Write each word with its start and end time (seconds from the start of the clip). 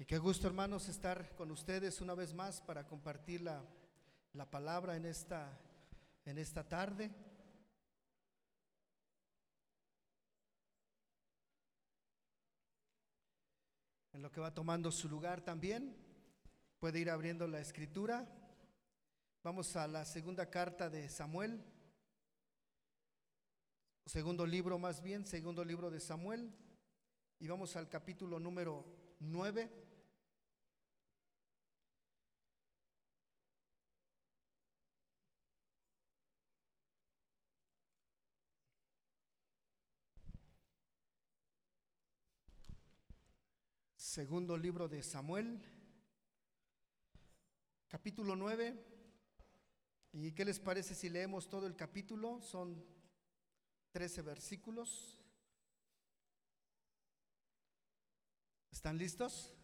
Y 0.00 0.04
qué 0.04 0.16
gusto, 0.16 0.46
hermanos, 0.46 0.88
estar 0.88 1.34
con 1.34 1.50
ustedes 1.50 2.00
una 2.00 2.14
vez 2.14 2.32
más 2.32 2.60
para 2.60 2.86
compartir 2.86 3.40
la, 3.40 3.64
la 4.32 4.48
palabra 4.48 4.94
en 4.94 5.04
esta, 5.04 5.58
en 6.24 6.38
esta 6.38 6.62
tarde. 6.62 7.10
En 14.12 14.22
lo 14.22 14.30
que 14.30 14.40
va 14.40 14.54
tomando 14.54 14.92
su 14.92 15.08
lugar 15.08 15.40
también, 15.40 15.96
puede 16.78 17.00
ir 17.00 17.10
abriendo 17.10 17.48
la 17.48 17.58
escritura. 17.58 18.24
Vamos 19.42 19.74
a 19.74 19.88
la 19.88 20.04
segunda 20.04 20.48
carta 20.48 20.88
de 20.88 21.08
Samuel, 21.08 21.60
segundo 24.06 24.46
libro 24.46 24.78
más 24.78 25.02
bien, 25.02 25.26
segundo 25.26 25.64
libro 25.64 25.90
de 25.90 25.98
Samuel, 25.98 26.54
y 27.40 27.48
vamos 27.48 27.74
al 27.74 27.88
capítulo 27.88 28.38
número 28.38 28.84
9. 29.18 29.87
Segundo 44.18 44.56
libro 44.56 44.88
de 44.88 45.00
Samuel, 45.00 45.62
capítulo 47.86 48.34
9. 48.34 48.74
¿Y 50.10 50.32
qué 50.32 50.44
les 50.44 50.58
parece 50.58 50.96
si 50.96 51.08
leemos 51.08 51.48
todo 51.48 51.68
el 51.68 51.76
capítulo? 51.76 52.40
Son 52.40 52.84
13 53.92 54.22
versículos. 54.22 55.16
¿Están 58.72 58.98
listos? 58.98 59.54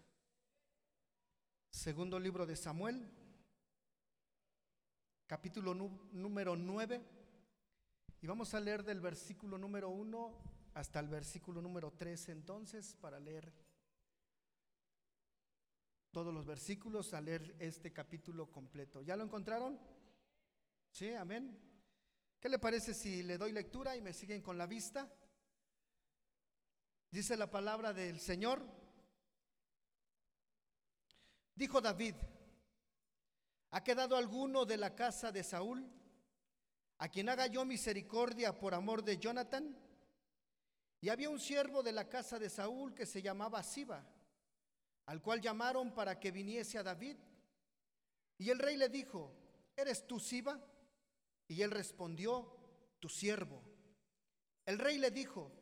Segundo 1.71 2.21
libro 2.21 2.47
de 2.47 2.55
Samuel, 2.55 3.11
capítulo 5.27 5.75
número 5.75 6.55
9. 6.55 7.03
Y 8.23 8.27
vamos 8.29 8.55
a 8.55 8.61
leer 8.61 8.85
del 8.85 9.01
versículo 9.01 9.59
número 9.59 9.89
1 9.89 10.71
hasta 10.75 11.01
el 11.01 11.09
versículo 11.09 11.61
número 11.61 11.91
13 11.91 12.31
entonces 12.31 12.95
para 13.01 13.19
leer 13.19 13.64
todos 16.15 16.33
los 16.33 16.47
versículos 16.47 17.13
a 17.13 17.21
leer 17.21 17.57
este 17.59 17.93
capítulo 17.93 18.47
completo. 18.47 19.03
¿Ya 19.03 19.17
lo 19.17 19.25
encontraron? 19.25 19.79
Sí, 20.89 21.13
amén. 21.13 21.61
¿Qué 22.39 22.49
le 22.49 22.61
parece 22.61 22.95
si 22.95 23.25
le 23.25 23.37
doy 23.37 23.51
lectura 23.51 23.97
y 23.97 24.01
me 24.01 24.13
siguen 24.13 24.41
con 24.41 24.57
la 24.57 24.67
vista? 24.67 25.13
Dice 27.11 27.37
la 27.37 27.51
palabra 27.51 27.93
del 27.93 28.21
Señor. 28.21 28.65
Dijo 31.57 31.81
David, 31.81 32.15
¿ha 33.73 33.83
quedado 33.83 34.17
alguno 34.17 34.65
de 34.65 34.77
la 34.77 34.95
casa 34.95 35.33
de 35.33 35.43
Saúl 35.43 35.85
a 36.99 37.09
quien 37.09 37.29
haga 37.29 37.49
yo 37.49 37.65
misericordia 37.65 38.57
por 38.57 38.73
amor 38.73 39.03
de 39.03 39.19
Jonathan? 39.19 39.77
Y 41.01 41.09
había 41.09 41.29
un 41.29 41.41
siervo 41.41 41.83
de 41.83 41.91
la 41.91 42.09
casa 42.09 42.39
de 42.39 42.49
Saúl 42.49 42.95
que 42.95 43.05
se 43.05 43.21
llamaba 43.21 43.65
Siba 43.65 44.15
al 45.07 45.21
cual 45.23 45.41
llamaron 45.41 45.93
para 45.93 46.19
que 46.19 46.31
viniese 46.31 46.79
a 46.79 46.83
David. 46.83 47.17
Y 48.39 48.51
el 48.51 48.59
rey 48.59 48.77
le 48.77 48.89
dijo, 48.89 49.33
¿eres 49.77 50.07
tú 50.07 50.19
Siba? 50.19 50.61
Y 51.47 51.63
él 51.63 51.71
respondió, 51.71 52.55
tu 53.01 53.09
siervo. 53.09 53.63
El 54.65 54.79
rey 54.79 54.97
le 54.97 55.11
dijo, 55.11 55.53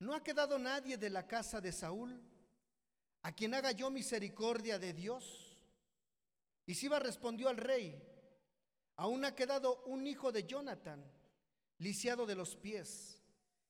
¿no 0.00 0.14
ha 0.14 0.22
quedado 0.22 0.58
nadie 0.58 0.98
de 0.98 1.08
la 1.08 1.26
casa 1.26 1.60
de 1.60 1.72
Saúl 1.72 2.20
a 3.22 3.32
quien 3.32 3.54
haga 3.54 3.72
yo 3.72 3.90
misericordia 3.90 4.78
de 4.78 4.92
Dios? 4.92 5.56
Y 6.66 6.74
Siba 6.74 6.98
respondió 6.98 7.48
al 7.48 7.56
rey, 7.56 7.98
aún 8.96 9.24
ha 9.24 9.34
quedado 9.34 9.82
un 9.84 10.06
hijo 10.06 10.32
de 10.32 10.44
Jonathan, 10.44 11.02
lisiado 11.78 12.26
de 12.26 12.34
los 12.34 12.56
pies. 12.56 13.22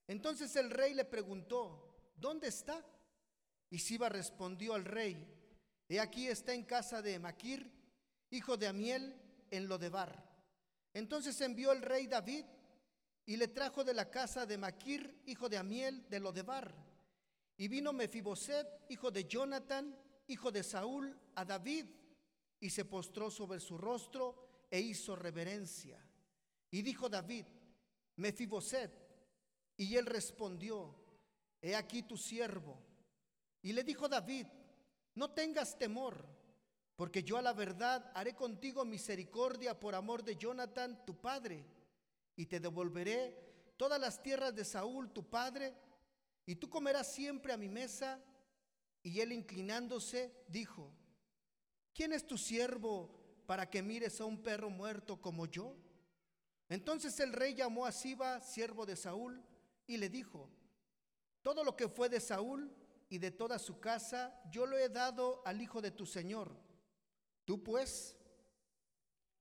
Entonces 0.08 0.54
el 0.56 0.70
rey 0.70 0.94
le 0.94 1.04
preguntó, 1.04 2.12
¿dónde 2.16 2.48
está? 2.48 2.84
Y 3.74 3.80
Siba 3.80 4.08
respondió 4.08 4.74
al 4.74 4.84
rey, 4.84 5.26
he 5.88 5.98
aquí 5.98 6.28
está 6.28 6.54
en 6.54 6.62
casa 6.62 7.02
de 7.02 7.18
Maquir, 7.18 7.72
hijo 8.30 8.56
de 8.56 8.68
Amiel, 8.68 9.20
en 9.50 9.66
Lodebar. 9.66 10.32
Entonces 10.92 11.40
envió 11.40 11.72
el 11.72 11.82
rey 11.82 12.06
David 12.06 12.44
y 13.26 13.36
le 13.36 13.48
trajo 13.48 13.82
de 13.82 13.92
la 13.92 14.08
casa 14.08 14.46
de 14.46 14.58
Maquir, 14.58 15.20
hijo 15.26 15.48
de 15.48 15.58
Amiel, 15.58 16.08
de 16.08 16.20
Lodebar. 16.20 16.72
Y 17.56 17.66
vino 17.66 17.92
Mefiboset, 17.92 18.64
hijo 18.90 19.10
de 19.10 19.24
Jonathan, 19.24 19.98
hijo 20.28 20.52
de 20.52 20.62
Saúl, 20.62 21.18
a 21.34 21.44
David, 21.44 21.86
y 22.60 22.70
se 22.70 22.84
postró 22.84 23.28
sobre 23.28 23.58
su 23.58 23.76
rostro 23.76 24.68
e 24.70 24.78
hizo 24.78 25.16
reverencia. 25.16 25.98
Y 26.70 26.80
dijo 26.82 27.08
David, 27.08 27.46
Mefiboset, 28.18 28.92
y 29.76 29.96
él 29.96 30.06
respondió, 30.06 30.94
he 31.60 31.74
aquí 31.74 32.04
tu 32.04 32.16
siervo. 32.16 32.83
Y 33.64 33.72
le 33.72 33.82
dijo 33.82 34.10
David, 34.10 34.46
no 35.14 35.30
tengas 35.30 35.78
temor, 35.78 36.22
porque 36.96 37.22
yo 37.22 37.38
a 37.38 37.42
la 37.42 37.54
verdad 37.54 38.12
haré 38.14 38.36
contigo 38.36 38.84
misericordia 38.84 39.80
por 39.80 39.94
amor 39.94 40.22
de 40.22 40.36
Jonathan, 40.36 41.02
tu 41.06 41.18
padre, 41.18 41.64
y 42.36 42.44
te 42.44 42.60
devolveré 42.60 43.72
todas 43.78 43.98
las 43.98 44.22
tierras 44.22 44.54
de 44.54 44.66
Saúl, 44.66 45.10
tu 45.14 45.30
padre, 45.30 45.74
y 46.44 46.56
tú 46.56 46.68
comerás 46.68 47.10
siempre 47.10 47.54
a 47.54 47.56
mi 47.56 47.70
mesa. 47.70 48.22
Y 49.02 49.20
él 49.20 49.32
inclinándose 49.32 50.44
dijo, 50.46 50.92
¿quién 51.94 52.12
es 52.12 52.26
tu 52.26 52.36
siervo 52.36 53.08
para 53.46 53.70
que 53.70 53.82
mires 53.82 54.20
a 54.20 54.26
un 54.26 54.42
perro 54.42 54.68
muerto 54.68 55.22
como 55.22 55.46
yo? 55.46 55.74
Entonces 56.68 57.18
el 57.18 57.32
rey 57.32 57.54
llamó 57.54 57.86
a 57.86 57.92
Siba, 57.92 58.40
siervo 58.40 58.84
de 58.84 58.96
Saúl, 58.96 59.42
y 59.86 59.96
le 59.96 60.10
dijo, 60.10 60.50
todo 61.40 61.64
lo 61.64 61.74
que 61.74 61.88
fue 61.88 62.10
de 62.10 62.20
Saúl, 62.20 62.70
y 63.14 63.18
de 63.18 63.30
toda 63.30 63.60
su 63.60 63.78
casa, 63.78 64.42
yo 64.50 64.66
lo 64.66 64.76
he 64.76 64.88
dado 64.88 65.40
al 65.44 65.62
hijo 65.62 65.80
de 65.80 65.92
tu 65.92 66.04
Señor. 66.04 66.50
Tú 67.44 67.62
pues 67.62 68.16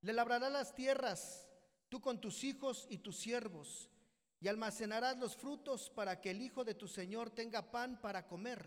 le 0.00 0.12
labrarás 0.12 0.52
las 0.52 0.76
tierras, 0.76 1.48
tú 1.88 2.00
con 2.00 2.20
tus 2.20 2.44
hijos 2.44 2.86
y 2.88 2.98
tus 2.98 3.16
siervos, 3.18 3.90
y 4.38 4.46
almacenarás 4.46 5.18
los 5.18 5.34
frutos 5.34 5.90
para 5.90 6.20
que 6.20 6.30
el 6.30 6.40
hijo 6.40 6.64
de 6.64 6.74
tu 6.74 6.86
Señor 6.86 7.30
tenga 7.30 7.68
pan 7.68 8.00
para 8.00 8.28
comer. 8.28 8.64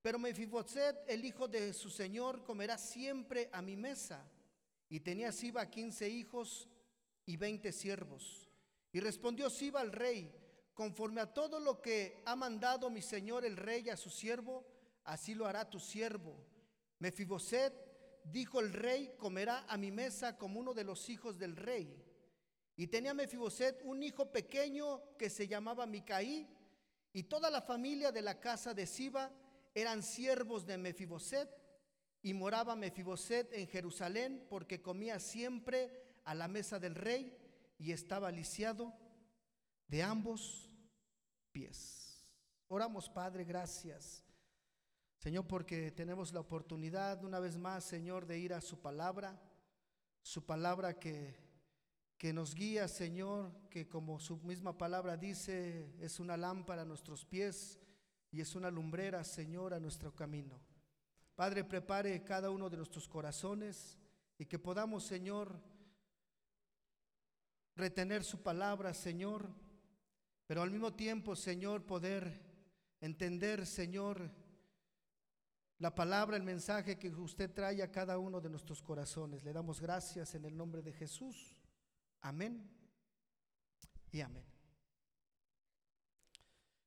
Pero 0.00 0.20
Mefiboset, 0.20 0.96
el 1.08 1.24
hijo 1.24 1.48
de 1.48 1.72
su 1.72 1.90
Señor, 1.90 2.44
comerá 2.44 2.78
siempre 2.78 3.50
a 3.52 3.60
mi 3.60 3.74
mesa. 3.74 4.24
Y 4.88 5.00
tenía 5.00 5.32
Siba 5.32 5.68
quince 5.68 6.08
hijos 6.08 6.68
y 7.26 7.36
veinte 7.36 7.72
siervos. 7.72 8.48
Y 8.92 9.00
respondió 9.00 9.50
Siba 9.50 9.80
al 9.80 9.90
rey, 9.90 10.32
conforme 10.78 11.20
a 11.20 11.26
todo 11.26 11.58
lo 11.58 11.82
que 11.82 12.22
ha 12.24 12.36
mandado 12.36 12.88
mi 12.88 13.02
señor 13.02 13.44
el 13.44 13.56
rey 13.56 13.88
a 13.88 13.96
su 13.96 14.10
siervo, 14.10 14.64
así 15.02 15.34
lo 15.34 15.44
hará 15.44 15.68
tu 15.68 15.80
siervo. 15.80 16.36
Mefiboset, 17.00 17.74
dijo 18.22 18.60
el 18.60 18.72
rey, 18.72 19.12
comerá 19.18 19.64
a 19.68 19.76
mi 19.76 19.90
mesa 19.90 20.38
como 20.38 20.60
uno 20.60 20.72
de 20.74 20.84
los 20.84 21.08
hijos 21.08 21.36
del 21.36 21.56
rey. 21.56 22.00
Y 22.76 22.86
tenía 22.86 23.12
Mefiboset 23.12 23.80
un 23.82 24.04
hijo 24.04 24.30
pequeño 24.30 25.16
que 25.18 25.30
se 25.30 25.48
llamaba 25.48 25.84
Micaí, 25.84 26.48
y 27.12 27.24
toda 27.24 27.50
la 27.50 27.60
familia 27.60 28.12
de 28.12 28.22
la 28.22 28.38
casa 28.38 28.72
de 28.72 28.86
Siba 28.86 29.32
eran 29.74 30.00
siervos 30.00 30.64
de 30.64 30.78
Mefiboset, 30.78 31.50
y 32.22 32.34
moraba 32.34 32.76
Mefiboset 32.76 33.52
en 33.52 33.66
Jerusalén 33.66 34.46
porque 34.48 34.80
comía 34.80 35.18
siempre 35.18 36.20
a 36.24 36.36
la 36.36 36.46
mesa 36.46 36.78
del 36.78 36.94
rey 36.94 37.36
y 37.80 37.90
estaba 37.90 38.30
lisiado 38.30 38.94
de 39.88 40.02
ambos 40.02 40.67
Oramos, 42.68 43.08
Padre, 43.08 43.44
gracias. 43.44 44.22
Señor, 45.16 45.46
porque 45.48 45.90
tenemos 45.90 46.32
la 46.32 46.40
oportunidad 46.40 47.24
una 47.24 47.40
vez 47.40 47.56
más, 47.56 47.84
Señor, 47.84 48.26
de 48.26 48.38
ir 48.38 48.54
a 48.54 48.60
su 48.60 48.80
palabra, 48.80 49.40
su 50.22 50.46
palabra 50.46 50.98
que, 51.00 51.36
que 52.16 52.32
nos 52.32 52.54
guía, 52.54 52.86
Señor, 52.86 53.50
que 53.70 53.88
como 53.88 54.20
su 54.20 54.36
misma 54.38 54.78
palabra 54.78 55.16
dice, 55.16 55.92
es 56.00 56.20
una 56.20 56.36
lámpara 56.36 56.82
a 56.82 56.84
nuestros 56.84 57.24
pies 57.24 57.80
y 58.30 58.40
es 58.40 58.54
una 58.54 58.70
lumbrera, 58.70 59.24
Señor, 59.24 59.74
a 59.74 59.80
nuestro 59.80 60.14
camino. 60.14 60.60
Padre, 61.34 61.64
prepare 61.64 62.22
cada 62.22 62.50
uno 62.50 62.70
de 62.70 62.76
nuestros 62.76 63.08
corazones 63.08 63.98
y 64.38 64.46
que 64.46 64.58
podamos, 64.58 65.04
Señor, 65.04 65.60
retener 67.74 68.22
su 68.22 68.42
palabra, 68.42 68.94
Señor 68.94 69.48
pero 70.48 70.62
al 70.62 70.70
mismo 70.70 70.94
tiempo, 70.94 71.36
Señor, 71.36 71.84
poder 71.84 72.40
entender, 73.02 73.66
Señor, 73.66 74.30
la 75.78 75.94
palabra, 75.94 76.38
el 76.38 76.42
mensaje 76.42 76.98
que 76.98 77.10
usted 77.10 77.52
trae 77.52 77.82
a 77.82 77.92
cada 77.92 78.16
uno 78.16 78.40
de 78.40 78.48
nuestros 78.48 78.82
corazones. 78.82 79.44
Le 79.44 79.52
damos 79.52 79.78
gracias 79.78 80.34
en 80.34 80.46
el 80.46 80.56
nombre 80.56 80.80
de 80.80 80.94
Jesús. 80.94 81.54
Amén 82.22 82.66
y 84.10 84.22
amén. 84.22 84.46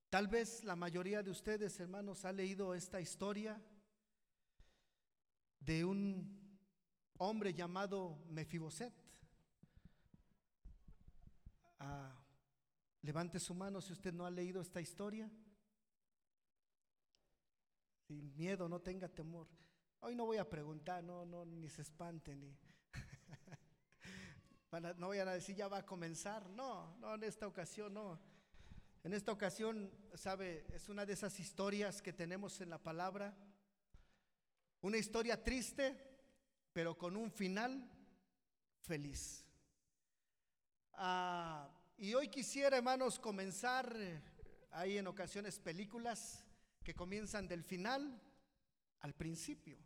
Tal 0.09 0.27
vez 0.27 0.63
la 0.63 0.75
mayoría 0.75 1.21
de 1.21 1.29
ustedes, 1.29 1.79
hermanos, 1.79 2.25
ha 2.25 2.33
leído 2.33 2.73
esta 2.73 2.99
historia 2.99 3.61
de 5.59 5.85
un 5.85 6.59
hombre 7.19 7.53
llamado 7.53 8.25
Mefiboset. 8.27 8.91
Ah, 11.77 12.20
levante 13.01 13.39
su 13.39 13.53
mano 13.53 13.81
si 13.81 13.93
usted 13.93 14.13
no 14.13 14.25
ha 14.25 14.31
leído 14.31 14.61
esta 14.61 14.81
historia. 14.81 15.29
Sin 18.07 18.35
miedo, 18.35 18.67
no 18.67 18.81
tenga 18.81 19.07
temor. 19.07 19.47
Hoy 20.01 20.15
no 20.15 20.25
voy 20.25 20.37
a 20.37 20.49
preguntar, 20.49 21.03
no, 21.03 21.25
no, 21.25 21.45
ni 21.45 21.69
se 21.69 21.83
espante, 21.83 22.35
ni. 22.35 22.57
no 24.97 25.09
vayan 25.09 25.27
a 25.27 25.33
decir 25.33 25.55
ya 25.55 25.67
va 25.67 25.77
a 25.77 25.85
comenzar. 25.85 26.49
No, 26.49 26.97
no, 26.97 27.15
en 27.15 27.23
esta 27.23 27.47
ocasión 27.47 27.93
no. 27.93 28.19
En 29.03 29.13
esta 29.13 29.31
ocasión, 29.31 29.91
sabe, 30.13 30.65
es 30.73 30.87
una 30.87 31.05
de 31.05 31.13
esas 31.13 31.39
historias 31.39 32.01
que 32.01 32.13
tenemos 32.13 32.61
en 32.61 32.69
la 32.69 32.77
palabra. 32.77 33.35
Una 34.81 34.97
historia 34.97 35.43
triste, 35.43 35.95
pero 36.71 36.97
con 36.97 37.15
un 37.15 37.31
final 37.31 37.89
feliz. 38.81 39.43
Ah, 40.93 41.67
y 42.01 42.15
hoy 42.15 42.29
quisiera, 42.29 42.77
hermanos, 42.77 43.19
comenzar, 43.19 43.95
hay 44.71 44.97
en 44.97 45.05
ocasiones 45.05 45.59
películas 45.59 46.43
que 46.83 46.95
comienzan 46.95 47.47
del 47.47 47.63
final 47.63 48.19
al 49.01 49.13
principio. 49.13 49.77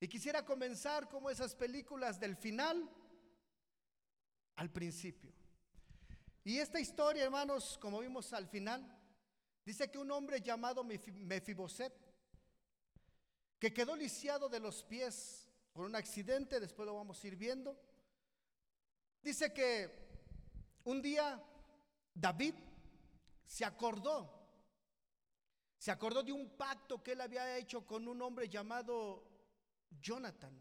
Y 0.00 0.08
quisiera 0.08 0.42
comenzar 0.42 1.06
como 1.06 1.28
esas 1.28 1.54
películas 1.54 2.18
del 2.18 2.34
final 2.34 2.90
al 4.56 4.70
principio. 4.70 5.34
Y 6.44 6.56
esta 6.56 6.80
historia, 6.80 7.24
hermanos, 7.24 7.76
como 7.78 8.00
vimos 8.00 8.32
al 8.32 8.48
final, 8.48 8.82
dice 9.66 9.90
que 9.90 9.98
un 9.98 10.10
hombre 10.12 10.40
llamado 10.40 10.82
Mefiboset, 10.82 11.92
que 13.58 13.74
quedó 13.74 13.94
lisiado 13.94 14.48
de 14.48 14.60
los 14.60 14.82
pies 14.82 15.46
por 15.74 15.84
un 15.84 15.94
accidente, 15.94 16.58
después 16.58 16.86
lo 16.86 16.94
vamos 16.94 17.22
a 17.22 17.26
ir 17.26 17.36
viendo, 17.36 17.78
dice 19.22 19.52
que 19.52 20.03
un 20.84 21.02
día 21.02 21.42
David 22.14 22.54
se 23.46 23.64
acordó, 23.64 24.30
se 25.76 25.90
acordó 25.90 26.22
de 26.22 26.32
un 26.32 26.56
pacto 26.56 27.02
que 27.02 27.12
él 27.12 27.20
había 27.20 27.56
hecho 27.56 27.86
con 27.86 28.06
un 28.08 28.20
hombre 28.22 28.48
llamado 28.48 29.24
Jonathan. 30.00 30.58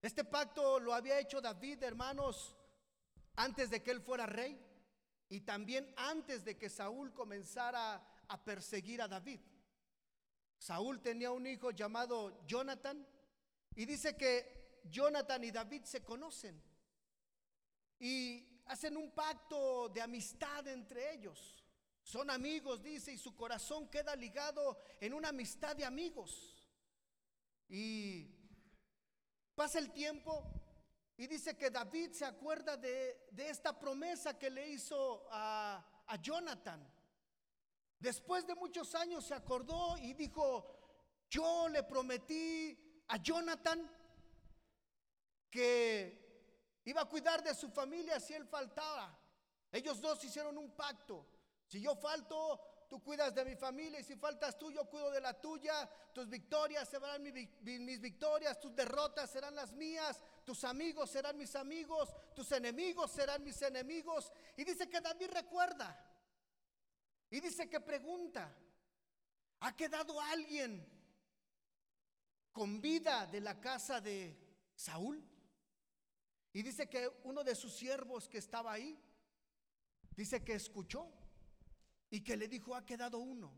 Este 0.00 0.24
pacto 0.24 0.80
lo 0.80 0.94
había 0.94 1.18
hecho 1.20 1.40
David, 1.40 1.82
hermanos, 1.82 2.56
antes 3.36 3.70
de 3.70 3.82
que 3.82 3.92
él 3.92 4.00
fuera 4.00 4.26
rey 4.26 4.60
y 5.28 5.40
también 5.40 5.92
antes 5.96 6.44
de 6.44 6.58
que 6.58 6.68
Saúl 6.68 7.14
comenzara 7.14 8.04
a 8.28 8.44
perseguir 8.44 9.00
a 9.00 9.08
David. 9.08 9.40
Saúl 10.58 11.00
tenía 11.00 11.30
un 11.30 11.46
hijo 11.46 11.70
llamado 11.70 12.44
Jonathan 12.46 13.06
y 13.74 13.86
dice 13.86 14.16
que 14.16 14.80
Jonathan 14.84 15.42
y 15.44 15.50
David 15.50 15.84
se 15.84 16.04
conocen 16.04 16.62
y 17.98 18.51
hacen 18.66 18.96
un 18.96 19.10
pacto 19.12 19.88
de 19.88 20.00
amistad 20.00 20.66
entre 20.68 21.14
ellos. 21.14 21.64
Son 22.02 22.30
amigos, 22.30 22.82
dice, 22.82 23.12
y 23.12 23.18
su 23.18 23.34
corazón 23.36 23.88
queda 23.88 24.16
ligado 24.16 24.78
en 25.00 25.14
una 25.14 25.28
amistad 25.28 25.76
de 25.76 25.84
amigos. 25.84 26.56
Y 27.68 28.28
pasa 29.54 29.78
el 29.78 29.92
tiempo 29.92 30.44
y 31.16 31.26
dice 31.26 31.56
que 31.56 31.70
David 31.70 32.12
se 32.12 32.24
acuerda 32.24 32.76
de, 32.76 33.30
esta 33.36 33.78
promesa 33.78 34.38
que 34.38 34.50
le 34.50 34.68
hizo 34.68 35.26
a, 35.30 36.04
a 36.06 36.16
Jonathan. 36.20 36.86
Después 37.98 38.46
de 38.46 38.56
muchos 38.56 38.94
años 38.94 39.24
se 39.24 39.34
acordó 39.34 39.96
y 39.98 40.14
dijo, 40.14 41.24
yo 41.30 41.68
le 41.68 41.84
prometí 41.84 43.04
a 43.08 43.16
Jonathan 43.18 43.88
que 45.48 46.21
iba 46.84 47.02
a 47.02 47.08
cuidar 47.08 47.42
de 47.42 47.54
su 47.54 47.68
familia 47.70 48.20
si 48.20 48.34
él 48.34 48.46
faltaba. 48.46 49.18
Ellos 49.70 50.00
dos 50.00 50.22
hicieron 50.24 50.58
un 50.58 50.70
pacto. 50.72 51.26
Si 51.66 51.80
yo 51.80 51.96
falto, 51.96 52.60
Tú 52.92 53.02
cuidas 53.02 53.34
de 53.34 53.46
mi 53.46 53.56
familia 53.56 54.00
y 54.00 54.04
si 54.04 54.16
faltas 54.16 54.58
tú, 54.58 54.70
yo 54.70 54.84
cuido 54.84 55.10
de 55.10 55.22
la 55.22 55.32
tuya. 55.40 55.88
Tus 56.12 56.28
victorias 56.28 56.86
serán 56.86 57.22
mis 57.22 58.00
victorias, 58.02 58.60
tus 58.60 58.76
derrotas 58.76 59.30
serán 59.30 59.54
las 59.54 59.72
mías, 59.72 60.22
tus 60.44 60.62
amigos 60.62 61.08
serán 61.10 61.38
mis 61.38 61.56
amigos, 61.56 62.14
tus 62.34 62.52
enemigos 62.52 63.10
serán 63.10 63.42
mis 63.42 63.62
enemigos. 63.62 64.30
Y 64.58 64.64
dice 64.64 64.90
que 64.90 65.00
David 65.00 65.30
recuerda. 65.32 66.06
Y 67.30 67.40
dice 67.40 67.66
que 67.66 67.80
pregunta, 67.80 68.54
¿ha 69.60 69.74
quedado 69.74 70.20
alguien 70.20 70.86
con 72.52 72.78
vida 72.78 73.24
de 73.24 73.40
la 73.40 73.58
casa 73.58 74.02
de 74.02 74.36
Saúl? 74.74 75.26
Y 76.52 76.62
dice 76.62 76.88
que 76.88 77.08
uno 77.24 77.42
de 77.42 77.54
sus 77.54 77.74
siervos 77.74 78.28
que 78.28 78.38
estaba 78.38 78.72
ahí, 78.72 78.98
dice 80.14 80.44
que 80.44 80.54
escuchó 80.54 81.10
y 82.10 82.22
que 82.22 82.36
le 82.36 82.48
dijo, 82.48 82.74
ha 82.74 82.84
quedado 82.84 83.18
uno, 83.18 83.52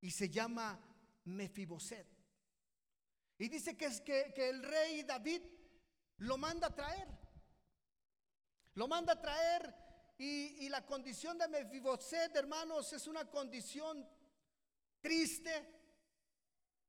y 0.00 0.10
se 0.10 0.28
llama 0.28 0.78
Mefiboset. 1.24 2.06
Y 3.38 3.48
dice 3.48 3.76
que 3.76 3.86
es 3.86 4.00
que, 4.02 4.34
el 4.36 4.62
rey 4.62 5.02
David 5.02 5.42
lo 6.18 6.36
manda 6.36 6.66
a 6.66 6.74
traer. 6.74 7.08
Lo 8.74 8.86
manda 8.86 9.14
a 9.14 9.20
traer 9.20 9.74
y, 10.18 10.64
y 10.64 10.68
la 10.68 10.84
condición 10.84 11.38
de 11.38 11.48
Mefiboset, 11.48 12.36
hermanos, 12.36 12.92
es 12.92 13.06
una 13.06 13.28
condición 13.30 14.06
triste 15.00 15.80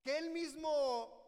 que 0.03 0.17
él 0.17 0.31
mismo, 0.31 1.20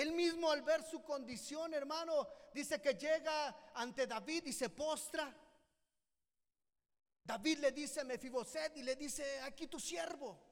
él 0.00 0.12
mismo 0.12 0.50
al 0.50 0.62
ver 0.62 0.82
su 0.82 1.02
condición, 1.02 1.74
hermano, 1.74 2.26
dice 2.54 2.80
que 2.80 2.94
llega 2.94 3.70
ante 3.74 4.06
David 4.06 4.46
y 4.46 4.52
se 4.52 4.70
postra. 4.70 5.34
David 7.24 7.58
le 7.58 7.72
dice 7.72 8.00
a 8.00 8.04
Mefiboset 8.04 8.76
y 8.76 8.82
le 8.82 8.96
dice, 8.96 9.40
aquí 9.40 9.66
tu 9.66 9.78
siervo. 9.78 10.50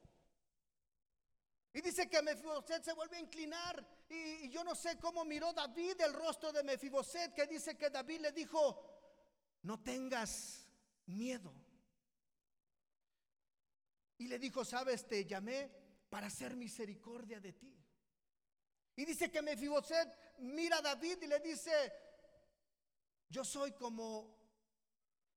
Y 1.73 1.81
dice 1.81 2.09
que 2.09 2.21
Mefiboset 2.21 2.83
se 2.83 2.93
vuelve 2.93 3.17
a 3.17 3.21
inclinar. 3.21 3.85
Y, 4.09 4.49
yo 4.49 4.63
no 4.63 4.75
sé 4.75 4.97
cómo 4.97 5.25
miró 5.25 5.53
David 5.53 6.01
el 6.01 6.13
rostro 6.13 6.51
de 6.51 6.63
Mefiboset, 6.63 7.33
que 7.33 7.47
dice 7.47 7.77
que 7.77 7.89
David 7.89 8.21
le 8.21 8.31
dijo, 8.31 8.61
no 9.63 9.81
tengas 9.81 10.67
miedo. 11.05 11.53
Y 14.17 14.27
le 14.27 14.37
dijo, 14.37 14.65
sabes, 14.65 15.07
te 15.07 15.25
llamé 15.25 15.71
para 16.09 16.27
hacer 16.27 16.55
misericordia 16.55 17.39
de 17.39 17.53
ti. 17.53 17.78
Y 18.99 19.05
dice 19.05 19.31
que 19.31 19.41
Mefiboset 19.41 20.09
mira 20.39 20.79
a 20.79 20.81
David 20.81 21.19
y 21.21 21.27
le 21.27 21.39
dice, 21.39 21.71
yo 23.29 23.45
soy 23.45 23.71
como 23.71 24.39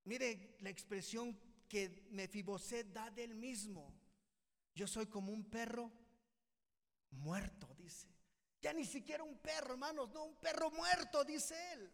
Mire 0.04 0.56
la 0.60 0.70
expresión 0.70 1.38
que 1.68 2.08
Mefiboset 2.10 2.92
da 2.92 3.10
del 3.10 3.34
mismo. 3.34 3.94
Yo 4.74 4.86
soy 4.86 5.06
como 5.06 5.32
un 5.32 5.48
perro 5.48 5.92
muerto, 7.10 7.72
dice. 7.76 8.08
Ya 8.60 8.72
ni 8.72 8.84
siquiera 8.84 9.22
un 9.22 9.38
perro, 9.38 9.72
hermanos, 9.72 10.10
no, 10.10 10.24
un 10.24 10.36
perro 10.36 10.70
muerto, 10.70 11.24
dice 11.24 11.54
él. 11.72 11.92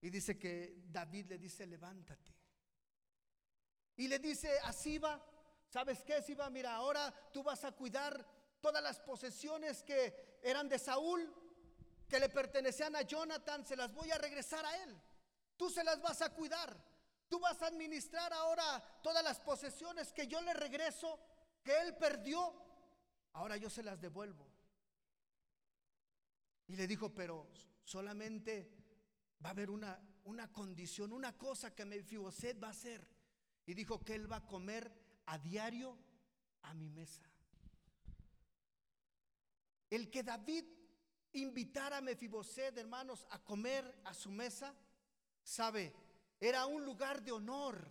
Y 0.00 0.10
dice 0.10 0.38
que 0.38 0.82
David 0.90 1.26
le 1.30 1.38
dice, 1.38 1.66
levántate. 1.66 2.34
Y 3.96 4.08
le 4.08 4.18
dice 4.18 4.50
a 4.64 4.72
Siba, 4.72 5.24
¿sabes 5.68 6.04
qué, 6.04 6.22
Siba? 6.22 6.50
Mira, 6.50 6.74
ahora 6.74 7.12
tú 7.32 7.42
vas 7.42 7.64
a 7.64 7.72
cuidar 7.72 8.26
todas 8.60 8.82
las 8.82 9.00
posesiones 9.00 9.82
que 9.82 10.38
eran 10.42 10.68
de 10.68 10.78
Saúl, 10.78 11.32
que 12.08 12.18
le 12.18 12.28
pertenecían 12.28 12.96
a 12.96 13.02
Jonathan, 13.02 13.64
se 13.64 13.76
las 13.76 13.92
voy 13.92 14.10
a 14.10 14.18
regresar 14.18 14.64
a 14.64 14.82
él. 14.84 15.00
Tú 15.56 15.68
se 15.70 15.84
las 15.84 16.00
vas 16.00 16.22
a 16.22 16.32
cuidar. 16.32 16.76
Tú 17.28 17.38
vas 17.38 17.60
a 17.60 17.66
administrar 17.66 18.32
ahora 18.32 18.82
todas 19.02 19.22
las 19.22 19.38
posesiones 19.40 20.12
que 20.12 20.26
yo 20.26 20.40
le 20.40 20.54
regreso, 20.54 21.20
que 21.62 21.78
él 21.80 21.94
perdió. 21.96 22.54
Ahora 23.34 23.56
yo 23.56 23.68
se 23.68 23.82
las 23.82 24.00
devuelvo. 24.00 24.48
Y 26.68 26.76
le 26.76 26.86
dijo, 26.86 27.14
pero 27.14 27.50
solamente 27.84 28.70
va 29.44 29.50
a 29.50 29.52
haber 29.52 29.70
una, 29.70 30.00
una 30.24 30.50
condición, 30.50 31.12
una 31.12 31.36
cosa 31.36 31.74
que 31.74 31.84
Mefiboset 31.84 32.62
va 32.62 32.68
a 32.68 32.72
hacer. 32.72 33.06
Y 33.66 33.74
dijo 33.74 34.00
que 34.00 34.14
él 34.14 34.30
va 34.30 34.36
a 34.36 34.46
comer 34.46 34.90
a 35.26 35.38
diario 35.38 35.98
a 36.62 36.72
mi 36.72 36.88
mesa. 36.88 37.27
El 39.90 40.10
que 40.10 40.22
David 40.22 40.64
invitara 41.32 41.98
a 41.98 42.00
Mefiboset, 42.00 42.76
hermanos, 42.76 43.26
a 43.30 43.42
comer 43.42 44.00
a 44.04 44.14
su 44.14 44.30
mesa, 44.30 44.74
Sabe, 45.48 45.94
era 46.38 46.66
un 46.66 46.84
lugar 46.84 47.22
de 47.22 47.32
honor. 47.32 47.82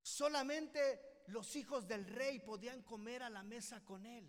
Solamente 0.00 1.22
los 1.26 1.54
hijos 1.54 1.86
del 1.86 2.06
rey 2.06 2.38
podían 2.38 2.82
comer 2.82 3.22
a 3.22 3.28
la 3.28 3.42
mesa 3.42 3.84
con 3.84 4.06
él. 4.06 4.26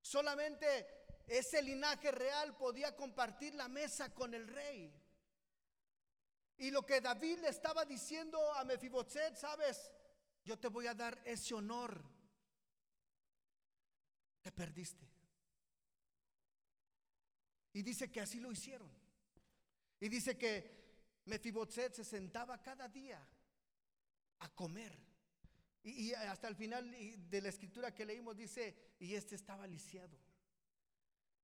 Solamente 0.00 0.86
ese 1.26 1.60
linaje 1.62 2.12
real 2.12 2.56
podía 2.56 2.94
compartir 2.94 3.56
la 3.56 3.66
mesa 3.66 4.14
con 4.14 4.32
el 4.32 4.46
rey. 4.46 4.94
Y 6.58 6.70
lo 6.70 6.86
que 6.86 7.00
David 7.00 7.40
le 7.40 7.48
estaba 7.48 7.84
diciendo 7.84 8.38
a 8.54 8.62
Mefiboset, 8.62 9.34
sabes, 9.34 9.90
yo 10.44 10.60
te 10.60 10.68
voy 10.68 10.86
a 10.86 10.94
dar 10.94 11.20
ese 11.24 11.54
honor. 11.54 12.04
Te 14.40 14.52
perdiste. 14.52 15.08
Y 17.72 17.82
dice 17.82 18.10
que 18.10 18.20
así 18.20 18.40
lo 18.40 18.50
hicieron. 18.50 18.90
Y 20.00 20.08
dice 20.08 20.36
que 20.36 20.80
Mefiboset 21.26 21.94
se 21.94 22.04
sentaba 22.04 22.62
cada 22.62 22.88
día 22.88 23.24
a 24.40 24.48
comer. 24.54 24.96
Y, 25.82 26.12
hasta 26.12 26.48
el 26.48 26.56
final 26.56 26.90
de 27.30 27.40
la 27.40 27.48
escritura 27.48 27.94
que 27.94 28.04
leímos 28.04 28.36
dice, 28.36 28.94
y 28.98 29.14
este 29.14 29.34
estaba 29.34 29.66
lisiado. 29.66 30.18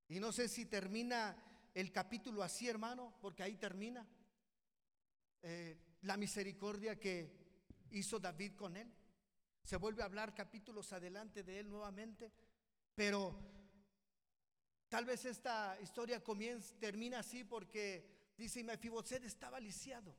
Y 0.08 0.20
no 0.20 0.32
sé 0.32 0.48
si 0.48 0.66
termina 0.66 1.36
el 1.74 1.92
capítulo 1.92 2.42
así, 2.42 2.68
hermano, 2.68 3.16
porque 3.20 3.42
ahí 3.42 3.56
termina 3.56 4.06
eh, 5.42 5.78
la 6.02 6.16
misericordia 6.16 6.98
que 6.98 7.30
hizo 7.90 8.18
David 8.18 8.54
con 8.54 8.76
él. 8.76 8.92
Se 9.62 9.76
vuelve 9.76 10.02
a 10.02 10.06
hablar 10.06 10.34
capítulos 10.34 10.92
adelante 10.92 11.42
de 11.42 11.58
él 11.58 11.68
nuevamente, 11.68 12.32
pero 12.96 13.38
tal 14.88 15.04
vez 15.04 15.24
esta 15.26 15.78
historia 15.80 16.24
comienza, 16.24 16.74
termina 16.80 17.20
así 17.20 17.44
porque 17.44 18.32
dice, 18.36 18.60
y 18.60 18.64
Mefiboset 18.64 19.22
estaba 19.22 19.60
lisiado. 19.60 20.16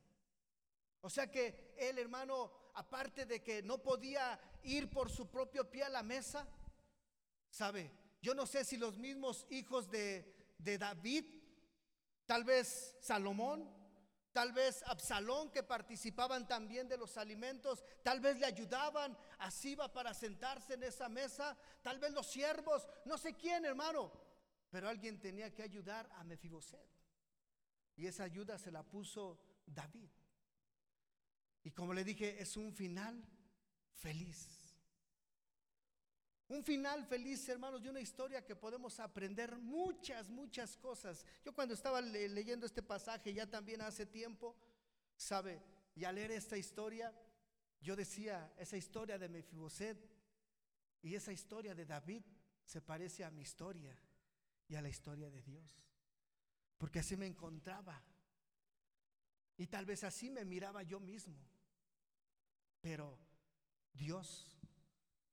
O 1.02 1.10
sea 1.10 1.30
que 1.30 1.74
él, 1.78 1.98
hermano, 1.98 2.52
aparte 2.76 3.26
de 3.26 3.44
que 3.44 3.64
no 3.64 3.82
podía 3.82 4.40
ir 4.64 4.90
por 4.90 5.10
su 5.10 5.28
propio 5.30 5.70
pie 5.70 5.84
a 5.84 5.90
la 5.90 6.04
mesa, 6.04 6.48
¿sabe? 7.50 7.92
Yo 8.22 8.36
no 8.36 8.46
sé 8.46 8.64
si 8.64 8.78
los 8.78 8.98
mismos 8.98 9.48
hijos 9.50 9.90
de, 9.90 10.56
de 10.60 10.78
David, 10.78 11.26
tal 12.28 12.44
vez 12.44 12.96
Salomón, 13.02 13.77
tal 14.38 14.52
vez 14.52 14.84
Absalón, 14.84 15.50
que 15.50 15.64
participaban 15.64 16.48
también 16.48 16.88
de 16.88 16.96
los 16.96 17.18
alimentos, 17.18 17.84
tal 18.04 18.20
vez 18.20 18.38
le 18.38 18.46
ayudaban, 18.46 19.18
así 19.40 19.74
va 19.74 19.92
para 19.92 20.14
sentarse 20.14 20.76
en 20.76 20.84
esa 20.84 21.10
mesa, 21.10 21.58
tal 21.82 21.98
vez 21.98 22.12
los 22.14 22.28
siervos, 22.28 22.88
no 23.06 23.18
sé 23.18 23.34
quién, 23.34 23.66
hermano, 23.66 24.12
pero 24.70 24.90
alguien 24.90 25.20
tenía 25.20 25.52
que 25.56 25.64
ayudar 25.64 26.08
a 26.18 26.24
Mefiboset. 26.24 26.88
Y 27.96 28.06
esa 28.06 28.26
ayuda 28.26 28.60
se 28.60 28.70
la 28.70 28.84
puso 28.84 29.40
David. 29.66 30.12
Y 31.64 31.72
como 31.72 31.96
le 31.96 32.04
dije, 32.04 32.40
es 32.40 32.58
un 32.58 32.72
final 32.72 33.28
feliz. 33.96 34.57
Un 36.50 36.64
final 36.64 37.06
feliz, 37.06 37.48
hermanos, 37.50 37.84
de 37.84 37.90
una 37.90 38.00
historia 38.00 38.46
que 38.46 38.56
podemos 38.56 39.00
aprender 39.00 39.58
muchas, 39.58 40.30
muchas 40.30 40.78
cosas. 40.78 41.26
Yo 41.44 41.54
cuando 41.54 41.74
estaba 41.74 42.00
leyendo 42.00 42.66
este 42.66 42.82
pasaje 42.82 43.34
ya 43.34 43.46
también 43.46 43.82
hace 43.82 44.06
tiempo, 44.06 44.56
¿sabe? 45.18 45.62
Y 45.94 46.06
al 46.06 46.16
leer 46.16 46.32
esta 46.32 46.58
historia, 46.58 47.14
yo 47.82 47.98
decía, 47.98 48.54
esa 48.58 48.78
historia 48.78 49.18
de 49.18 49.28
Mefiboset 49.28 49.98
y 51.02 51.16
esa 51.16 51.34
historia 51.34 51.76
de 51.76 51.86
David 51.86 52.24
se 52.64 52.82
parece 52.82 53.26
a 53.26 53.32
mi 53.32 53.42
historia 53.42 53.98
y 54.70 54.76
a 54.76 54.82
la 54.82 54.90
historia 54.90 55.30
de 55.30 55.42
Dios. 55.42 55.84
Porque 56.78 57.00
así 57.00 57.18
me 57.18 57.28
encontraba. 57.28 58.02
Y 59.58 59.68
tal 59.68 59.86
vez 59.86 60.04
así 60.04 60.30
me 60.30 60.46
miraba 60.46 60.84
yo 60.84 61.00
mismo. 61.00 61.40
Pero 62.80 63.18
Dios 63.94 64.57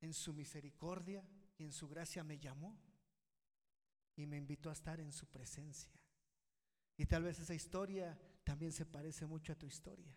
en 0.05 0.13
su 0.13 0.33
misericordia 0.33 1.27
y 1.57 1.65
en 1.65 1.73
su 1.73 1.89
gracia 1.89 2.23
me 2.23 2.39
llamó 2.39 2.79
y 4.17 4.27
me 4.27 4.37
invitó 4.37 4.71
a 4.71 4.75
estar 4.75 5.01
en 5.01 5.13
su 5.13 5.27
presencia. 5.27 5.91
Y 6.97 7.07
tal 7.07 7.25
vez 7.25 7.39
esa 7.41 7.55
historia 7.55 8.17
también 8.45 8.73
se 8.73 8.87
parece 8.87 9.27
mucho 9.27 9.53
a 9.53 9.57
tu 9.57 9.67
historia. 9.67 10.15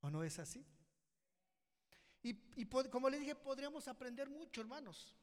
¿O 0.00 0.10
no 0.10 0.24
es 0.24 0.38
así? 0.38 0.66
Y, 2.24 2.66
como 2.66 3.08
le 3.08 3.18
dije, 3.18 3.34
podríamos 3.34 3.88
aprender 3.88 4.28
mucho, 4.28 4.60
hermanos. 4.60 5.16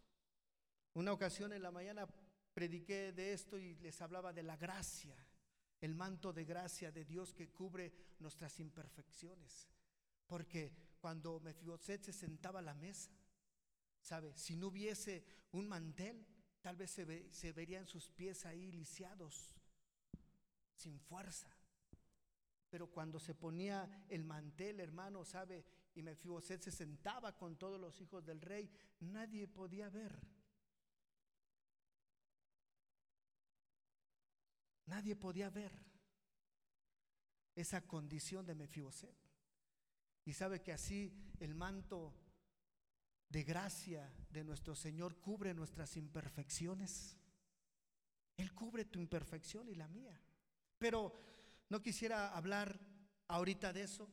Una 0.93 1.13
ocasión 1.13 1.53
en 1.53 1.61
la 1.61 1.71
mañana 1.71 2.07
prediqué 2.53 3.11
de 3.13 3.33
esto 3.33 3.57
y 3.57 3.75
les 3.75 4.01
hablaba 4.01 4.33
de 4.33 4.43
la 4.43 4.57
gracia, 4.57 5.15
el 5.79 5.95
manto 5.95 6.33
de 6.33 6.45
gracia 6.45 6.91
de 6.91 7.05
Dios 7.05 7.33
que 7.33 7.51
cubre 7.51 7.93
nuestras 8.19 8.59
imperfecciones. 8.59 9.69
Porque 10.27 10.73
cuando 10.99 11.39
Mefiboset 11.39 12.03
se 12.03 12.13
sentaba 12.13 12.59
a 12.59 12.63
la 12.63 12.73
mesa, 12.73 13.11
¿Sabe? 14.09 14.35
Si 14.35 14.55
no 14.55 14.69
hubiese 14.69 15.23
un 15.51 15.67
mantel, 15.67 16.25
tal 16.61 16.75
vez 16.75 16.89
se, 16.89 17.31
se 17.31 17.51
verían 17.51 17.85
sus 17.85 18.09
pies 18.09 18.43
ahí 18.47 18.71
lisiados, 18.71 19.55
sin 20.73 20.99
fuerza. 20.99 21.55
Pero 22.71 22.87
cuando 22.87 23.19
se 23.19 23.35
ponía 23.35 23.87
el 24.09 24.23
mantel, 24.23 24.79
hermano, 24.79 25.23
¿sabe? 25.25 25.63
Y 25.93 26.01
Mefiboset 26.01 26.59
se 26.59 26.71
sentaba 26.71 27.37
con 27.37 27.55
todos 27.57 27.79
los 27.79 28.01
hijos 28.01 28.25
del 28.25 28.41
rey, 28.41 28.67
nadie 28.99 29.47
podía 29.47 29.91
ver. 29.91 30.19
Nadie 34.87 35.15
podía 35.15 35.51
ver 35.51 35.85
esa 37.53 37.85
condición 37.85 38.43
de 38.47 38.55
Mefiboset. 38.55 39.15
Y 40.25 40.33
sabe 40.33 40.63
que 40.63 40.71
así 40.71 41.13
el 41.39 41.53
manto 41.53 42.15
de 43.29 43.43
gracia 43.43 44.11
de 44.31 44.43
nuestro 44.43 44.75
Señor 44.75 45.17
cubre 45.17 45.53
nuestras 45.53 45.95
imperfecciones. 45.97 47.15
Él 48.37 48.53
cubre 48.53 48.85
tu 48.85 48.99
imperfección 48.99 49.69
y 49.69 49.75
la 49.75 49.87
mía. 49.87 50.19
Pero 50.77 51.13
no 51.69 51.81
quisiera 51.81 52.29
hablar 52.35 52.79
ahorita 53.27 53.71
de 53.71 53.83
eso, 53.83 54.09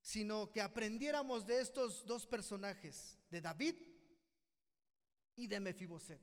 sino 0.00 0.50
que 0.50 0.62
aprendiéramos 0.62 1.46
de 1.46 1.60
estos 1.60 2.06
dos 2.06 2.26
personajes, 2.26 3.18
de 3.30 3.40
David 3.40 3.74
y 5.36 5.46
de 5.46 5.60
Mefiboset. 5.60 6.20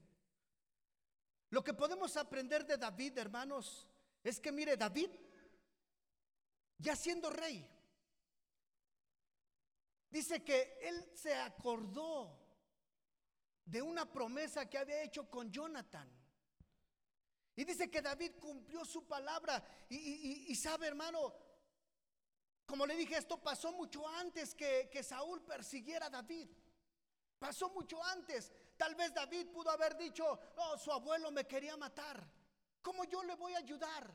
Lo 1.50 1.64
que 1.64 1.74
podemos 1.74 2.16
aprender 2.18 2.66
de 2.66 2.78
David, 2.78 3.18
hermanos, 3.18 3.88
es 4.24 4.40
que 4.40 4.52
mire, 4.52 4.78
David, 4.78 5.10
ya 6.78 6.96
siendo 6.96 7.30
rey, 7.30 7.68
Dice 10.12 10.44
que 10.44 10.78
él 10.82 11.10
se 11.16 11.34
acordó 11.34 12.38
de 13.66 13.82
una 13.82 14.12
promesa 14.12 14.70
que 14.70 14.78
había 14.78 15.02
hecho 15.02 15.30
con 15.30 15.50
Jonathan. 15.50 16.10
Y 17.56 17.64
dice 17.64 17.90
que 17.90 18.02
David 18.02 18.34
cumplió 18.40 18.84
su 18.84 19.08
palabra. 19.08 19.64
Y, 19.90 20.54
sabe, 20.56 20.88
hermano, 20.88 21.34
como 22.66 22.86
le 22.86 22.96
dije, 22.96 23.18
esto 23.18 23.42
pasó 23.42 23.72
mucho 23.72 24.06
antes 24.06 24.54
que, 24.54 24.90
que 24.92 25.02
Saúl 25.02 25.42
persiguiera 25.44 26.08
a 26.08 26.10
David. 26.10 26.50
Pasó 27.40 27.70
mucho 27.70 28.04
antes. 28.04 28.52
Tal 28.76 28.96
vez 28.96 29.14
David 29.14 29.48
pudo 29.48 29.70
haber 29.70 29.96
dicho, 29.96 30.40
no, 30.58 30.78
su 30.78 30.92
abuelo 30.92 31.32
me 31.32 31.48
quería 31.48 31.78
matar. 31.78 32.30
¿Cómo 32.82 33.06
yo 33.06 33.24
le 33.24 33.36
voy 33.36 33.54
a 33.54 33.60
ayudar? 33.60 34.12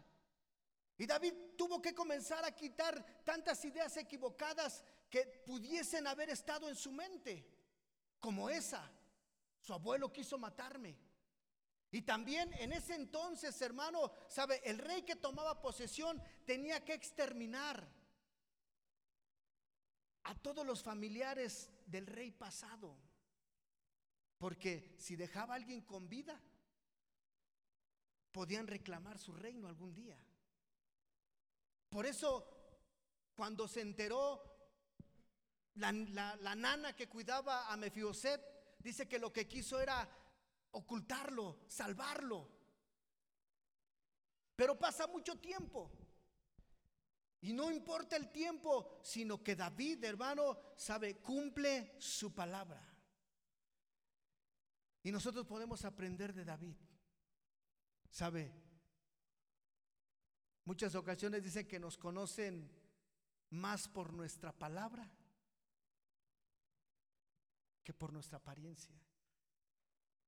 Y 0.98 1.06
David 1.06 1.34
tuvo 1.56 1.80
que 1.80 1.94
comenzar 1.94 2.44
a 2.44 2.54
quitar 2.54 3.04
tantas 3.24 3.64
ideas 3.64 3.96
equivocadas 3.96 4.82
que 5.10 5.25
pudiesen 5.46 6.06
haber 6.06 6.30
estado 6.30 6.68
en 6.68 6.76
su 6.76 6.92
mente, 6.92 7.46
como 8.20 8.50
esa. 8.50 8.90
Su 9.60 9.72
abuelo 9.72 10.12
quiso 10.12 10.38
matarme. 10.38 10.96
Y 11.90 12.02
también 12.02 12.52
en 12.54 12.72
ese 12.72 12.94
entonces, 12.94 13.60
hermano, 13.62 14.12
sabe, 14.28 14.60
el 14.68 14.78
rey 14.78 15.02
que 15.02 15.16
tomaba 15.16 15.60
posesión 15.60 16.22
tenía 16.44 16.84
que 16.84 16.94
exterminar 16.94 17.88
a 20.25 20.34
todos 20.34 20.66
los 20.66 20.82
familiares 20.82 21.70
del 21.86 22.06
rey 22.06 22.32
pasado. 22.32 22.98
Porque 24.38 24.96
si 24.98 25.16
dejaba 25.16 25.54
a 25.54 25.56
alguien 25.56 25.82
con 25.82 26.08
vida, 26.08 26.40
podían 28.32 28.66
reclamar 28.66 29.18
su 29.18 29.32
reino 29.32 29.68
algún 29.68 29.94
día. 29.94 30.18
Por 31.88 32.04
eso, 32.04 32.46
cuando 33.34 33.66
se 33.68 33.80
enteró 33.80 34.55
la, 35.76 36.54
nana 36.54 36.95
que 36.95 37.09
cuidaba 37.09 37.71
a 37.71 37.76
Mefiboset 37.76 38.40
dice 38.78 39.06
que 39.06 39.18
lo 39.18 39.33
que 39.33 39.47
quiso 39.47 39.80
era 39.80 40.09
ocultarlo, 40.73 41.61
salvarlo. 41.68 42.50
Pero 44.54 44.78
pasa 44.78 45.06
mucho 45.06 45.38
tiempo. 45.38 45.92
Y 47.42 47.52
no 47.52 47.71
importa 47.71 48.16
el 48.16 48.33
tiempo, 48.33 48.99
sino 49.02 49.42
que 49.42 49.54
David, 49.54 50.02
hermano, 50.04 50.59
sabe, 50.76 51.16
cumple 51.16 51.95
su 51.99 52.35
palabra. 52.35 52.83
Y 55.02 55.12
nosotros 55.12 55.47
podemos 55.47 55.85
aprender 55.85 56.33
de 56.33 56.45
David. 56.45 56.76
¿Sabe? 58.11 58.52
Muchas 60.64 60.95
ocasiones 60.95 61.45
dicen 61.45 61.68
que 61.68 61.78
nos 61.78 61.99
conocen 61.99 62.73
más 63.50 63.87
por 63.88 64.12
nuestra 64.12 64.52
palabra 64.52 65.09
que 67.86 67.94
por 67.94 68.12
nuestra 68.12 68.38
apariencia. 68.38 69.00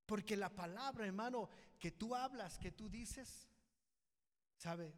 Porque 0.06 0.36
la 0.36 0.48
palabra, 0.48 1.04
hermano, 1.04 1.50
que 1.76 1.90
tú 1.90 2.14
hablas, 2.14 2.56
que 2.56 2.70
tú 2.70 2.88
dices, 2.88 3.48
¿sabes? 4.56 4.94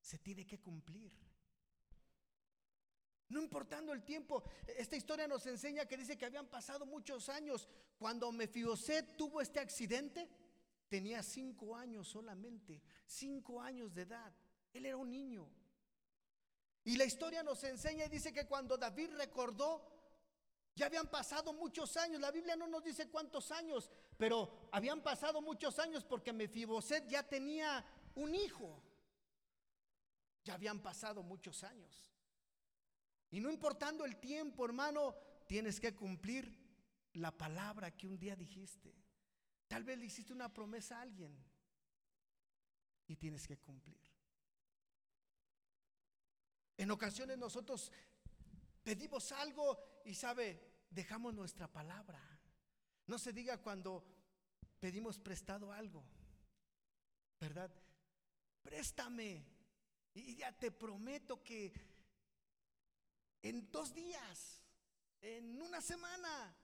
Se 0.00 0.18
tiene 0.18 0.46
que 0.46 0.58
cumplir. 0.58 1.12
No 3.28 3.42
importando 3.42 3.92
el 3.92 4.04
tiempo, 4.04 4.42
esta 4.78 4.96
historia 4.96 5.28
nos 5.28 5.44
enseña 5.44 5.84
que 5.84 5.98
dice 5.98 6.16
que 6.16 6.24
habían 6.24 6.46
pasado 6.46 6.86
muchos 6.86 7.28
años. 7.28 7.68
Cuando 7.98 8.32
Mefiboset 8.32 9.18
tuvo 9.18 9.42
este 9.42 9.60
accidente, 9.60 10.30
tenía 10.88 11.22
cinco 11.22 11.76
años 11.76 12.08
solamente, 12.08 12.82
cinco 13.04 13.60
años 13.60 13.94
de 13.94 14.02
edad. 14.02 14.34
Él 14.72 14.86
era 14.86 14.96
un 14.96 15.10
niño. 15.10 15.46
Y 16.84 16.96
la 16.96 17.04
historia 17.04 17.42
nos 17.42 17.62
enseña 17.64 18.06
y 18.06 18.08
dice 18.08 18.32
que 18.32 18.46
cuando 18.46 18.78
David 18.78 19.10
recordó, 19.10 19.97
ya 20.78 20.86
habían 20.86 21.10
pasado 21.10 21.52
muchos 21.52 21.96
años. 21.96 22.20
La 22.20 22.30
Biblia 22.30 22.54
no 22.54 22.68
nos 22.68 22.84
dice 22.84 23.08
cuántos 23.08 23.50
años, 23.50 23.90
pero 24.16 24.68
habían 24.70 25.02
pasado 25.02 25.42
muchos 25.42 25.78
años 25.80 26.04
porque 26.04 26.32
Mefiboset 26.32 27.08
ya 27.08 27.24
tenía 27.24 27.84
un 28.14 28.34
hijo. 28.34 28.80
Ya 30.44 30.54
habían 30.54 30.80
pasado 30.80 31.22
muchos 31.24 31.64
años. 31.64 32.14
Y 33.30 33.40
no 33.40 33.50
importando 33.50 34.04
el 34.04 34.18
tiempo, 34.20 34.64
hermano, 34.64 35.16
tienes 35.48 35.80
que 35.80 35.96
cumplir 35.96 36.56
la 37.14 37.36
palabra 37.36 37.90
que 37.96 38.06
un 38.06 38.16
día 38.16 38.36
dijiste. 38.36 38.94
Tal 39.66 39.82
vez 39.82 39.98
le 39.98 40.06
hiciste 40.06 40.32
una 40.32 40.54
promesa 40.54 40.98
a 40.98 41.02
alguien 41.02 41.36
y 43.08 43.16
tienes 43.16 43.48
que 43.48 43.58
cumplir. 43.58 44.00
En 46.76 46.92
ocasiones 46.92 47.36
nosotros 47.36 47.90
pedimos 48.88 49.32
algo 49.32 50.00
y 50.06 50.14
sabe, 50.14 50.86
dejamos 50.88 51.34
nuestra 51.34 51.70
palabra. 51.70 52.18
No 53.06 53.18
se 53.18 53.34
diga 53.34 53.60
cuando 53.60 54.02
pedimos 54.80 55.18
prestado 55.18 55.70
algo, 55.70 56.02
¿verdad? 57.38 57.70
Préstame 58.62 59.44
y 60.14 60.36
ya 60.36 60.58
te 60.58 60.70
prometo 60.70 61.44
que 61.44 61.70
en 63.42 63.70
dos 63.70 63.92
días, 63.92 64.62
en 65.20 65.60
una 65.60 65.82
semana, 65.82 66.56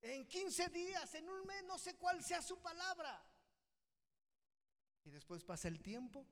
en 0.00 0.28
15 0.28 0.68
días, 0.68 1.12
en 1.16 1.28
un 1.28 1.44
mes, 1.44 1.64
no 1.64 1.76
sé 1.76 1.96
cuál 1.96 2.22
sea 2.22 2.40
su 2.40 2.60
palabra. 2.62 3.20
Y 5.02 5.10
después 5.10 5.42
pasa 5.42 5.66
el 5.66 5.82
tiempo 5.82 6.24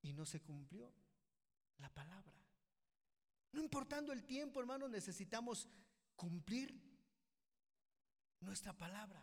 y 0.00 0.14
no 0.14 0.24
se 0.24 0.40
cumplió 0.40 0.90
la 1.76 1.90
palabra. 1.90 2.43
No 3.54 3.62
importando 3.62 4.12
el 4.12 4.24
tiempo, 4.24 4.58
hermanos, 4.58 4.90
necesitamos 4.90 5.68
cumplir 6.16 6.74
nuestra 8.40 8.72
palabra. 8.72 9.22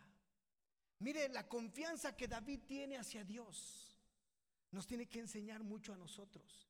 Mire, 1.00 1.28
la 1.28 1.46
confianza 1.46 2.16
que 2.16 2.26
David 2.26 2.60
tiene 2.66 2.96
hacia 2.96 3.24
Dios 3.24 3.94
nos 4.70 4.86
tiene 4.86 5.06
que 5.06 5.18
enseñar 5.18 5.62
mucho 5.62 5.92
a 5.92 5.98
nosotros. 5.98 6.66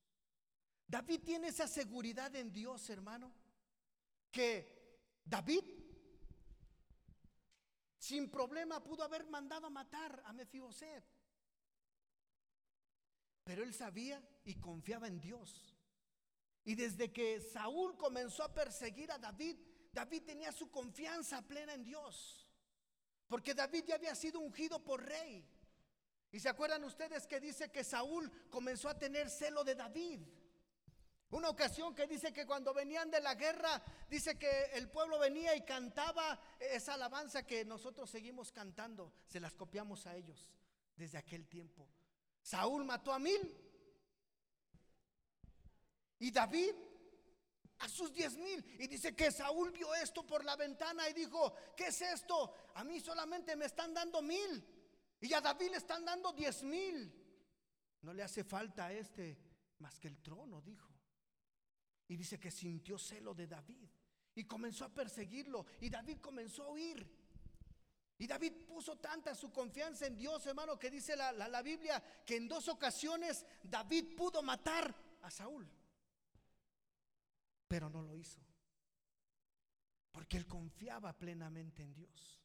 David 0.88 1.20
tiene 1.24 1.48
esa 1.48 1.68
seguridad 1.68 2.34
en 2.34 2.52
Dios, 2.52 2.90
hermano, 2.90 3.32
que 4.32 5.20
David 5.24 5.62
sin 7.96 8.28
problema 8.28 8.82
pudo 8.82 9.04
haber 9.04 9.24
mandado 9.28 9.68
a 9.68 9.70
matar 9.70 10.20
a 10.26 10.32
Mefiboset. 10.32 11.04
Pero 13.44 13.62
él 13.62 13.72
sabía 13.72 14.20
y 14.44 14.56
confiaba 14.56 15.06
en 15.06 15.20
Dios. 15.20 15.71
Y 16.64 16.74
desde 16.74 17.12
que 17.12 17.40
Saúl 17.40 17.96
comenzó 17.96 18.44
a 18.44 18.54
perseguir 18.54 19.10
a 19.10 19.18
David, 19.18 19.56
David 19.92 20.22
tenía 20.24 20.52
su 20.52 20.70
confianza 20.70 21.42
plena 21.42 21.74
en 21.74 21.84
Dios. 21.84 22.46
Porque 23.26 23.54
David 23.54 23.84
ya 23.86 23.96
había 23.96 24.14
sido 24.14 24.40
ungido 24.40 24.82
por 24.82 25.04
rey. 25.04 25.44
Y 26.30 26.40
se 26.40 26.48
acuerdan 26.48 26.84
ustedes 26.84 27.26
que 27.26 27.40
dice 27.40 27.70
que 27.70 27.84
Saúl 27.84 28.30
comenzó 28.48 28.88
a 28.88 28.98
tener 28.98 29.28
celo 29.28 29.64
de 29.64 29.74
David. 29.74 30.20
Una 31.30 31.48
ocasión 31.48 31.94
que 31.94 32.06
dice 32.06 32.32
que 32.32 32.46
cuando 32.46 32.74
venían 32.74 33.10
de 33.10 33.20
la 33.20 33.34
guerra, 33.34 33.82
dice 34.08 34.38
que 34.38 34.64
el 34.74 34.90
pueblo 34.90 35.18
venía 35.18 35.56
y 35.56 35.64
cantaba 35.64 36.38
esa 36.60 36.94
alabanza 36.94 37.46
que 37.46 37.64
nosotros 37.64 38.10
seguimos 38.10 38.52
cantando, 38.52 39.12
se 39.26 39.40
las 39.40 39.54
copiamos 39.54 40.06
a 40.06 40.14
ellos 40.14 40.52
desde 40.94 41.16
aquel 41.16 41.48
tiempo. 41.48 41.88
Saúl 42.42 42.84
mató 42.84 43.12
a 43.14 43.18
mil 43.18 43.40
y 46.22 46.30
David 46.30 46.72
a 47.78 47.88
sus 47.88 48.12
diez 48.12 48.36
mil. 48.36 48.64
Y 48.78 48.86
dice 48.86 49.14
que 49.14 49.32
Saúl 49.32 49.72
vio 49.72 49.92
esto 49.96 50.24
por 50.24 50.44
la 50.44 50.54
ventana 50.54 51.08
y 51.08 51.12
dijo, 51.12 51.52
¿qué 51.76 51.88
es 51.88 52.00
esto? 52.00 52.54
A 52.74 52.84
mí 52.84 53.00
solamente 53.00 53.56
me 53.56 53.64
están 53.64 53.92
dando 53.92 54.22
mil 54.22 54.64
y 55.20 55.32
a 55.34 55.40
David 55.40 55.72
le 55.72 55.76
están 55.78 56.04
dando 56.04 56.32
diez 56.32 56.62
mil. 56.62 57.12
No 58.02 58.12
le 58.12 58.22
hace 58.22 58.44
falta 58.44 58.86
a 58.86 58.92
este 58.92 59.36
más 59.78 59.98
que 59.98 60.06
el 60.06 60.22
trono, 60.22 60.62
dijo. 60.62 60.88
Y 62.06 62.16
dice 62.16 62.38
que 62.38 62.52
sintió 62.52 62.98
celo 62.98 63.34
de 63.34 63.48
David 63.48 63.88
y 64.36 64.44
comenzó 64.44 64.84
a 64.84 64.94
perseguirlo 64.94 65.66
y 65.80 65.90
David 65.90 66.18
comenzó 66.20 66.62
a 66.62 66.70
huir. 66.70 67.20
Y 68.18 68.28
David 68.28 68.52
puso 68.64 68.96
tanta 68.98 69.34
su 69.34 69.50
confianza 69.50 70.06
en 70.06 70.16
Dios, 70.16 70.46
hermano, 70.46 70.78
que 70.78 70.88
dice 70.88 71.16
la, 71.16 71.32
la, 71.32 71.62
Biblia 71.62 72.00
que 72.24 72.36
en 72.36 72.46
dos 72.46 72.68
ocasiones 72.68 73.44
David 73.64 74.14
pudo 74.16 74.40
matar 74.40 74.94
a 75.22 75.28
Saúl. 75.28 75.68
Pero 77.72 77.88
no 77.88 78.02
lo 78.02 78.14
hizo. 78.14 78.38
Porque 80.10 80.36
él 80.36 80.46
confiaba 80.46 81.18
plenamente 81.18 81.82
en 81.82 81.94
Dios. 81.94 82.38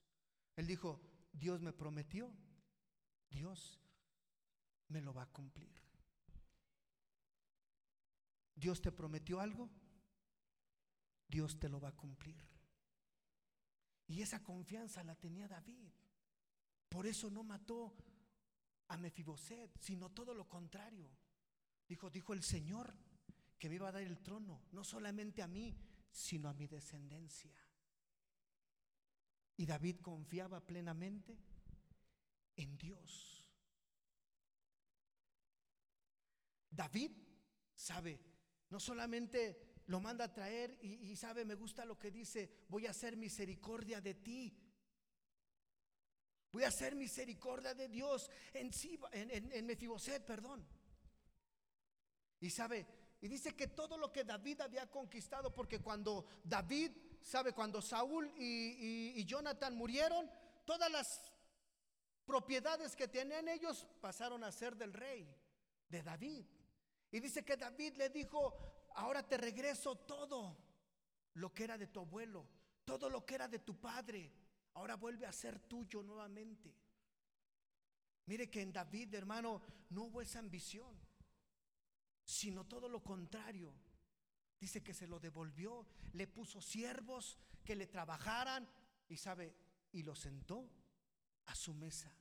Él 0.55 0.65
dijo, 0.65 1.01
Dios 1.33 1.61
me 1.61 1.73
prometió, 1.73 2.33
Dios 3.29 3.77
me 4.87 5.01
lo 5.01 5.13
va 5.13 5.23
a 5.23 5.29
cumplir. 5.33 5.75
Dios 8.55 8.81
te 8.81 8.93
prometió 8.93 9.41
algo, 9.41 9.69
Dios 11.27 11.59
te 11.59 11.67
lo 11.67 11.81
va 11.81 11.89
a 11.89 11.97
cumplir. 11.97 12.41
Y 14.07 14.21
esa 14.21 14.41
confianza 14.41 15.03
la 15.03 15.15
tenía 15.15 15.49
David. 15.49 15.91
Por 16.87 17.05
eso 17.05 17.29
no 17.29 17.43
mató 17.43 17.97
a 18.87 18.95
Mefiboset, 18.95 19.77
sino 19.81 20.09
todo 20.09 20.33
lo 20.33 20.47
contrario. 20.47 21.11
Dijo, 21.85 22.09
dijo 22.09 22.31
el 22.31 22.43
Señor 22.43 22.95
que 23.57 23.69
me 23.69 23.75
iba 23.75 23.89
a 23.89 23.91
dar 23.91 24.03
el 24.03 24.19
trono, 24.19 24.67
no 24.71 24.83
solamente 24.83 25.41
a 25.41 25.47
mí, 25.47 25.75
sino 26.09 26.49
a 26.49 26.53
mi 26.53 26.67
descendencia. 26.67 27.53
Y 29.55 29.65
David 29.65 30.01
confiaba 30.01 30.65
plenamente 30.65 31.37
en 32.55 32.77
Dios. 32.77 33.47
David 36.69 37.11
sabe 37.73 38.27
no 38.69 38.79
solamente 38.79 39.75
lo 39.87 39.99
manda 40.01 40.25
a 40.25 40.33
traer 40.33 40.77
y, 40.81 41.15
sabe, 41.15 41.45
me 41.45 41.55
gusta 41.55 41.85
lo 41.85 41.97
que 41.97 42.11
dice, 42.11 42.65
voy 42.67 42.85
a 42.87 42.91
hacer 42.91 43.15
misericordia 43.15 44.01
de 44.01 44.15
ti. 44.15 44.53
Voy 46.51 46.63
a 46.63 46.69
hacer 46.69 46.95
misericordia 46.95 47.73
de 47.73 47.87
Dios 47.87 48.29
en, 48.53 48.71
en, 49.13 49.51
en, 49.51 49.65
Mefiboset, 49.65 50.25
perdón. 50.25 50.67
Y 52.39 52.49
sabe, 52.49 52.85
y 53.19 53.27
dice 53.27 53.55
que 53.55 53.67
todo 53.67 53.97
lo 53.97 54.11
que 54.11 54.23
David 54.23 54.61
había 54.61 54.89
conquistado, 54.89 55.53
porque 55.53 55.79
cuando 55.79 56.25
David, 56.43 56.91
sabe, 57.21 57.53
cuando 57.53 57.81
Saúl 57.81 58.31
y, 58.37 59.13
y 59.19 59.25
Jonathan 59.25 59.75
murieron, 59.75 60.29
todas 60.65 60.91
las 60.91 61.31
propiedades 62.25 62.95
que 62.95 63.07
tenían 63.07 63.47
ellos 63.47 63.87
pasaron 64.01 64.43
a 64.43 64.51
ser 64.51 64.75
del 64.75 64.93
rey, 64.93 65.27
de 65.89 66.03
David. 66.03 66.45
Y 67.11 67.19
dice 67.19 67.43
que 67.43 67.57
David 67.57 67.95
le 67.95 68.09
dijo, 68.09 68.53
ahora 68.95 69.23
te 69.27 69.37
regreso 69.37 69.95
todo 69.95 70.57
lo 71.35 71.53
que 71.53 71.63
era 71.63 71.77
de 71.77 71.87
tu 71.87 72.01
abuelo, 72.01 72.47
todo 72.85 73.09
lo 73.09 73.25
que 73.25 73.35
era 73.35 73.47
de 73.47 73.59
tu 73.59 73.79
padre, 73.79 74.31
ahora 74.73 74.95
vuelve 74.95 75.25
a 75.25 75.31
ser 75.31 75.59
tuyo 75.59 76.03
nuevamente. 76.03 76.75
Mire 78.25 78.49
que 78.49 78.61
en 78.61 78.73
David, 78.73 79.15
hermano, 79.15 79.61
no 79.89 80.03
hubo 80.03 80.21
esa 80.21 80.39
ambición, 80.39 80.99
sino 82.27 82.65
todo 82.65 82.89
lo 82.89 83.01
contrario. 83.01 83.73
Dice 84.59 84.83
que 84.83 84.93
se 84.93 85.07
lo 85.07 85.19
devolvió, 85.19 85.87
le 86.13 86.27
puso 86.27 86.61
siervos 86.61 87.37
que 87.63 87.75
le 87.75 87.87
trabajaran 87.87 88.67
y 89.07 89.15
sabe, 89.15 89.55
y 89.93 90.03
lo 90.03 90.13
sentó 90.13 90.69
a 91.45 91.55
su 91.55 91.73
mesa. 91.73 92.13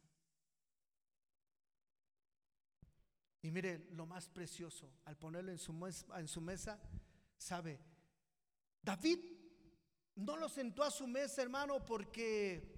Y 3.42 3.50
mire 3.50 3.88
lo 3.90 4.06
más 4.06 4.28
precioso, 4.28 4.90
al 5.04 5.16
ponerlo 5.16 5.50
en 5.50 5.58
su, 5.58 5.72
mesa, 5.72 6.20
en 6.20 6.28
su 6.28 6.40
mesa, 6.40 6.80
sabe, 7.36 7.80
David 8.82 9.18
no 10.14 10.36
lo 10.36 10.48
sentó 10.48 10.84
a 10.84 10.90
su 10.90 11.06
mesa, 11.08 11.42
hermano, 11.42 11.84
porque 11.84 12.76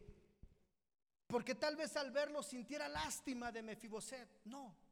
porque 1.26 1.54
tal 1.54 1.76
vez 1.76 1.94
al 1.94 2.10
verlo 2.10 2.42
sintiera 2.42 2.88
lástima 2.88 3.52
de 3.52 3.62
Mefiboset. 3.62 4.26
No. 4.46 4.87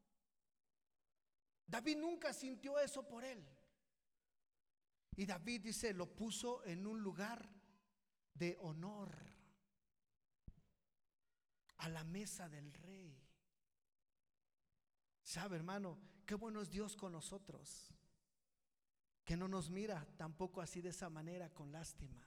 David 1.66 1.96
nunca 1.96 2.32
sintió 2.32 2.78
eso 2.78 3.06
por 3.06 3.24
él. 3.24 3.44
Y 5.16 5.24
David 5.26 5.62
dice, 5.62 5.92
lo 5.94 6.14
puso 6.14 6.64
en 6.64 6.86
un 6.86 7.00
lugar 7.02 7.48
de 8.34 8.56
honor 8.60 9.16
a 11.78 11.88
la 11.88 12.04
mesa 12.04 12.48
del 12.48 12.72
rey. 12.72 13.18
¿Sabe, 15.22 15.56
hermano? 15.56 15.98
Qué 16.24 16.34
bueno 16.34 16.60
es 16.60 16.70
Dios 16.70 16.96
con 16.96 17.12
nosotros. 17.12 17.92
que 19.24 19.36
no 19.36 19.48
nos 19.48 19.70
mira 19.70 20.06
tampoco 20.16 20.60
así 20.60 20.80
de 20.80 20.90
esa 20.90 21.10
manera 21.10 21.52
con 21.52 21.72
lástima. 21.72 22.24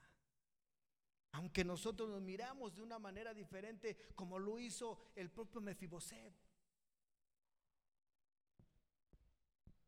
Aunque 1.31 1.63
nosotros 1.63 2.09
nos 2.09 2.21
miramos 2.21 2.75
de 2.75 2.81
una 2.81 2.99
manera 2.99 3.33
diferente 3.33 3.95
como 4.15 4.37
lo 4.37 4.59
hizo 4.59 4.99
el 5.15 5.31
propio 5.31 5.61
Mefiboset. 5.61 6.33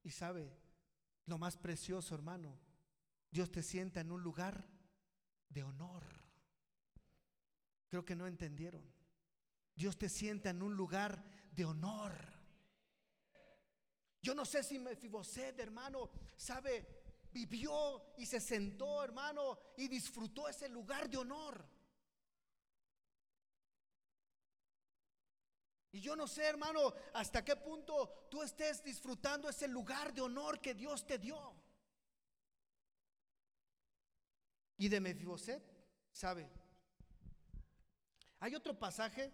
Y 0.03 0.11
sabe, 0.11 0.57
lo 1.25 1.37
más 1.37 1.57
precioso, 1.57 2.15
hermano, 2.15 2.59
Dios 3.29 3.51
te 3.51 3.63
sienta 3.63 4.01
en 4.01 4.11
un 4.11 4.21
lugar 4.21 4.67
de 5.49 5.63
honor. 5.63 6.03
Creo 7.87 8.03
que 8.05 8.15
no 8.15 8.27
entendieron. 8.27 8.83
Dios 9.75 9.97
te 9.97 10.09
sienta 10.09 10.49
en 10.49 10.61
un 10.61 10.75
lugar 10.75 11.23
de 11.51 11.65
honor. 11.65 12.13
Yo 14.21 14.35
no 14.35 14.45
sé 14.45 14.63
si 14.63 14.79
Mefiboset, 14.79 15.59
hermano, 15.59 16.11
sabe 16.35 17.01
vivió 17.31 18.13
y 18.17 18.25
se 18.25 18.39
sentó, 18.39 19.03
hermano, 19.03 19.57
y 19.77 19.87
disfrutó 19.87 20.47
ese 20.47 20.69
lugar 20.69 21.09
de 21.09 21.17
honor. 21.17 21.65
Y 25.93 25.99
yo 25.99 26.15
no 26.15 26.25
sé, 26.25 26.45
hermano, 26.45 26.93
hasta 27.13 27.43
qué 27.43 27.55
punto 27.57 28.27
tú 28.29 28.41
estés 28.41 28.81
disfrutando 28.83 29.49
ese 29.49 29.67
lugar 29.67 30.13
de 30.13 30.21
honor 30.21 30.61
que 30.61 30.73
Dios 30.73 31.05
te 31.05 31.17
dio. 31.17 31.53
Y 34.77 34.87
de 34.87 35.01
Mefiboset, 35.01 35.61
¿sabe? 36.13 36.49
Hay 38.39 38.55
otro 38.55 38.79
pasaje, 38.79 39.31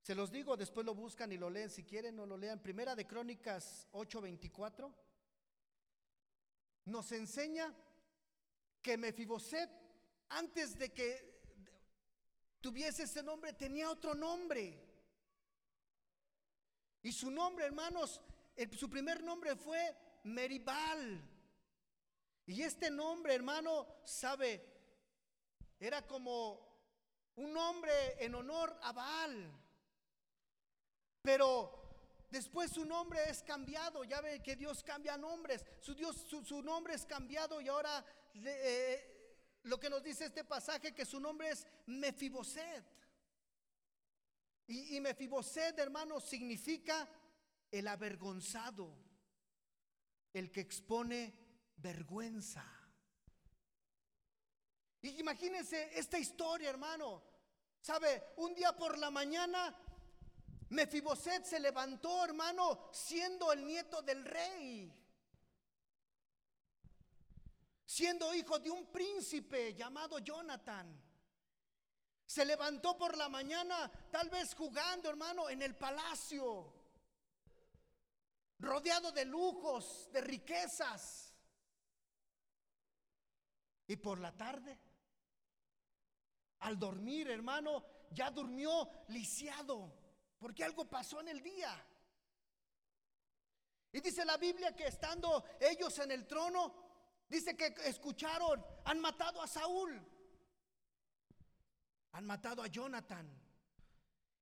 se 0.00 0.14
los 0.14 0.30
digo, 0.30 0.56
después 0.56 0.86
lo 0.86 0.94
buscan 0.94 1.30
y 1.30 1.36
lo 1.36 1.50
leen, 1.50 1.70
si 1.70 1.84
quieren 1.84 2.16
no 2.16 2.24
lo 2.24 2.36
lean. 2.36 2.62
Primera 2.62 2.96
de 2.96 3.06
Crónicas 3.06 3.86
8:24 3.92 4.92
nos 6.86 7.12
enseña 7.12 7.74
que 8.80 8.96
Mefiboset, 8.96 9.70
antes 10.30 10.78
de 10.78 10.92
que 10.92 11.36
tuviese 12.60 13.02
ese 13.02 13.22
nombre, 13.22 13.52
tenía 13.52 13.90
otro 13.90 14.14
nombre. 14.14 14.85
Y 17.06 17.12
su 17.12 17.30
nombre, 17.30 17.64
hermanos, 17.64 18.20
su 18.76 18.90
primer 18.90 19.22
nombre 19.22 19.54
fue 19.54 19.96
Meribal. 20.24 21.22
Y 22.46 22.62
este 22.62 22.90
nombre, 22.90 23.32
hermano, 23.32 23.86
sabe, 24.02 24.60
era 25.78 26.04
como 26.04 26.58
un 27.36 27.52
nombre 27.52 27.92
en 28.18 28.34
honor 28.34 28.76
a 28.82 28.90
Baal. 28.90 29.52
Pero 31.22 31.84
Después 32.28 32.72
su 32.72 32.84
nombre 32.84 33.20
es 33.30 33.40
cambiado. 33.44 34.02
Ya 34.02 34.20
ve 34.20 34.42
que 34.42 34.56
Dios 34.56 34.82
cambia 34.82 35.16
nombres. 35.16 35.64
Su, 35.80 35.94
Dios, 35.94 36.26
su, 36.28 36.60
nombre 36.60 36.94
es 36.94 37.06
cambiado 37.06 37.60
y 37.60 37.68
ahora 37.68 38.04
eh, 38.34 39.60
lo 39.62 39.78
que 39.78 39.88
nos 39.88 40.02
dice 40.02 40.24
este 40.24 40.42
pasaje 40.42 40.92
que 40.92 41.06
su 41.06 41.20
nombre 41.20 41.50
es 41.50 41.64
Mefiboset. 41.86 42.84
Y, 44.68 44.96
y 44.96 45.00
hermano, 45.76 46.20
significa 46.20 47.08
el 47.70 47.86
avergonzado, 47.88 48.96
el 50.32 50.50
que 50.50 50.60
expone 50.60 51.34
vergüenza. 51.76 52.64
Y 55.02 55.20
imagínense 55.20 55.96
esta 55.98 56.18
historia, 56.18 56.70
hermano. 56.70 57.22
¿Sabe? 57.80 58.32
Un 58.38 58.54
día 58.54 58.74
por 58.74 58.98
la 58.98 59.10
mañana 59.10 59.72
Mefiboset 60.70 61.44
se 61.44 61.60
levantó, 61.60 62.24
hermano, 62.24 62.90
siendo 62.92 63.52
el 63.52 63.64
nieto 63.64 64.02
del 64.02 64.24
rey. 64.24 64.92
Siendo 67.84 68.34
hijo 68.34 68.58
de 68.58 68.70
un 68.70 68.90
príncipe 68.90 69.74
llamado 69.74 70.18
Jonathan. 70.18 71.05
Se 72.26 72.44
levantó 72.44 72.96
por 72.98 73.16
la 73.16 73.28
mañana, 73.28 73.90
tal 74.10 74.28
vez 74.28 74.54
jugando, 74.54 75.08
hermano, 75.08 75.48
en 75.48 75.62
el 75.62 75.76
palacio. 75.76 76.72
Rodeado 78.58 79.12
de 79.12 79.24
lujos, 79.24 80.10
de 80.12 80.20
riquezas. 80.20 81.32
Y 83.86 83.96
por 83.96 84.18
la 84.18 84.36
tarde, 84.36 84.78
al 86.60 86.78
dormir, 86.78 87.30
hermano, 87.30 87.84
ya 88.10 88.30
durmió 88.30 88.90
lisiado 89.08 90.06
porque 90.38 90.64
algo 90.64 90.84
pasó 90.88 91.20
en 91.20 91.28
el 91.28 91.42
día. 91.42 91.84
Y 93.92 94.00
dice 94.00 94.24
la 94.24 94.36
Biblia 94.36 94.74
que 94.74 94.86
estando 94.86 95.44
ellos 95.58 95.98
en 95.98 96.10
el 96.10 96.26
trono, 96.26 96.74
dice 97.28 97.56
que 97.56 97.74
escucharon, 97.84 98.64
han 98.84 99.00
matado 99.00 99.40
a 99.40 99.46
Saúl, 99.46 100.00
han 102.16 102.24
matado 102.24 102.62
a 102.62 102.66
Jonathan. 102.66 103.28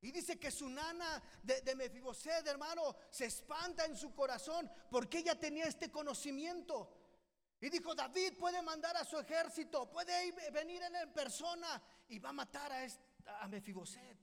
Y 0.01 0.13
dice 0.13 0.39
que 0.39 0.53
su 0.53 0.69
nana 0.69 1.21
de, 1.43 1.61
de 1.63 1.75
Mefiboset, 1.75 2.47
hermano, 2.47 2.95
se 3.11 3.25
espanta 3.25 3.85
en 3.85 3.97
su 3.97 4.15
corazón 4.15 4.71
porque 4.91 5.19
ella 5.19 5.39
tenía 5.39 5.65
este 5.65 5.91
conocimiento. 5.91 7.01
Y 7.61 7.71
dijo, 7.71 7.95
David 7.95 8.35
puede 8.39 8.63
mandar 8.63 8.97
a 8.97 9.05
su 9.05 9.19
ejército, 9.19 9.91
puede 9.91 10.31
venir 10.53 10.83
en 10.83 11.13
persona 11.13 11.83
y 12.09 12.21
va 12.21 12.29
a 12.29 12.35
matar 12.35 12.71
a, 12.71 12.87
a 13.41 13.49
Mefiboset. 13.49 14.19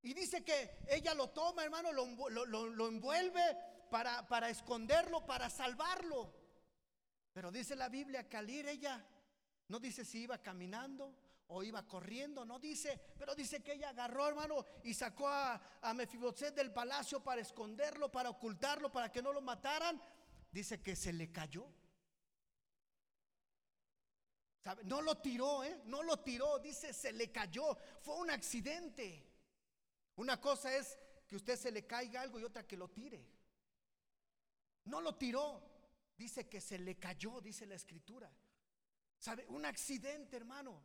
Y 0.00 0.14
dice 0.14 0.42
que 0.42 0.78
ella 0.88 1.12
lo 1.12 1.28
toma, 1.30 1.64
hermano, 1.64 1.92
lo, 1.92 2.88
envuelve 2.88 3.58
para, 3.90 4.26
para, 4.26 4.48
esconderlo, 4.48 5.26
para 5.26 5.50
salvarlo. 5.50 6.32
Pero 7.34 7.50
dice 7.50 7.76
la 7.76 7.90
Biblia 7.90 8.26
que 8.28 8.36
al 8.38 8.48
ir 8.48 8.66
ella, 8.66 9.04
no 9.68 9.78
dice 9.78 10.06
si 10.06 10.20
iba 10.20 10.38
caminando 10.38 11.23
o 11.48 11.62
iba 11.62 11.86
corriendo, 11.86 12.44
no 12.44 12.58
dice, 12.58 13.00
pero 13.18 13.34
dice 13.34 13.62
que 13.62 13.74
ella 13.74 13.90
agarró, 13.90 14.28
hermano, 14.28 14.64
y 14.82 14.94
sacó 14.94 15.28
a, 15.28 15.60
a 15.82 15.94
Mefiboset 15.94 16.54
del 16.54 16.72
palacio 16.72 17.22
para 17.22 17.40
esconderlo, 17.40 18.10
para 18.10 18.30
ocultarlo, 18.30 18.90
para 18.90 19.12
que 19.12 19.22
no 19.22 19.32
lo 19.32 19.40
mataran. 19.40 20.00
Dice 20.50 20.82
que 20.82 20.96
se 20.96 21.12
le 21.12 21.30
cayó. 21.30 21.66
No 24.84 25.02
lo 25.02 25.18
tiró, 25.18 25.62
¿eh? 25.62 25.82
No 25.84 26.02
lo 26.02 26.20
tiró, 26.20 26.58
dice, 26.58 26.94
se 26.94 27.12
le 27.12 27.30
cayó. 27.30 27.76
Fue 28.00 28.16
un 28.16 28.30
accidente. 28.30 29.30
Una 30.16 30.40
cosa 30.40 30.74
es 30.74 30.98
que 31.26 31.36
usted 31.36 31.56
se 31.56 31.70
le 31.70 31.86
caiga 31.86 32.22
algo 32.22 32.38
y 32.38 32.44
otra 32.44 32.66
que 32.66 32.76
lo 32.76 32.88
tire. 32.88 33.26
No 34.84 35.00
lo 35.00 35.16
tiró, 35.16 35.62
dice 36.16 36.48
que 36.48 36.60
se 36.60 36.78
le 36.78 36.96
cayó, 36.96 37.40
dice 37.40 37.66
la 37.66 37.74
escritura. 37.74 38.30
¿Sabe? 39.18 39.46
Un 39.48 39.66
accidente, 39.66 40.36
hermano. 40.36 40.82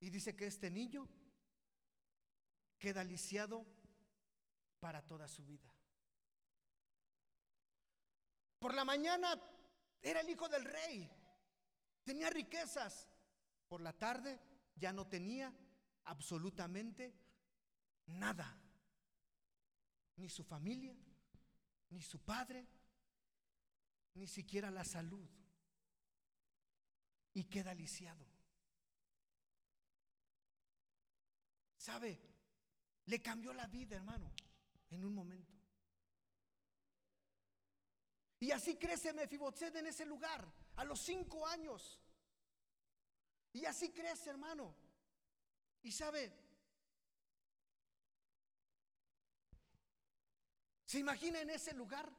Y 0.00 0.10
dice 0.10 0.36
que 0.36 0.46
este 0.46 0.70
niño 0.70 1.08
queda 2.78 3.02
lisiado 3.02 3.66
para 4.80 5.02
toda 5.02 5.26
su 5.28 5.44
vida. 5.44 5.72
Por 8.58 8.74
la 8.74 8.84
mañana 8.84 9.40
era 10.02 10.20
el 10.20 10.30
hijo 10.30 10.48
del 10.48 10.64
rey, 10.64 11.10
tenía 12.04 12.30
riquezas. 12.30 13.08
Por 13.68 13.82
la 13.82 13.92
tarde 13.92 14.40
ya 14.76 14.92
no 14.92 15.06
tenía 15.06 15.52
absolutamente 16.04 17.14
nada. 18.06 18.58
Ni 20.16 20.28
su 20.28 20.42
familia, 20.42 20.96
ni 21.90 22.02
su 22.02 22.18
padre, 22.18 22.66
ni 24.14 24.26
siquiera 24.26 24.70
la 24.70 24.84
salud. 24.84 25.28
Y 27.34 27.44
queda 27.44 27.74
lisiado. 27.74 28.27
¿Sabe? 31.88 32.20
Le 33.06 33.22
cambió 33.22 33.54
la 33.54 33.66
vida, 33.66 33.96
hermano, 33.96 34.30
en 34.90 35.06
un 35.06 35.14
momento. 35.14 35.54
Y 38.40 38.50
así 38.50 38.76
crece 38.76 39.14
Mefiboset 39.14 39.74
en 39.74 39.86
ese 39.86 40.04
lugar, 40.04 40.46
a 40.76 40.84
los 40.84 41.00
cinco 41.00 41.46
años. 41.46 41.98
Y 43.54 43.64
así 43.64 43.90
crece, 43.90 44.28
hermano. 44.28 44.76
Y 45.80 45.90
sabe, 45.90 46.30
¿Se 50.84 50.98
imagina 50.98 51.40
en 51.40 51.48
ese 51.48 51.72
lugar? 51.72 52.12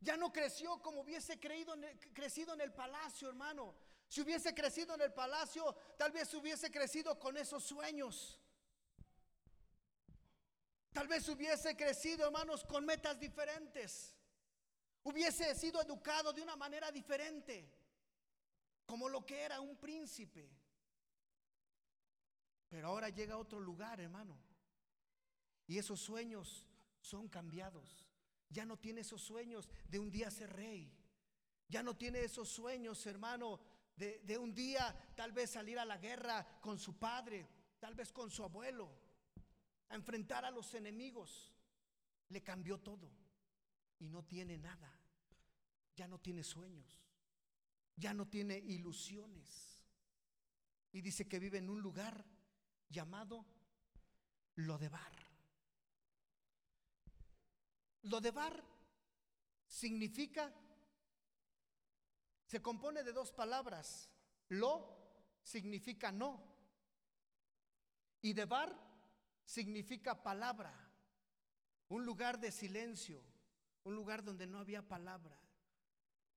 Ya 0.00 0.16
no 0.16 0.32
creció 0.32 0.80
como 0.80 1.00
hubiese 1.00 1.40
creído 1.40 1.74
crecido 2.12 2.54
en 2.54 2.60
el 2.60 2.72
palacio, 2.72 3.28
hermano. 3.28 3.74
Si 4.06 4.20
hubiese 4.20 4.54
crecido 4.54 4.94
en 4.94 5.00
el 5.00 5.12
palacio, 5.12 5.74
tal 5.98 6.12
vez 6.12 6.32
hubiese 6.34 6.70
crecido 6.70 7.18
con 7.18 7.36
esos 7.36 7.64
sueños. 7.64 8.40
Tal 10.92 11.06
vez 11.06 11.28
hubiese 11.28 11.76
crecido, 11.76 12.26
hermanos, 12.26 12.64
con 12.64 12.84
metas 12.84 13.18
diferentes. 13.18 14.16
Hubiese 15.02 15.54
sido 15.54 15.80
educado 15.80 16.32
de 16.32 16.42
una 16.42 16.56
manera 16.56 16.90
diferente, 16.90 17.72
como 18.84 19.08
lo 19.08 19.24
que 19.24 19.40
era 19.40 19.60
un 19.60 19.76
príncipe. 19.76 20.50
Pero 22.68 22.88
ahora 22.88 23.08
llega 23.08 23.34
a 23.34 23.38
otro 23.38 23.60
lugar, 23.60 24.00
hermano. 24.00 24.36
Y 25.66 25.78
esos 25.78 26.00
sueños 26.00 26.66
son 27.00 27.28
cambiados. 27.28 28.08
Ya 28.48 28.64
no 28.64 28.76
tiene 28.76 29.02
esos 29.02 29.22
sueños 29.22 29.68
de 29.88 30.00
un 30.00 30.10
día 30.10 30.30
ser 30.30 30.52
rey. 30.52 30.92
Ya 31.68 31.84
no 31.84 31.96
tiene 31.96 32.24
esos 32.24 32.48
sueños, 32.48 33.06
hermano, 33.06 33.60
de, 33.94 34.18
de 34.24 34.38
un 34.38 34.52
día 34.52 35.12
tal 35.14 35.30
vez 35.30 35.50
salir 35.50 35.78
a 35.78 35.84
la 35.84 35.98
guerra 35.98 36.58
con 36.60 36.78
su 36.80 36.98
padre, 36.98 37.48
tal 37.78 37.94
vez 37.94 38.12
con 38.12 38.28
su 38.28 38.42
abuelo, 38.42 38.90
a 39.90 39.94
enfrentar 39.94 40.44
a 40.44 40.50
los 40.50 40.72
enemigos. 40.74 41.52
Le 42.28 42.42
cambió 42.42 42.78
todo 42.78 43.10
y 43.98 44.08
no 44.08 44.24
tiene 44.24 44.56
nada. 44.56 44.92
Ya 45.94 46.08
no 46.08 46.18
tiene 46.18 46.42
sueños. 46.42 47.04
Ya 47.96 48.14
no 48.14 48.26
tiene 48.28 48.56
ilusiones. 48.58 49.78
Y 50.92 51.02
dice 51.02 51.28
que 51.28 51.38
vive 51.38 51.58
en 51.58 51.68
un 51.68 51.80
lugar 51.80 52.24
llamado 52.88 53.44
Lodebar. 54.54 55.12
Lodebar 58.02 58.64
significa, 59.66 60.52
se 62.46 62.62
compone 62.62 63.02
de 63.02 63.12
dos 63.12 63.32
palabras. 63.32 64.08
Lo 64.48 64.98
significa 65.42 66.10
no. 66.10 66.42
Y 68.22 68.32
debar 68.32 68.89
significa 69.50 70.22
palabra. 70.22 70.72
Un 71.88 72.06
lugar 72.06 72.38
de 72.38 72.52
silencio, 72.52 73.20
un 73.82 73.96
lugar 73.96 74.22
donde 74.22 74.46
no 74.46 74.60
había 74.60 74.86
palabra. 74.86 75.36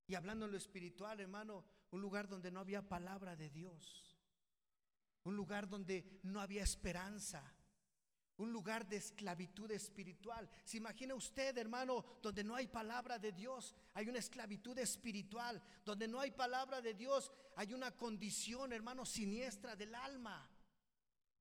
Y 0.07 0.15
hablando 0.15 0.45
en 0.45 0.51
lo 0.51 0.57
espiritual, 0.57 1.19
hermano, 1.19 1.63
un 1.91 2.01
lugar 2.01 2.27
donde 2.27 2.49
no 2.49 2.59
había 2.59 2.81
palabra 2.81 3.35
de 3.35 3.51
Dios. 3.51 4.17
Un 5.25 5.35
lugar 5.35 5.69
donde 5.69 6.19
no 6.23 6.41
había 6.41 6.63
esperanza. 6.63 7.43
Un 8.37 8.51
lugar 8.51 8.87
de 8.87 8.97
esclavitud 8.97 9.69
espiritual. 9.69 10.49
¿Se 10.63 10.77
imagina 10.77 11.13
usted, 11.13 11.55
hermano, 11.59 12.03
donde 12.19 12.43
no 12.43 12.55
hay 12.55 12.65
palabra 12.65 13.19
de 13.19 13.31
Dios? 13.31 13.75
Hay 13.93 14.09
una 14.09 14.17
esclavitud 14.17 14.77
espiritual. 14.79 15.61
Donde 15.85 16.07
no 16.07 16.19
hay 16.19 16.31
palabra 16.31 16.81
de 16.81 16.95
Dios, 16.95 17.31
hay 17.57 17.75
una 17.75 17.91
condición, 17.95 18.73
hermano, 18.73 19.05
siniestra 19.05 19.75
del 19.75 19.93
alma. 19.93 20.49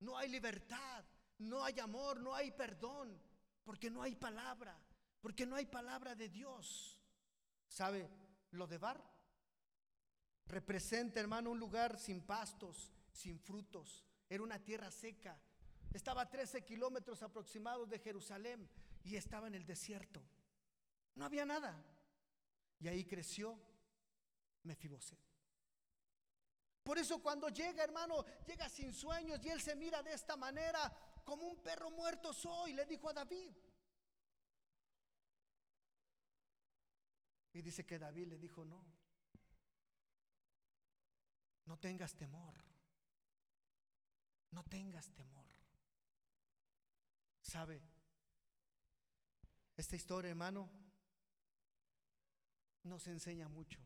No 0.01 0.19
hay 0.19 0.29
libertad, 0.29 1.03
no 1.43 1.65
hay 1.65 1.79
amor, 1.81 2.21
no 2.21 2.35
hay 2.35 2.51
perdón, 2.51 3.21
porque 3.65 3.91
no 3.91 4.03
hay 4.03 4.15
palabra, 4.15 4.79
porque 5.21 5.47
no 5.47 5.57
hay 5.57 5.67
palabra 5.67 6.15
de 6.15 6.29
Dios. 6.29 7.01
¿Sabe? 7.69 8.09
Lo 8.51 8.67
de 8.67 8.79
Bar 8.79 9.13
representa, 10.47 11.21
hermano, 11.21 11.51
un 11.51 11.59
lugar 11.59 11.99
sin 11.99 12.21
pastos, 12.23 12.93
sin 13.11 13.39
frutos. 13.39 14.05
Era 14.29 14.43
una 14.43 14.59
tierra 14.59 14.91
seca. 14.91 15.39
Estaba 15.93 16.23
a 16.23 16.31
13 16.31 16.65
kilómetros 16.65 17.23
aproximados 17.23 17.89
de 17.89 17.99
Jerusalén 17.99 18.69
y 19.05 19.17
estaba 19.17 19.47
en 19.47 19.55
el 19.55 19.65
desierto. 19.65 20.23
No 21.15 21.25
había 21.25 21.45
nada. 21.45 21.83
Y 22.81 22.89
ahí 22.89 23.05
creció 23.05 23.59
Mefiboset. 24.65 25.19
Por 26.83 26.99
eso 26.99 27.23
cuando 27.23 27.49
llega, 27.49 27.85
hermano, 27.85 28.25
llega 28.45 28.69
sin 28.69 28.93
sueños 28.93 29.41
y 29.45 29.49
él 29.51 29.61
se 29.61 29.77
mira 29.77 30.03
de 30.03 30.15
esta 30.15 30.37
manera, 30.37 30.93
como 31.25 31.47
un 31.47 31.63
perro 31.63 31.91
muerto 31.91 32.33
soy, 32.33 32.73
le 32.73 32.85
dijo 32.87 33.09
a 33.09 33.13
David. 33.13 33.53
Y 37.55 37.63
dice 37.63 37.85
que 37.85 37.99
David 37.99 38.29
le 38.29 38.39
dijo, 38.39 38.65
no, 38.65 38.83
no 41.67 41.79
tengas 41.79 42.15
temor, 42.15 42.55
no 44.51 44.65
tengas 44.65 45.13
temor. 45.13 45.47
¿Sabe? 47.43 47.83
Esta 49.77 49.97
historia, 49.97 50.31
hermano, 50.31 50.71
nos 52.85 53.07
enseña 53.07 53.49
mucho. 53.49 53.81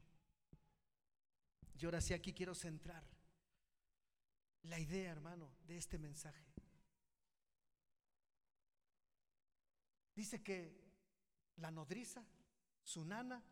Y 1.75 1.85
ahora 1.85 2.01
sí 2.01 2.15
aquí 2.15 2.33
quiero 2.33 2.55
centrar 2.55 3.05
la 4.63 4.79
idea, 4.79 5.13
hermano, 5.13 5.55
de 5.67 5.77
este 5.77 5.99
mensaje. 5.99 6.47
Dice 10.17 10.43
que 10.43 10.75
la 11.59 11.71
nodriza, 11.71 12.25
su 12.83 13.05
nana, 13.05 13.45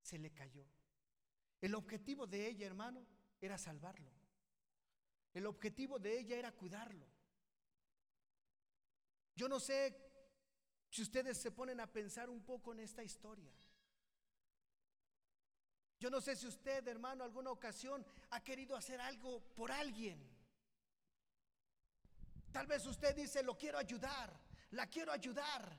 se 0.00 0.18
le 0.18 0.32
cayó. 0.32 0.66
El 1.60 1.74
objetivo 1.74 2.26
de 2.26 2.48
ella, 2.48 2.66
hermano, 2.66 3.06
era 3.40 3.58
salvarlo. 3.58 4.10
El 5.34 5.46
objetivo 5.46 5.98
de 5.98 6.18
ella 6.18 6.36
era 6.38 6.52
cuidarlo. 6.52 7.06
Yo 9.34 9.46
no 9.46 9.60
sé 9.60 9.94
si 10.88 11.02
ustedes 11.02 11.36
se 11.36 11.50
ponen 11.50 11.80
a 11.80 11.92
pensar 11.92 12.30
un 12.30 12.42
poco 12.42 12.72
en 12.72 12.80
esta 12.80 13.04
historia. 13.04 13.52
Yo 15.98 16.08
no 16.08 16.22
sé 16.22 16.34
si 16.36 16.46
usted, 16.46 16.88
hermano, 16.88 17.24
alguna 17.24 17.50
ocasión 17.50 18.06
ha 18.30 18.42
querido 18.42 18.74
hacer 18.74 19.00
algo 19.02 19.42
por 19.54 19.70
alguien. 19.70 20.18
Tal 22.52 22.66
vez 22.66 22.86
usted 22.86 23.14
dice, 23.14 23.42
lo 23.42 23.58
quiero 23.58 23.76
ayudar, 23.76 24.45
la 24.76 24.86
quiero 24.86 25.10
ayudar. 25.10 25.76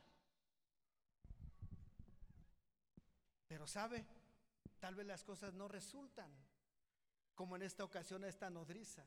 Pero 3.47 3.65
sabe, 3.65 4.05
tal 4.79 4.95
vez 4.95 5.05
las 5.05 5.23
cosas 5.23 5.53
no 5.53 5.67
resultan 5.67 6.29
como 7.33 7.55
en 7.55 7.61
esta 7.61 7.83
ocasión 7.83 8.23
a 8.23 8.27
esta 8.27 8.49
nodriza. 8.49 9.05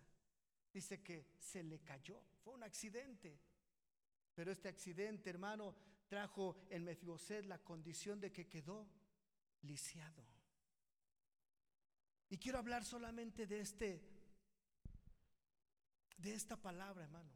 Dice 0.73 1.03
que 1.03 1.35
se 1.39 1.63
le 1.63 1.81
cayó, 1.81 2.23
fue 2.43 2.55
un 2.55 2.63
accidente. 2.63 3.39
Pero 4.35 4.53
este 4.53 4.69
accidente, 4.69 5.29
hermano, 5.29 5.75
trajo 6.07 6.57
en 6.71 6.85
Mefiboset 6.85 7.45
la 7.45 7.59
condición 7.59 8.21
de 8.21 8.33
que 8.33 8.49
quedó 8.49 8.89
lisiado. 9.63 10.25
Y 12.31 12.39
quiero 12.39 12.59
hablar 12.59 12.85
solamente 12.85 13.47
de 13.47 13.61
este 13.61 14.07
de 16.17 16.35
esta 16.35 16.57
palabra, 16.57 17.03
hermano. 17.05 17.33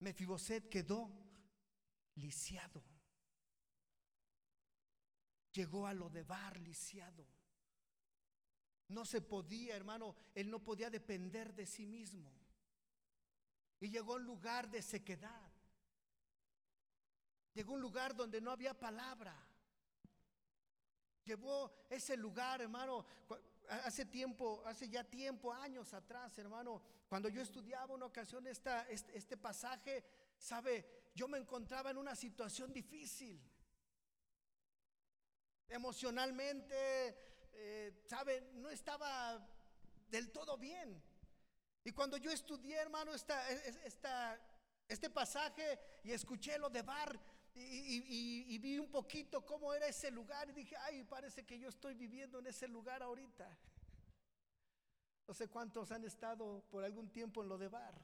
Mefiboset 0.00 0.68
quedó 0.68 1.08
lisiado. 2.16 2.82
Llegó 5.52 5.86
a 5.86 5.94
lo 5.94 6.08
de 6.08 6.22
bar 6.22 6.58
lisiado. 6.60 7.26
No 8.88 9.04
se 9.04 9.20
podía, 9.20 9.76
hermano, 9.76 10.14
él 10.34 10.50
no 10.50 10.62
podía 10.62 10.90
depender 10.90 11.54
de 11.54 11.66
sí 11.66 11.86
mismo. 11.86 12.30
Y 13.80 13.90
llegó 13.90 14.14
a 14.14 14.16
un 14.16 14.24
lugar 14.24 14.70
de 14.70 14.82
sequedad. 14.82 15.52
Llegó 17.54 17.72
a 17.72 17.74
un 17.76 17.82
lugar 17.82 18.14
donde 18.14 18.40
no 18.40 18.50
había 18.50 18.78
palabra. 18.78 19.34
Llevó 21.24 21.72
ese 21.88 22.16
lugar, 22.16 22.60
hermano, 22.60 23.04
hace 23.68 24.04
tiempo, 24.04 24.62
hace 24.66 24.88
ya 24.88 25.04
tiempo, 25.04 25.52
años 25.52 25.92
atrás, 25.94 26.36
hermano, 26.38 26.82
cuando 27.08 27.28
yo 27.28 27.42
estudiaba 27.42 27.94
una 27.94 28.06
ocasión 28.06 28.46
esta, 28.46 28.88
este, 28.88 29.16
este, 29.16 29.36
pasaje, 29.36 30.04
sabe, 30.36 31.01
yo 31.14 31.28
me 31.28 31.38
encontraba 31.38 31.90
en 31.90 31.98
una 31.98 32.14
situación 32.14 32.72
difícil. 32.72 33.40
Emocionalmente, 35.68 36.74
eh, 37.52 38.02
sabe, 38.06 38.40
no 38.54 38.70
estaba 38.70 39.46
del 40.08 40.30
todo 40.30 40.56
bien. 40.58 41.02
Y 41.84 41.92
cuando 41.92 42.16
yo 42.16 42.30
estudié, 42.30 42.76
hermano, 42.76 43.14
esta, 43.14 43.50
esta, 43.50 44.40
este 44.88 45.10
pasaje 45.10 45.78
y 46.04 46.12
escuché 46.12 46.58
lo 46.58 46.70
de 46.70 46.82
Bar, 46.82 47.18
y, 47.54 48.58
vi 48.58 48.78
un 48.78 48.90
poquito 48.90 49.44
cómo 49.44 49.74
era 49.74 49.86
ese 49.86 50.10
lugar 50.10 50.48
y 50.48 50.52
dije, 50.52 50.76
ay, 50.76 51.04
parece 51.04 51.44
que 51.44 51.58
yo 51.58 51.68
estoy 51.68 51.94
viviendo 51.94 52.38
en 52.38 52.46
ese 52.46 52.68
lugar 52.68 53.02
ahorita. 53.02 53.48
No 55.28 55.34
sé 55.34 55.48
cuántos 55.48 55.92
han 55.92 56.04
estado 56.04 56.64
por 56.68 56.82
algún 56.84 57.08
tiempo 57.08 57.42
en 57.42 57.48
lo 57.48 57.56
de 57.56 57.68
bar. 57.68 57.94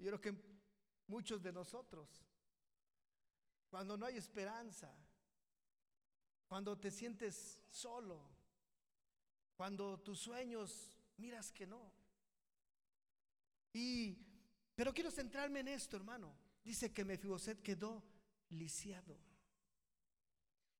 Yo 0.00 0.06
creo 0.06 0.20
que 0.20 0.34
muchos 1.08 1.42
de 1.42 1.52
nosotros, 1.52 2.24
cuando 3.68 3.98
no 3.98 4.06
hay 4.06 4.16
esperanza, 4.16 4.90
cuando 6.48 6.78
te 6.78 6.90
sientes 6.90 7.60
solo, 7.68 8.18
cuando 9.56 10.00
tus 10.00 10.18
sueños 10.18 10.98
miras 11.18 11.52
que 11.52 11.66
no. 11.66 11.92
Y, 13.74 14.16
pero 14.74 14.94
quiero 14.94 15.10
centrarme 15.10 15.60
en 15.60 15.68
esto, 15.68 15.98
hermano. 15.98 16.34
Dice 16.64 16.92
que 16.94 17.04
Mefiboset 17.04 17.62
quedó 17.62 18.02
lisiado. 18.48 19.18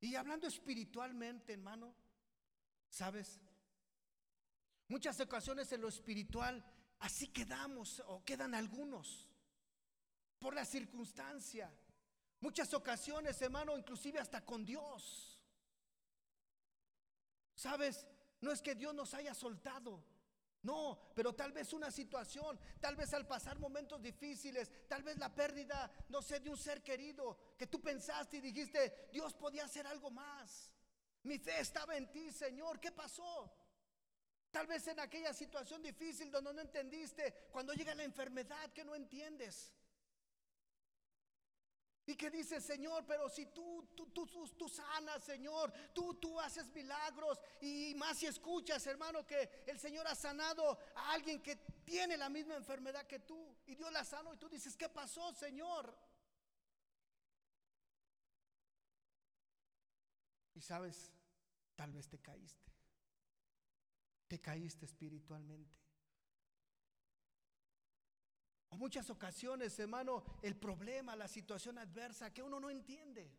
Y 0.01 0.15
hablando 0.15 0.47
espiritualmente, 0.47 1.53
hermano, 1.53 1.95
¿sabes? 2.89 3.39
Muchas 4.89 5.21
ocasiones 5.21 5.71
en 5.73 5.83
lo 5.83 5.89
espiritual 5.89 6.65
así 7.01 7.29
quedamos 7.29 8.03
o 8.07 8.25
quedan 8.25 8.55
algunos 8.55 9.29
por 10.39 10.55
la 10.55 10.65
circunstancia. 10.65 11.71
Muchas 12.41 12.73
ocasiones, 12.73 13.41
hermano, 13.43 13.77
inclusive 13.77 14.19
hasta 14.19 14.45
con 14.45 14.65
Dios. 14.65 15.39
¿Sabes? 17.55 18.07
No 18.41 18.51
es 18.51 18.63
que 18.63 18.75
Dios 18.75 18.95
nos 18.95 19.13
haya 19.15 19.35
soltado, 19.35 20.03
No, 20.63 20.99
pero 21.15 21.35
tal 21.35 21.53
vez 21.53 21.73
una 21.73 21.91
situación, 21.91 22.59
tal 22.81 22.95
vez 22.95 23.15
al 23.15 23.27
pasar 23.27 23.59
momentos 23.59 24.03
difíciles, 24.03 24.71
tal 24.89 25.03
vez 25.03 25.17
la 25.17 25.35
pérdida, 25.35 25.91
no 26.11 26.21
sé, 26.21 26.39
de 26.39 26.51
un 26.51 26.59
ser 26.59 26.83
querido 26.83 27.55
que 27.57 27.67
tú 27.67 27.81
pensaste 27.81 28.37
y 28.37 28.41
dijiste, 28.43 29.09
Dios 29.11 29.33
podía 29.33 29.65
hacer 29.65 29.87
algo 29.87 30.11
más. 30.11 30.71
Mi 31.23 31.39
fe 31.39 31.61
estaba 31.61 31.97
en 31.97 32.11
ti, 32.11 32.31
Señor. 32.31 32.79
¿Qué 32.79 32.93
pasó? 32.93 33.51
Tal 34.51 34.67
vez 34.67 34.87
en 34.89 34.99
aquella 34.99 35.33
situación 35.33 35.83
difícil 35.83 36.31
donde 36.31 36.53
no 36.53 36.61
entendiste, 36.61 37.49
cuando 37.53 37.73
llega 37.73 37.95
la 37.95 38.03
enfermedad 38.05 38.73
que 38.73 38.85
no 38.85 38.95
entiendes. 38.95 39.73
Y 42.07 42.17
que 42.17 42.31
dice, 42.31 42.61
Señor, 42.61 43.05
pero 43.07 43.29
si 43.29 43.47
tú, 43.47 43.89
tú, 43.95 44.07
tú, 44.09 44.27
tú, 44.27 44.69
sanas, 44.69 45.23
Señor, 45.23 45.73
tú, 45.93 46.15
tú 46.15 46.41
haces 46.41 46.69
milagros. 46.73 47.41
Y 47.61 47.95
más 47.97 48.19
si 48.19 48.27
escuchas, 48.27 48.85
hermano, 48.89 49.25
que 49.25 49.63
el 49.67 49.79
Señor 49.79 50.09
ha 50.09 50.17
sanado 50.17 50.77
a 50.97 51.13
alguien 51.13 51.41
que 51.41 51.55
tiene 51.85 52.17
la 52.17 52.29
misma 52.29 52.57
enfermedad 52.57 53.07
que 53.07 53.21
tú. 53.21 53.57
Y 53.67 53.77
Dios 53.77 53.93
la 53.93 54.05
sanó 54.05 54.35
y 54.35 54.39
tú 54.39 54.49
dices, 54.49 54.77
¿qué 54.77 54.89
pasó, 54.89 55.33
Señor? 55.35 55.97
Y 60.55 60.61
sabes, 60.61 61.13
tal 61.77 61.93
vez 61.93 62.09
te 62.09 62.19
caíste. 62.19 62.73
Te 64.31 64.41
caíste 64.41 64.85
espiritualmente. 64.85 65.77
O 68.69 68.77
muchas 68.77 69.11
ocasiones, 69.11 69.77
hermano, 69.81 70.23
el 70.41 70.57
problema, 70.57 71.17
la 71.17 71.27
situación 71.27 71.79
adversa 71.79 72.33
que 72.33 72.41
uno 72.41 72.61
no 72.61 72.71
entiende. 72.71 73.37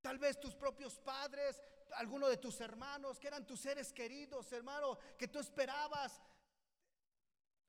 Tal 0.00 0.18
vez 0.18 0.40
tus 0.40 0.54
propios 0.54 0.98
padres, 0.98 1.62
alguno 1.96 2.26
de 2.26 2.38
tus 2.38 2.58
hermanos, 2.62 3.18
que 3.18 3.28
eran 3.28 3.46
tus 3.46 3.60
seres 3.60 3.92
queridos, 3.92 4.50
hermano, 4.52 4.98
que 5.18 5.28
tú 5.28 5.38
esperabas 5.38 6.18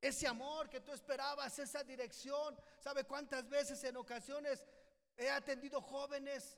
ese 0.00 0.26
amor, 0.26 0.70
que 0.70 0.80
tú 0.80 0.92
esperabas 0.92 1.58
esa 1.58 1.84
dirección. 1.84 2.58
¿Sabe 2.78 3.04
cuántas 3.04 3.46
veces 3.50 3.84
en 3.84 3.98
ocasiones 3.98 4.66
he 5.14 5.28
atendido 5.28 5.82
jóvenes 5.82 6.56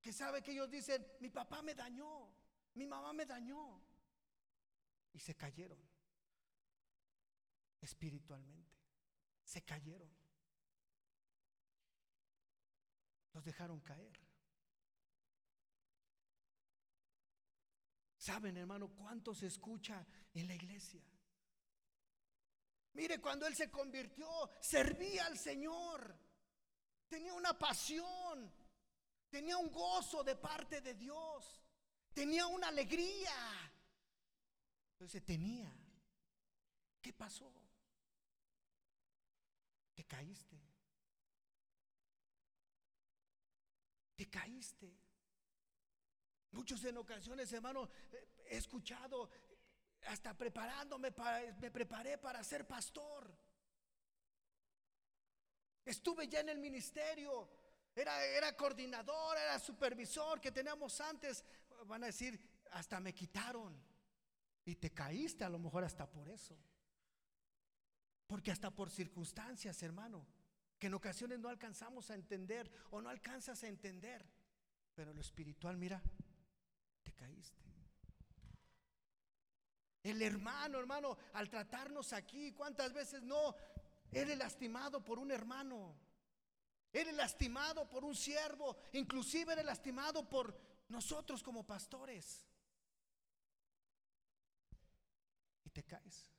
que 0.00 0.12
sabe 0.12 0.42
que 0.42 0.52
ellos 0.52 0.70
dicen, 0.70 1.06
mi 1.20 1.28
papá 1.30 1.62
me 1.62 1.74
dañó, 1.74 2.32
mi 2.74 2.86
mamá 2.86 3.12
me 3.12 3.26
dañó? 3.26 3.82
Y 5.12 5.18
se 5.18 5.34
cayeron 5.34 5.90
espiritualmente. 7.80 8.78
Se 9.42 9.62
cayeron. 9.62 10.10
Los 13.32 13.44
dejaron 13.44 13.80
caer. 13.80 14.18
¿Saben, 18.16 18.56
hermano, 18.56 18.88
cuánto 18.88 19.34
se 19.34 19.46
escucha 19.46 20.06
en 20.34 20.46
la 20.46 20.54
iglesia? 20.54 21.02
Mire, 22.92 23.20
cuando 23.20 23.46
él 23.46 23.54
se 23.54 23.70
convirtió, 23.70 24.28
servía 24.60 25.26
al 25.26 25.38
Señor. 25.38 26.18
Tenía 27.08 27.32
una 27.34 27.58
pasión. 27.58 28.52
Tenía 29.30 29.56
un 29.56 29.70
gozo 29.70 30.24
de 30.24 30.36
parte 30.36 30.80
de 30.80 30.94
Dios. 30.94 31.62
Tenía 32.12 32.46
una 32.46 32.68
alegría. 32.68 33.32
Entonces 34.92 35.24
tenía. 35.24 35.72
¿Qué 37.00 37.12
pasó? 37.12 37.50
Te 39.94 40.04
caíste. 40.04 40.60
Te 44.16 44.28
caíste. 44.28 44.98
Muchos 46.50 46.84
en 46.84 46.96
ocasiones, 46.96 47.52
hermano, 47.52 47.88
he 48.46 48.56
escuchado, 48.56 49.30
hasta 50.06 50.36
preparándome, 50.36 51.12
para, 51.12 51.54
me 51.54 51.70
preparé 51.70 52.18
para 52.18 52.42
ser 52.42 52.66
pastor. 52.66 53.32
Estuve 55.84 56.28
ya 56.28 56.40
en 56.40 56.48
el 56.48 56.58
ministerio, 56.58 57.48
era, 57.94 58.24
era 58.24 58.56
coordinador, 58.56 59.36
era 59.36 59.58
supervisor 59.58 60.40
que 60.40 60.52
teníamos 60.52 61.00
antes. 61.00 61.44
Van 61.86 62.02
a 62.04 62.06
decir, 62.06 62.38
hasta 62.72 63.00
me 63.00 63.14
quitaron. 63.14 63.80
Y 64.64 64.76
te 64.76 64.90
caíste 64.90 65.44
a 65.44 65.48
lo 65.48 65.58
mejor 65.58 65.84
hasta 65.84 66.08
por 66.08 66.28
eso. 66.28 66.56
Porque 68.26 68.52
hasta 68.52 68.70
por 68.70 68.90
circunstancias, 68.90 69.82
hermano, 69.82 70.26
que 70.78 70.86
en 70.86 70.94
ocasiones 70.94 71.40
no 71.40 71.48
alcanzamos 71.48 72.10
a 72.10 72.14
entender 72.14 72.70
o 72.90 73.00
no 73.00 73.08
alcanzas 73.08 73.62
a 73.64 73.68
entender. 73.68 74.24
Pero 74.94 75.12
lo 75.12 75.20
espiritual, 75.20 75.76
mira, 75.76 76.02
te 77.02 77.12
caíste. 77.12 77.60
El 80.02 80.22
hermano, 80.22 80.78
hermano, 80.78 81.18
al 81.34 81.50
tratarnos 81.50 82.12
aquí, 82.12 82.52
¿cuántas 82.52 82.92
veces 82.92 83.22
no? 83.22 83.54
Eres 84.10 84.38
lastimado 84.38 85.04
por 85.04 85.18
un 85.18 85.30
hermano. 85.30 85.94
Eres 86.92 87.14
lastimado 87.14 87.88
por 87.88 88.04
un 88.04 88.14
siervo. 88.14 88.76
Inclusive 88.92 89.52
eres 89.52 89.64
lastimado 89.64 90.28
por 90.28 90.56
nosotros 90.88 91.42
como 91.42 91.66
pastores. 91.66 92.46
Y 95.64 95.70
te 95.70 95.84
caes. 95.84 96.30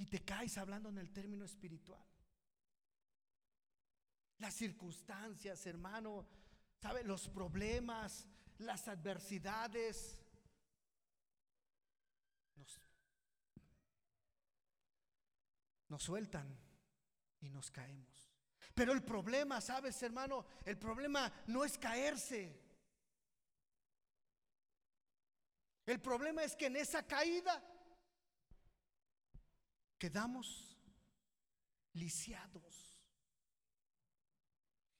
y 0.00 0.06
te 0.06 0.24
caes 0.24 0.56
hablando 0.56 0.88
en 0.88 0.96
el 0.96 1.12
término 1.12 1.44
espiritual. 1.44 2.02
Las 4.38 4.54
circunstancias, 4.54 5.66
hermano, 5.66 6.26
¿sabe? 6.80 7.04
Los 7.04 7.28
problemas, 7.28 8.26
las 8.56 8.88
adversidades 8.88 10.24
nos, 12.56 12.80
nos 15.90 16.02
sueltan 16.02 16.58
y 17.40 17.50
nos 17.50 17.70
caemos. 17.70 18.32
Pero 18.74 18.92
el 18.92 19.02
problema, 19.02 19.60
¿sabes, 19.60 20.02
hermano? 20.02 20.46
El 20.64 20.78
problema 20.78 21.30
no 21.48 21.64
es 21.64 21.76
caerse. 21.76 22.58
El 25.84 26.00
problema 26.00 26.44
es 26.44 26.54
que 26.54 26.66
en 26.66 26.76
esa 26.76 27.06
caída 27.06 27.62
quedamos 29.98 30.78
lisiados. 31.92 32.96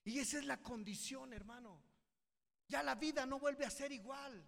Y 0.04 0.18
esa 0.18 0.38
es 0.38 0.44
la 0.44 0.60
condición, 0.60 1.32
hermano. 1.32 1.82
Ya 2.66 2.82
la 2.82 2.96
vida 2.96 3.26
no 3.26 3.38
vuelve 3.38 3.64
a 3.64 3.70
ser 3.70 3.92
igual. 3.92 4.44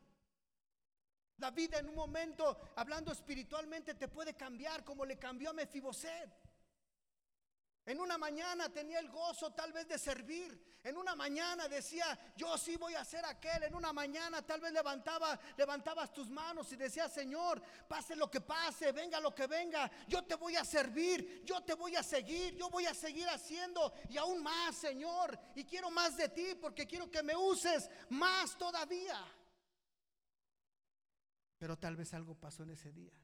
La 1.39 1.51
vida 1.51 1.79
en 1.79 1.89
un 1.89 1.95
momento, 1.95 2.73
hablando 2.77 3.13
espiritualmente, 3.13 3.95
te 3.95 4.09
puede 4.09 4.35
cambiar 4.35 4.85
como 4.85 5.05
le 5.05 5.19
cambió 5.19 5.51
a 5.51 5.53
Mefiboset. 5.53 6.31
En 7.85 7.99
una 7.99 8.17
mañana 8.17 8.69
tenía 8.69 9.01
el 9.01 9.09
gozo 9.09 9.53
tal 9.53 9.73
vez 9.73 9.89
de 9.89 9.99
servir. 9.99 10.79
En 10.85 10.97
una 10.97 11.17
mañana 11.17 11.67
decía, 11.67 12.17
yo 12.37 12.57
sí 12.57 12.77
voy 12.77 12.95
a 12.95 13.01
hacer 13.01 13.25
aquel. 13.25 13.65
En 13.65 13.75
una 13.75 13.93
mañana 13.93 14.41
tal 14.43 14.61
vez 14.61 14.73
levantaba, 14.73 15.39
levantabas 15.57 16.13
tus 16.13 16.31
manos 16.31 16.73
y 16.73 16.77
decía, 16.77 17.09
Señor, 17.09 17.61
pase 17.89 18.15
lo 18.15 18.31
que 18.31 18.41
pase, 18.41 18.93
venga 18.93 19.19
lo 19.19 19.35
que 19.35 19.49
venga. 19.49 19.91
Yo 20.07 20.23
te 20.23 20.37
voy 20.37 20.55
a 20.55 20.65
servir, 20.65 21.43
yo 21.45 21.61
te 21.63 21.75
voy 21.75 21.97
a 21.97 22.05
seguir, 22.05 22.57
yo 22.57 22.71
voy 22.71 22.87
a 22.87 22.95
seguir 22.95 23.29
haciendo 23.29 23.93
y 24.09 24.17
aún 24.17 24.43
más, 24.45 24.77
Señor. 24.77 25.37
Y 25.57 25.65
quiero 25.65 25.91
más 25.91 26.17
de 26.17 26.29
ti 26.29 26.55
porque 26.61 26.87
quiero 26.87 27.11
que 27.11 27.23
me 27.25 27.35
uses 27.35 27.91
más 28.11 28.57
todavía. 28.57 29.25
Pero 31.63 31.79
tal 31.79 31.95
vez 31.95 32.13
algo 32.13 32.35
pasó 32.35 32.65
en 32.65 32.71
ese 32.71 32.91
día. 32.91 33.17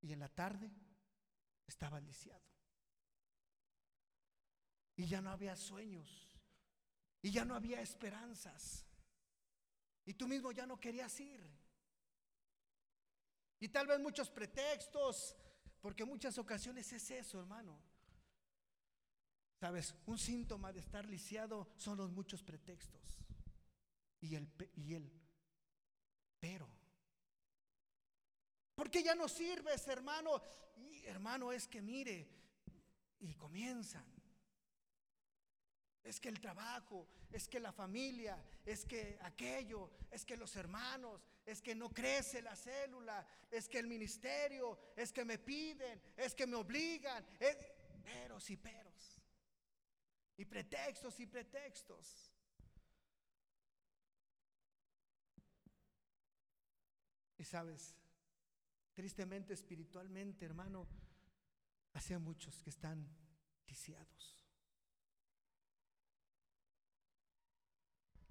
Y 0.00 0.14
en 0.14 0.20
la 0.20 0.30
tarde 0.30 0.70
estaba 1.66 2.00
lisiado. 2.00 2.42
Y 4.96 5.04
ya 5.04 5.20
no 5.20 5.28
había 5.30 5.54
sueños. 5.54 6.38
Y 7.20 7.30
ya 7.30 7.44
no 7.44 7.54
había 7.54 7.82
esperanzas. 7.82 8.86
Y 10.06 10.14
tú 10.14 10.26
mismo 10.26 10.52
ya 10.52 10.64
no 10.64 10.80
querías 10.80 11.20
ir. 11.20 11.46
Y 13.60 13.68
tal 13.68 13.88
vez 13.88 14.00
muchos 14.00 14.30
pretextos, 14.30 15.36
porque 15.82 16.06
muchas 16.06 16.38
ocasiones 16.38 16.90
es 16.94 17.10
eso, 17.10 17.40
hermano. 17.40 17.78
Sabes, 19.60 19.94
un 20.06 20.16
síntoma 20.16 20.72
de 20.72 20.80
estar 20.80 21.06
lisiado 21.06 21.74
son 21.76 21.98
los 21.98 22.10
muchos 22.10 22.42
pretextos. 22.42 23.18
Y 24.18 24.34
el, 24.34 24.50
y 24.76 24.94
el 24.94 25.12
pero. 26.40 26.73
Porque 28.74 29.02
ya 29.02 29.14
no 29.14 29.28
sirves, 29.28 29.86
hermano? 29.88 30.42
Y, 30.76 31.04
hermano, 31.06 31.52
es 31.52 31.68
que 31.68 31.80
mire, 31.80 32.28
y 33.20 33.34
comienzan. 33.34 34.04
Es 36.02 36.20
que 36.20 36.28
el 36.28 36.40
trabajo, 36.40 37.08
es 37.30 37.48
que 37.48 37.60
la 37.60 37.72
familia, 37.72 38.42
es 38.66 38.84
que 38.84 39.18
aquello, 39.22 39.90
es 40.10 40.24
que 40.24 40.36
los 40.36 40.54
hermanos, 40.56 41.22
es 41.46 41.62
que 41.62 41.74
no 41.74 41.88
crece 41.88 42.42
la 42.42 42.54
célula, 42.54 43.26
es 43.50 43.68
que 43.68 43.78
el 43.78 43.86
ministerio, 43.86 44.78
es 44.96 45.12
que 45.12 45.24
me 45.24 45.38
piden, 45.38 46.02
es 46.16 46.34
que 46.34 46.46
me 46.46 46.56
obligan, 46.56 47.24
es, 47.40 47.56
peros 48.02 48.50
y 48.50 48.56
peros, 48.56 49.22
y 50.36 50.44
pretextos 50.44 51.18
y 51.20 51.26
pretextos. 51.26 52.30
Y 57.38 57.44
sabes, 57.44 57.94
tristemente, 58.94 59.52
espiritualmente, 59.52 60.44
hermano, 60.44 60.88
hace 61.92 62.16
muchos 62.18 62.62
que 62.62 62.70
están 62.70 63.06
lisiados. 63.66 64.46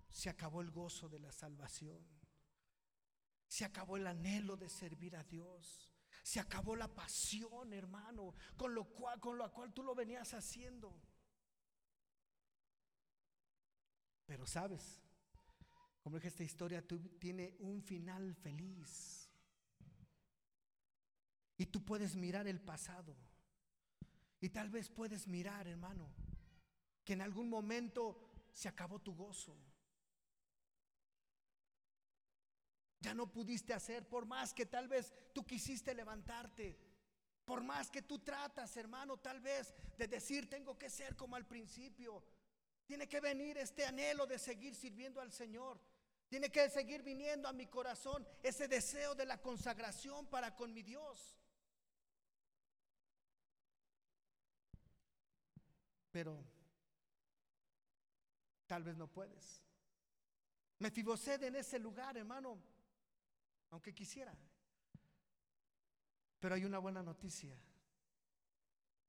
Se 0.10 0.30
acabó 0.30 0.62
el 0.62 0.72
gozo 0.72 1.10
de 1.10 1.20
la 1.20 1.32
salvación. 1.32 2.02
Se 3.48 3.66
acabó 3.66 3.98
el 3.98 4.08
anhelo 4.08 4.56
de 4.58 4.70
servir 4.70 5.16
a 5.16 5.24
Dios. 5.24 5.92
Se 6.24 6.40
acabó 6.40 6.76
la 6.76 6.88
pasión, 6.88 7.74
hermano, 7.74 8.34
con 8.56 8.74
lo 8.74 8.86
cual, 8.86 9.20
con 9.20 9.38
lo 9.38 9.52
cual 9.52 9.74
tú 9.74 9.84
lo 9.84 9.94
venías 9.94 10.34
haciendo. 10.34 11.02
Pero 14.26 14.48
sabes, 14.48 15.02
como 16.02 16.18
dije, 16.18 16.30
esta 16.30 16.44
historia 16.44 16.86
tiene 17.20 17.56
un 17.60 17.82
final 17.82 18.34
feliz. 18.36 19.23
Y 21.64 21.68
tú 21.68 21.82
puedes 21.86 22.18
mirar 22.18 22.46
el 22.46 22.60
pasado. 22.60 23.16
Y 24.42 24.50
tal 24.50 24.70
vez 24.70 24.90
puedes 24.90 25.30
mirar, 25.30 25.66
hermano, 25.66 26.14
que 27.06 27.14
en 27.14 27.22
algún 27.22 27.50
momento 27.50 28.20
se 28.52 28.68
acabó 28.68 29.00
tu 29.00 29.16
gozo. 29.16 29.56
Ya 33.00 33.14
no 33.14 33.32
pudiste 33.32 33.74
hacer, 33.74 34.10
por 34.10 34.26
más 34.26 34.54
que 34.54 34.66
tal 34.66 34.90
vez 34.90 35.14
tú 35.34 35.46
quisiste 35.46 35.96
levantarte, 35.96 36.78
por 37.46 37.64
más 37.64 37.90
que 37.90 38.02
tú 38.02 38.20
tratas, 38.20 38.76
hermano, 38.76 39.16
tal 39.16 39.40
vez 39.40 39.74
de 39.98 40.10
decir, 40.10 40.50
tengo 40.50 40.78
que 40.78 40.90
ser 40.90 41.16
como 41.16 41.38
al 41.38 41.48
principio. 41.48 42.26
Tiene 42.86 43.08
que 43.08 43.22
venir 43.22 43.58
este 43.58 43.86
anhelo 43.86 44.28
de 44.28 44.38
seguir 44.38 44.76
sirviendo 44.76 45.22
al 45.22 45.32
Señor. 45.32 45.80
Tiene 46.28 46.52
que 46.52 46.70
seguir 46.70 47.04
viniendo 47.04 47.48
a 47.48 47.54
mi 47.54 47.68
corazón 47.68 48.28
ese 48.42 48.68
deseo 48.68 49.16
de 49.16 49.26
la 49.26 49.42
consagración 49.42 50.28
para 50.28 50.58
con 50.58 50.74
mi 50.74 50.84
Dios. 50.84 51.38
Pero 56.14 56.46
tal 58.68 58.84
vez 58.84 58.96
no 58.96 59.08
puedes. 59.08 59.64
Mefibosed 60.78 61.42
en 61.42 61.56
ese 61.56 61.80
lugar, 61.80 62.16
hermano, 62.16 62.62
aunque 63.72 63.96
quisiera. 63.96 64.38
Pero 66.40 66.54
hay 66.54 66.66
una 66.66 66.78
buena 66.78 67.02
noticia. 67.02 67.58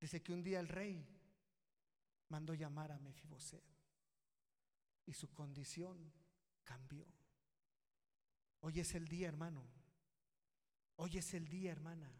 Dice 0.00 0.22
que 0.22 0.32
un 0.32 0.42
día 0.42 0.61
el 0.61 0.68
rey 0.68 1.07
mandó 2.30 2.55
llamar 2.55 2.90
a 2.90 2.98
Mefiboset 2.98 3.62
y 5.05 5.12
su 5.12 5.30
condición 5.30 6.11
cambió. 6.64 7.07
Hoy 8.61 8.80
es 8.80 8.94
el 8.94 9.07
día, 9.09 9.28
hermano. 9.28 9.62
Hoy 10.96 11.18
es 11.18 11.34
el 11.34 11.46
día, 11.48 11.70
hermana, 11.70 12.11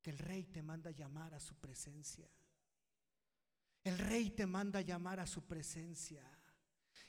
que 0.00 0.10
el 0.10 0.18
rey 0.18 0.44
te 0.44 0.62
manda 0.62 0.92
llamar 0.92 1.34
a 1.34 1.40
su 1.40 1.56
presencia. 1.56 2.30
El 3.84 3.98
rey 3.98 4.30
te 4.30 4.46
manda 4.46 4.80
llamar 4.80 5.20
a 5.20 5.26
su 5.26 5.46
presencia 5.46 6.22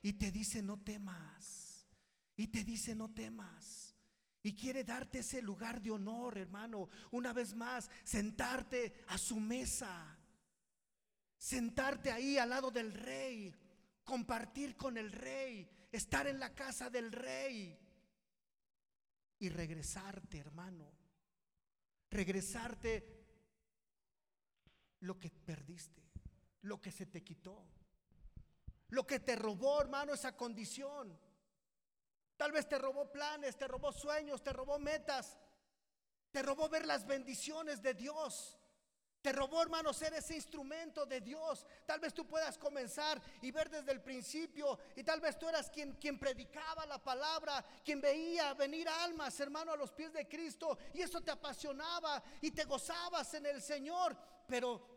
y 0.01 0.13
te 0.13 0.29
dice 0.31 0.61
no 0.61 0.77
temas. 0.83 1.87
Y 2.35 2.47
te 2.47 2.65
dice 2.65 2.93
no 2.93 3.13
temas. 3.13 3.95
Y 4.43 4.53
quiere 4.53 4.83
darte 4.83 5.19
ese 5.19 5.41
lugar 5.41 5.81
de 5.81 5.91
honor, 5.91 6.37
hermano. 6.37 6.89
Una 7.11 7.33
vez 7.33 7.55
más, 7.55 7.89
sentarte 8.03 8.93
a 9.07 9.17
su 9.17 9.39
mesa. 9.39 10.19
Sentarte 11.37 12.11
ahí 12.11 12.37
al 12.37 12.49
lado 12.49 12.69
del 12.69 12.93
rey. 12.93 13.55
Compartir 14.03 14.75
con 14.75 14.97
el 14.97 15.11
rey. 15.11 15.67
Estar 15.91 16.27
en 16.27 16.39
la 16.39 16.53
casa 16.53 16.89
del 16.89 17.11
rey. 17.11 17.79
Y 19.39 19.49
regresarte, 19.49 20.37
hermano. 20.37 20.91
Regresarte 22.11 23.25
lo 24.99 25.17
que 25.19 25.31
perdiste. 25.31 26.04
Lo 26.65 26.81
que 26.81 26.91
se 26.91 27.05
te 27.05 27.23
quitó. 27.23 27.63
Lo 28.89 29.05
que 29.05 29.19
te 29.19 29.35
robó, 29.35 29.81
hermano, 29.81 30.13
esa 30.13 30.35
condición. 30.35 31.17
Tal 32.37 32.51
vez 32.51 32.67
te 32.67 32.79
robó 32.79 33.11
planes, 33.11 33.55
te 33.55 33.67
robó 33.67 33.91
sueños, 33.91 34.43
te 34.43 34.51
robó 34.51 34.79
metas, 34.79 35.37
te 36.31 36.41
robó 36.41 36.67
ver 36.67 36.85
las 36.87 37.05
bendiciones 37.05 37.83
de 37.83 37.93
Dios. 37.93 38.57
Te 39.21 39.31
robó, 39.31 39.61
hermano, 39.61 39.93
ser 39.93 40.13
ese 40.15 40.35
instrumento 40.35 41.05
de 41.05 41.21
Dios. 41.21 41.65
Tal 41.85 41.99
vez 41.99 42.13
tú 42.13 42.27
puedas 42.27 42.57
comenzar 42.57 43.21
y 43.41 43.51
ver 43.51 43.69
desde 43.69 43.91
el 43.91 44.01
principio. 44.01 44.79
Y 44.95 45.03
tal 45.03 45.19
vez 45.19 45.37
tú 45.37 45.47
eras 45.47 45.69
quien, 45.69 45.93
quien 45.93 46.17
predicaba 46.17 46.85
la 46.87 47.03
palabra, 47.03 47.63
quien 47.83 48.01
veía 48.01 48.55
venir 48.55 48.89
almas, 48.89 49.39
hermano, 49.39 49.71
a 49.71 49.77
los 49.77 49.91
pies 49.91 50.13
de 50.13 50.27
Cristo. 50.27 50.77
Y 50.95 51.01
eso 51.01 51.21
te 51.21 51.31
apasionaba 51.31 52.23
y 52.41 52.51
te 52.51 52.65
gozabas 52.65 53.33
en 53.35 53.45
el 53.45 53.61
Señor. 53.61 54.17
Pero 54.47 54.94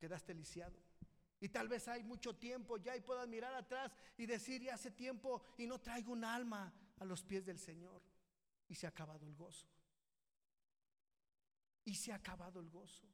quedaste 0.00 0.34
lisiado. 0.34 0.82
Y 1.40 1.48
tal 1.50 1.68
vez 1.68 1.86
hay 1.88 2.02
mucho 2.02 2.34
tiempo 2.36 2.78
ya 2.78 2.96
y 2.96 3.00
puedas 3.00 3.28
mirar 3.28 3.54
atrás 3.54 3.92
y 4.16 4.26
decir, 4.26 4.62
ya 4.62 4.74
hace 4.74 4.90
tiempo 4.90 5.42
y 5.58 5.66
no 5.66 5.78
traigo 5.80 6.12
un 6.12 6.24
alma 6.24 6.72
a 6.98 7.04
los 7.04 7.22
pies 7.22 7.44
del 7.44 7.58
Señor. 7.58 8.02
Y 8.68 8.74
se 8.74 8.86
ha 8.86 8.90
acabado 8.90 9.26
el 9.26 9.34
gozo. 9.34 9.68
Y 11.84 11.94
se 11.94 12.12
ha 12.12 12.16
acabado 12.16 12.60
el 12.60 12.70
gozo. 12.70 13.06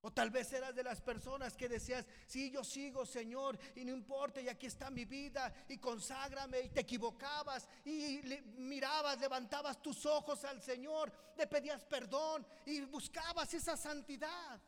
O 0.00 0.12
tal 0.12 0.30
vez 0.30 0.52
eras 0.52 0.74
de 0.74 0.84
las 0.84 1.00
personas 1.00 1.56
que 1.56 1.68
decías, 1.68 2.06
sí, 2.26 2.50
yo 2.50 2.62
sigo, 2.62 3.04
Señor, 3.04 3.58
y 3.74 3.84
no 3.84 3.92
importa, 3.92 4.40
y 4.40 4.48
aquí 4.48 4.66
está 4.66 4.90
mi 4.90 5.04
vida, 5.04 5.52
y 5.68 5.78
conságrame, 5.78 6.60
y 6.60 6.68
te 6.68 6.80
equivocabas, 6.80 7.68
y 7.84 8.20
mirabas, 8.58 9.18
levantabas 9.18 9.82
tus 9.82 10.06
ojos 10.06 10.44
al 10.44 10.62
Señor, 10.62 11.12
le 11.36 11.48
pedías 11.48 11.84
perdón, 11.84 12.46
y 12.66 12.80
buscabas 12.82 13.52
esa 13.54 13.76
santidad. 13.76 14.60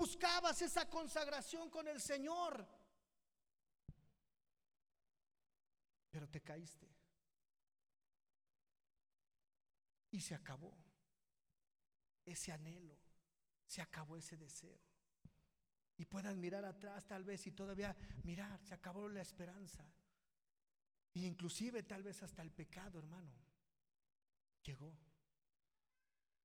Buscabas 0.00 0.62
esa 0.62 0.88
consagración 0.88 1.68
con 1.68 1.86
el 1.86 2.00
Señor. 2.00 2.66
Pero 6.10 6.26
te 6.26 6.40
caíste. 6.40 6.88
Y 10.10 10.22
se 10.22 10.34
acabó 10.34 10.74
ese 12.24 12.50
anhelo. 12.50 12.96
Se 13.66 13.82
acabó 13.82 14.16
ese 14.16 14.38
deseo. 14.38 14.80
Y 15.98 16.06
puedas 16.06 16.34
mirar 16.34 16.64
atrás 16.64 17.06
tal 17.06 17.22
vez 17.22 17.46
y 17.46 17.52
todavía 17.52 17.94
mirar, 18.22 18.58
se 18.64 18.72
acabó 18.72 19.06
la 19.06 19.20
esperanza. 19.20 19.84
Y 21.12 21.26
inclusive 21.26 21.82
tal 21.82 22.02
vez 22.02 22.22
hasta 22.22 22.40
el 22.40 22.52
pecado, 22.52 23.00
hermano, 23.00 23.34
llegó. 24.62 24.96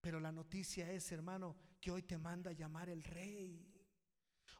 Pero 0.01 0.19
la 0.19 0.33
noticia 0.33 0.91
es, 0.91 1.09
hermano, 1.13 1.55
que 1.85 1.91
hoy 1.91 2.01
te 2.01 2.17
manda 2.17 2.51
llamar 2.51 2.89
el 2.89 3.03
rey. 3.03 3.63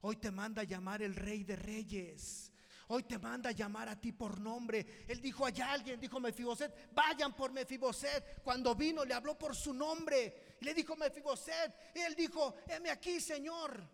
Hoy 0.01 0.17
te 0.17 0.29
manda 0.29 0.61
a 0.61 0.65
llamar 0.65 1.01
el 1.01 1.15
rey 1.15 1.43
de 1.43 1.55
reyes. 1.55 2.51
Hoy 2.89 3.01
te 3.01 3.17
manda 3.17 3.49
a 3.49 3.51
llamar 3.51 3.89
a 3.89 3.99
ti 3.99 4.11
por 4.11 4.39
nombre. 4.39 5.05
Él 5.07 5.19
dijo 5.19 5.43
allá 5.43 5.71
alguien, 5.71 5.99
dijo 5.99 6.19
Mefiboset, 6.19 6.93
vayan 6.93 7.35
por 7.35 7.51
Mefiboset. 7.51 8.43
Cuando 8.43 8.75
vino 8.75 9.03
le 9.03 9.15
habló 9.15 9.35
por 9.39 9.55
su 9.55 9.73
nombre. 9.73 10.57
Y 10.61 10.65
le 10.65 10.75
dijo 10.75 10.95
Mefiboset. 10.95 11.95
Y 11.95 11.99
él 12.01 12.13
dijo, 12.13 12.57
heme 12.67 12.91
aquí, 12.91 13.19
Señor. 13.19 13.89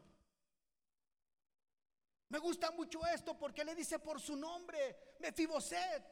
Me 2.27 2.38
gusta 2.38 2.71
mucho 2.71 2.99
esto 3.07 3.39
porque 3.39 3.63
le 3.63 3.75
dice 3.75 3.99
por 3.99 4.19
su 4.19 4.36
nombre, 4.36 5.15
Mefiboset. 5.21 6.03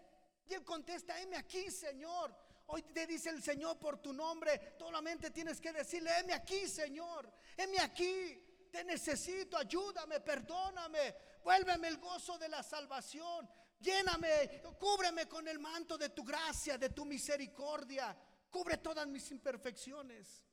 Y 0.45 0.53
él 0.53 0.63
contesta, 0.63 1.19
heme 1.19 1.35
aquí, 1.35 1.69
Señor. 1.69 2.33
Hoy 2.71 2.83
te 2.83 3.07
dice 3.07 3.29
el 3.29 3.41
Señor 3.41 3.79
por 3.79 3.99
tu 3.99 4.13
nombre. 4.13 4.75
Solamente 4.77 5.31
tienes 5.31 5.59
que 5.59 5.71
decirle, 5.71 6.11
heme 6.19 6.33
aquí, 6.33 6.67
Señor. 6.67 7.31
Heme 7.57 7.79
aquí. 7.79 8.67
Te 8.71 8.83
necesito, 8.83 9.57
ayúdame, 9.57 10.19
perdóname. 10.19 11.15
Vuélveme 11.43 11.87
el 11.87 11.97
gozo 11.97 12.37
de 12.37 12.47
la 12.47 12.61
salvación. 12.61 13.49
Lléname, 13.79 14.61
cúbreme 14.77 15.27
con 15.27 15.47
el 15.47 15.57
manto 15.57 15.97
de 15.97 16.09
tu 16.09 16.23
gracia, 16.23 16.77
de 16.77 16.89
tu 16.89 17.05
misericordia. 17.05 18.15
Cubre 18.51 18.77
todas 18.77 19.07
mis 19.07 19.31
imperfecciones. 19.31 20.45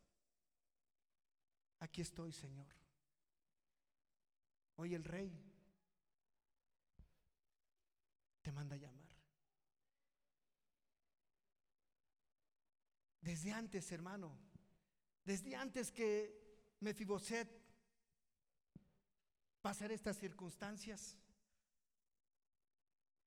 Aquí 1.80 2.00
estoy, 2.00 2.32
Señor. 2.32 2.68
Hoy 4.76 4.94
el 4.94 5.04
rey 5.04 5.38
te 8.40 8.52
manda 8.52 8.76
llamar. 8.76 9.05
Desde 13.26 13.50
antes, 13.50 13.90
hermano, 13.90 14.38
desde 15.24 15.56
antes 15.56 15.90
que 15.90 16.06
Mefiboset 16.78 17.48
pasara 19.60 19.92
estas 19.94 20.16
circunstancias, 20.16 21.18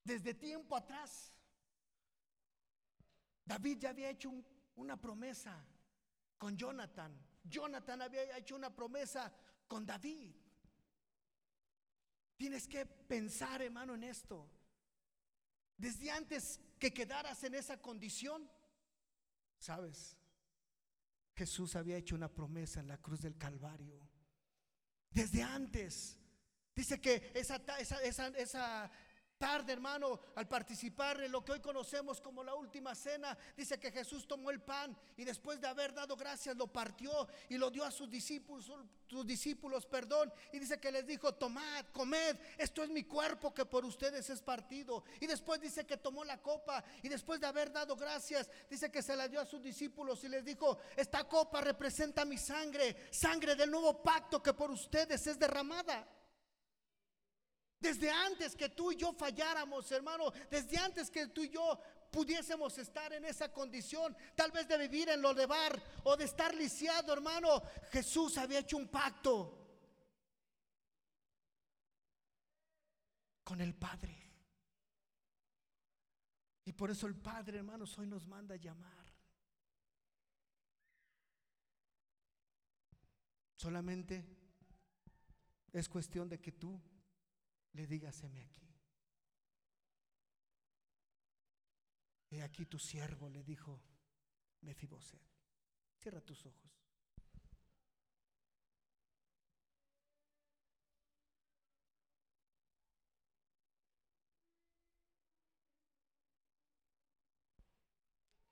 desde 0.02 0.34
tiempo 0.34 0.78
atrás, 0.78 1.34
David 3.44 3.80
ya 3.80 3.90
había 3.90 4.10
hecho 4.10 4.32
una 4.78 4.96
promesa 4.96 5.68
con 6.38 6.56
Jonathan. 6.56 7.14
Jonathan 7.44 8.02
había 8.02 8.38
hecho 8.38 8.56
una 8.56 8.74
promesa 8.74 9.30
con 9.68 9.86
David. 9.86 10.34
Tienes 12.38 12.70
que 12.70 12.86
pensar, 12.86 13.62
hermano, 13.62 13.96
en 13.96 14.06
esto. 14.06 14.50
Desde 15.76 16.10
antes 16.10 16.62
que 16.80 16.94
quedaras 16.94 17.44
en 17.44 17.56
esa 17.56 17.82
condición, 17.82 18.50
¿Sabes? 19.60 20.18
Jesús 21.36 21.76
había 21.76 21.98
hecho 21.98 22.16
una 22.16 22.34
promesa 22.34 22.80
en 22.80 22.88
la 22.88 22.98
cruz 22.98 23.22
del 23.22 23.38
Calvario. 23.38 24.10
Desde 25.12 25.44
antes. 25.44 26.18
Dice 26.76 27.00
que 27.00 27.32
esa, 27.36 27.62
esa, 27.80 28.28
esa, 28.30 28.92
tarde, 29.40 29.72
hermano, 29.72 30.20
al 30.36 30.48
participar 30.48 31.22
en 31.24 31.32
lo 31.32 31.44
que 31.44 31.54
hoy 31.54 31.62
conocemos 31.62 32.20
como 32.20 32.44
la 32.44 32.54
última 32.54 32.94
cena, 32.94 33.36
dice 33.56 33.80
que 33.80 33.90
Jesús 33.90 34.28
tomó 34.28 34.52
el 34.52 34.60
pan 34.60 34.96
y 35.16 35.24
después 35.24 35.62
de 35.62 35.68
haber 35.68 35.94
dado 35.94 36.18
gracias 36.18 36.58
lo 36.58 36.68
partió 36.68 37.28
y 37.48 37.58
lo 37.58 37.72
dio 37.72 37.86
a 37.86 37.92
sus 37.92 38.10
discípulos, 38.10 38.70
sus 39.08 39.26
discípulos, 39.26 39.86
perdón, 39.86 40.32
y 40.52 40.60
dice 40.60 40.78
que 40.78 40.92
les 40.92 41.08
dijo, 41.08 41.34
tomad, 41.34 41.86
comed, 41.94 42.36
esto 42.58 42.84
es 42.84 42.90
mi 42.90 43.04
cuerpo 43.04 43.54
que 43.54 43.66
por 43.66 43.86
ustedes 43.86 44.30
es 44.30 44.42
partido. 44.42 45.06
Y 45.22 45.26
después 45.26 45.62
dice 45.62 45.86
que 45.86 45.96
tomó 45.96 46.26
la 46.26 46.42
copa 46.42 46.84
y 47.02 47.08
después 47.08 47.40
de 47.40 47.48
haber 47.48 47.72
dado 47.72 47.96
gracias, 47.96 48.50
dice 48.70 48.92
que 48.92 49.02
se 49.02 49.16
la 49.16 49.30
dio 49.30 49.40
a 49.40 49.46
sus 49.46 49.64
discípulos 49.64 50.22
y 50.26 50.28
les 50.28 50.44
dijo, 50.44 50.78
esta 50.98 51.24
copa 51.24 51.62
representa 51.62 52.26
mi 52.26 52.38
sangre, 52.38 53.08
sangre 53.10 53.56
del 53.56 53.72
nuevo 53.72 54.04
pacto 54.04 54.44
que 54.44 54.54
por 54.54 54.70
ustedes 54.70 55.26
es 55.26 55.40
derramada. 55.40 56.19
Desde 57.80 58.12
antes 58.12 58.56
que 58.56 58.70
tú 58.70 58.92
y 58.92 58.98
yo 58.98 59.14
falláramos, 59.14 59.90
hermano, 59.92 60.32
desde 60.50 60.78
antes 60.78 61.10
que 61.10 61.28
tú 61.28 61.44
y 61.44 61.50
yo 61.50 61.80
pudiésemos 62.12 62.78
estar 62.78 63.14
en 63.14 63.24
esa 63.24 63.54
condición, 63.54 64.16
tal 64.36 64.52
vez 64.52 64.68
de 64.68 64.78
vivir 64.78 65.10
en 65.10 65.22
lo 65.22 65.34
de 65.34 65.46
bar 65.46 65.82
o 66.04 66.18
de 66.18 66.26
estar 66.26 66.54
lisiado, 66.54 67.14
hermano, 67.14 67.62
Jesús 67.92 68.38
había 68.38 68.60
hecho 68.60 68.78
un 68.78 68.90
pacto 68.90 69.56
con 73.44 73.62
el 73.62 73.74
Padre. 73.76 74.16
Y 76.66 76.74
por 76.74 76.92
eso 76.92 77.08
el 77.08 77.16
Padre, 77.16 77.60
hermanos, 77.60 77.98
hoy 77.98 78.08
nos 78.08 78.28
manda 78.28 78.56
a 78.56 78.58
llamar. 78.58 79.08
Solamente 83.56 84.24
es 85.74 85.90
cuestión 85.90 86.30
de 86.30 86.40
que 86.40 86.52
tú 86.52 86.80
le 87.74 87.88
dígaseme 87.88 88.42
aquí. 88.42 88.60
He 92.32 92.42
aquí 92.44 92.66
tu 92.66 92.78
siervo, 92.78 93.30
le 93.30 93.44
dijo 93.44 93.82
Mefiboset. 94.62 95.22
Cierra 96.00 96.22
tus 96.22 96.46
ojos. 96.46 96.80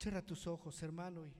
Cierra 0.00 0.24
tus 0.24 0.46
ojos, 0.46 0.80
hermano, 0.82 1.26
y 1.26 1.34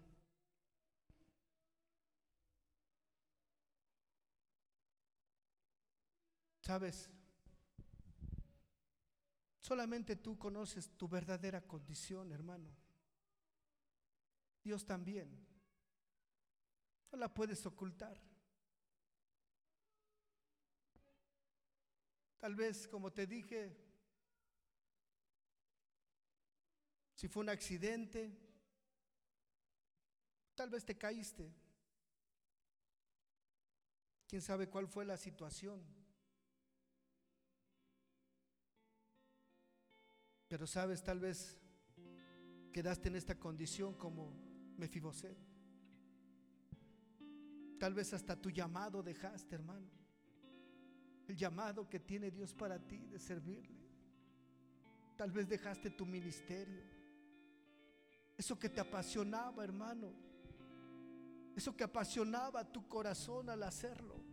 sabes, 6.61 7.09
Solamente 9.69 10.17
tú 10.17 10.39
conoces 10.39 10.97
tu 10.97 11.07
verdadera 11.07 11.61
condición, 11.61 12.33
hermano. 12.33 12.75
Dios 14.65 14.87
también. 14.87 15.29
No 17.13 17.19
la 17.19 17.29
puedes 17.29 17.67
ocultar. 17.67 18.19
Tal 22.39 22.55
vez, 22.55 22.89
como 22.89 23.13
te 23.13 23.27
dije, 23.27 23.77
si 27.15 27.29
fue 27.29 27.43
un 27.43 27.51
accidente, 27.51 28.35
tal 30.55 30.71
vez 30.71 30.83
te 30.87 30.97
caíste. 30.97 31.53
¿Quién 34.27 34.41
sabe 34.41 34.71
cuál 34.71 34.89
fue 34.89 35.05
la 35.05 35.19
situación? 35.19 36.08
Pero 40.49 40.67
sabes, 40.67 41.03
tal 41.03 41.21
vez 41.21 41.59
quedaste 42.73 43.09
en 43.09 43.17
esta 43.17 43.39
condición 43.39 43.95
como 43.95 44.33
Mefiboset. 44.79 45.37
Tal 47.79 47.95
vez 47.95 48.13
hasta 48.15 48.35
tu 48.35 48.51
llamado 48.51 49.03
dejaste, 49.03 49.55
hermano. 49.55 49.87
El 51.29 51.37
llamado 51.37 51.89
que 51.89 52.01
tiene 52.01 52.31
Dios 52.31 52.55
para 52.55 52.79
ti 52.79 53.07
de 53.07 53.19
servirle. 53.19 53.79
Tal 55.17 55.31
vez 55.31 55.47
dejaste 55.49 55.91
tu 55.91 56.07
ministerio. 56.07 56.83
Eso 58.37 58.59
que 58.59 58.71
te 58.71 58.81
apasionaba, 58.81 59.63
hermano. 59.63 60.15
Eso 61.55 61.77
que 61.77 61.85
apasionaba 61.85 62.65
tu 62.65 62.89
corazón 62.89 63.51
al 63.51 63.63
hacerlo. 63.65 64.25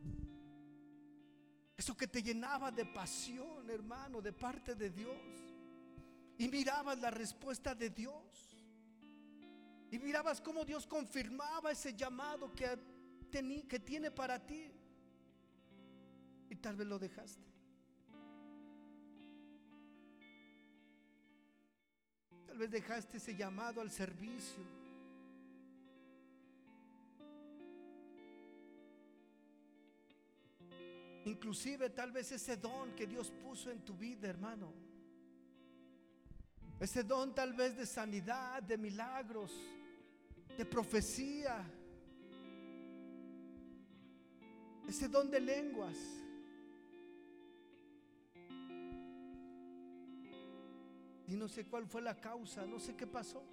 Eso 1.76 1.98
que 1.98 2.08
te 2.08 2.24
llenaba 2.24 2.72
de 2.72 2.86
pasión, 2.86 3.70
hermano, 3.70 4.22
de 4.22 4.32
parte 4.32 4.76
de 4.76 4.90
Dios 4.90 5.55
y 6.38 6.50
mirabas 6.50 7.00
la 7.00 7.12
respuesta 7.12 7.74
de 7.74 7.90
Dios. 7.90 8.58
Y 9.92 10.00
mirabas 10.00 10.42
cómo 10.42 10.66
Dios 10.66 10.86
confirmaba 10.86 11.72
ese 11.72 11.94
llamado 11.94 12.54
que, 12.54 12.78
que 13.70 13.80
tiene 13.80 14.12
para 14.12 14.46
ti. 14.46 14.72
Y 16.50 16.56
tal 16.58 16.76
vez 16.76 16.88
lo 16.88 17.00
dejaste. 17.00 17.46
Tal 22.48 22.58
vez 22.58 22.72
dejaste 22.72 23.18
ese 23.18 23.36
llamado 23.36 23.80
al 23.80 23.92
servicio. 23.92 24.64
Inclusive 31.26 31.90
tal 31.90 32.12
vez 32.12 32.32
ese 32.32 32.58
don 32.58 32.94
que 32.96 33.08
Dios 33.08 33.32
puso 33.42 33.72
en 33.72 33.84
tu 33.84 33.96
vida, 33.96 34.28
hermano 34.28 34.85
ese 36.80 37.04
don 37.04 37.34
tal 37.34 37.54
vez 37.54 37.76
de 37.78 37.86
sanidad, 37.86 38.62
de 38.62 38.78
milagros, 38.78 39.52
de 40.58 40.66
profecía. 40.66 41.66
Ese 44.88 45.08
don 45.08 45.32
de 45.32 45.40
lenguas. 45.40 45.98
Y 51.28 51.36
no 51.36 51.48
sé 51.48 51.66
cuál 51.66 51.88
fue 51.88 52.02
la 52.02 52.20
causa, 52.20 52.66
no 52.66 52.80
sé 52.80 52.96
qué 52.96 53.08
pasó. 53.08 53.44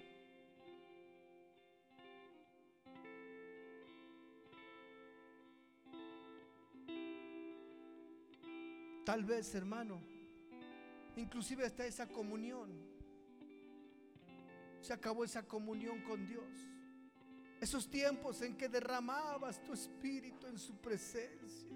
Tal 9.04 9.24
vez, 9.24 9.54
hermano, 9.54 10.00
inclusive 11.16 11.64
hasta 11.66 11.86
esa 11.86 12.06
comunión 12.06 12.70
se 14.82 14.92
acabó 14.92 15.24
esa 15.24 15.42
comunión 15.46 16.02
con 16.02 16.26
Dios. 16.26 16.68
Esos 17.60 17.88
tiempos 17.88 18.42
en 18.42 18.56
que 18.56 18.68
derramabas 18.68 19.62
tu 19.62 19.72
espíritu 19.72 20.48
en 20.48 20.58
su 20.58 20.76
presencia. 20.78 21.70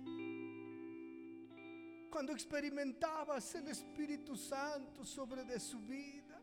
Cuando 2.10 2.32
experimentabas 2.32 3.54
el 3.54 3.68
Espíritu 3.68 4.36
Santo 4.36 5.04
sobre 5.04 5.44
de 5.44 5.60
su 5.60 5.78
vida. 5.80 6.42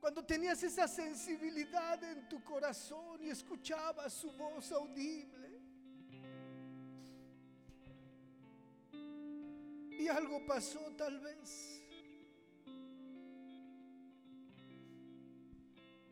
Cuando 0.00 0.24
tenías 0.24 0.62
esa 0.62 0.86
sensibilidad 0.86 2.02
en 2.04 2.28
tu 2.28 2.44
corazón 2.44 3.20
y 3.24 3.30
escuchabas 3.30 4.12
su 4.12 4.30
voz 4.32 4.70
audible. 4.70 5.60
Y 9.90 10.06
algo 10.06 10.46
pasó 10.46 10.92
tal 10.96 11.18
vez. 11.18 11.77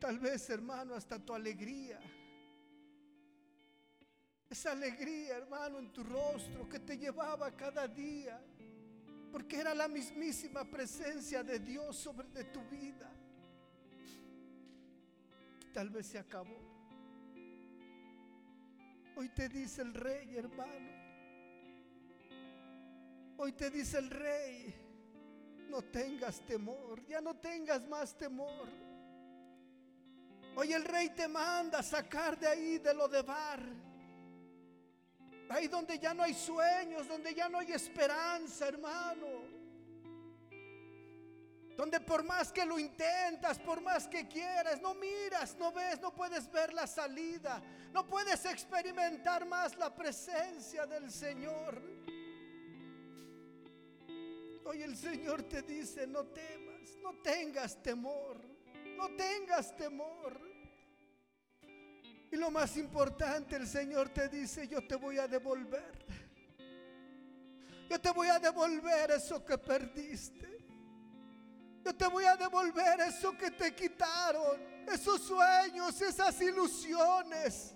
Tal 0.07 0.21
vez, 0.21 0.49
hermano, 0.51 0.95
hasta 0.95 1.19
tu 1.19 1.35
alegría. 1.35 1.99
Esa 4.49 4.71
alegría, 4.71 5.37
hermano, 5.37 5.81
en 5.81 5.93
tu 5.93 6.05
rostro 6.05 6.69
que 6.69 6.79
te 6.79 6.97
llevaba 6.97 7.51
cada 7.57 7.89
día. 7.89 8.41
Porque 9.33 9.59
era 9.59 9.75
la 9.75 9.89
mismísima 9.89 10.65
presencia 10.65 11.43
de 11.43 11.59
Dios 11.59 11.97
sobre 11.97 12.29
de 12.29 12.45
tu 12.45 12.63
vida. 12.69 13.13
Tal 15.75 15.91
vez 15.91 16.07
se 16.07 16.21
acabó. 16.21 16.61
Hoy 19.17 19.29
te 19.31 19.49
dice 19.49 19.83
el 19.83 19.93
rey, 19.93 20.37
hermano. 20.37 20.89
Hoy 23.39 23.51
te 23.51 23.71
dice 23.71 23.99
el 23.99 24.11
rey, 24.11 24.73
no 25.69 25.83
tengas 25.83 26.47
temor, 26.47 27.05
ya 27.09 27.21
no 27.21 27.35
tengas 27.35 27.89
más 27.89 28.17
temor. 28.17 28.86
Hoy 30.57 30.73
el 30.73 30.85
rey 30.85 31.11
te 31.11 31.29
manda 31.29 31.83
sacar 31.83 32.39
de 32.39 32.49
ahí, 32.49 32.79
de 32.79 32.95
lo 32.95 33.07
de 33.09 33.21
bar. 33.21 33.61
Ahí 35.51 35.69
donde 35.69 35.99
ya 35.99 36.15
no 36.15 36.23
hay 36.23 36.35
sueños, 36.35 37.07
donde 37.07 37.35
ya 37.35 37.49
no 37.49 37.59
hay 37.59 37.73
esperanza, 37.73 38.67
hermano. 38.67 39.27
Donde 41.77 42.01
por 42.01 42.25
más 42.25 42.51
que 42.51 42.65
lo 42.65 42.79
intentas, 42.79 43.59
por 43.59 43.83
más 43.83 44.09
que 44.09 44.27
quieras, 44.27 44.81
no 44.81 44.95
miras, 44.95 45.55
no 45.57 45.71
ves, 45.73 46.01
no 46.01 46.15
puedes 46.15 46.51
ver 46.51 46.73
la 46.73 46.87
salida, 46.87 47.63
no 47.93 48.07
puedes 48.07 48.47
experimentar 48.47 49.47
más 49.47 49.77
la 49.77 49.95
presencia 49.95 50.87
del 50.87 51.13
Señor. 51.13 51.83
Hoy 54.65 54.83
el 54.83 54.97
Señor 54.97 55.43
te 55.43 55.61
dice, 55.61 56.07
no 56.07 56.25
temas, 56.25 56.97
no 57.03 57.13
tengas 57.21 57.81
temor, 57.83 58.41
no 58.97 59.15
tengas 59.15 59.77
temor. 59.77 60.46
Y 62.31 62.37
lo 62.37 62.51
más 62.51 62.77
importante, 62.77 63.57
el 63.57 63.67
Señor 63.67 64.09
te 64.09 64.29
dice, 64.29 64.67
yo 64.69 64.87
te 64.87 64.97
voy 64.97 65.19
a 65.19 65.29
devolver. 65.29 66.07
Yo 67.89 68.01
te 68.01 68.11
voy 68.11 68.29
a 68.29 68.39
devolver 68.39 69.13
eso 69.13 69.45
que 69.45 69.57
perdiste. 69.57 70.57
Yo 71.85 71.95
te 71.95 72.09
voy 72.09 72.25
a 72.25 72.37
devolver 72.37 73.01
eso 73.01 73.37
que 73.39 73.53
te 73.53 73.73
quitaron, 73.73 74.61
esos 74.93 75.21
sueños, 75.23 76.01
esas 76.01 76.41
ilusiones. 76.41 77.75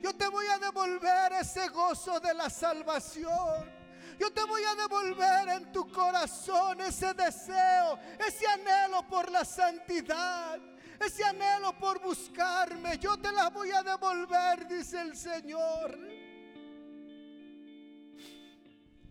Yo 0.00 0.14
te 0.14 0.28
voy 0.28 0.46
a 0.46 0.58
devolver 0.58 1.32
ese 1.32 1.66
gozo 1.68 2.20
de 2.20 2.32
la 2.32 2.48
salvación. 2.48 3.72
Yo 4.18 4.32
te 4.32 4.44
voy 4.44 4.62
a 4.62 4.74
devolver 4.76 5.48
en 5.48 5.72
tu 5.72 5.90
corazón 5.90 6.80
ese 6.82 7.12
deseo, 7.14 7.98
ese 8.24 8.46
anhelo 8.46 9.06
por 9.08 9.28
la 9.30 9.44
santidad, 9.44 10.60
ese 11.00 11.24
anhelo 11.24 11.78
por 11.78 12.00
buscarme. 12.00 12.98
Yo 12.98 13.16
te 13.16 13.32
la 13.32 13.50
voy 13.50 13.70
a 13.70 13.82
devolver, 13.82 14.66
dice 14.68 15.00
el 15.00 15.16
Señor. 15.16 15.98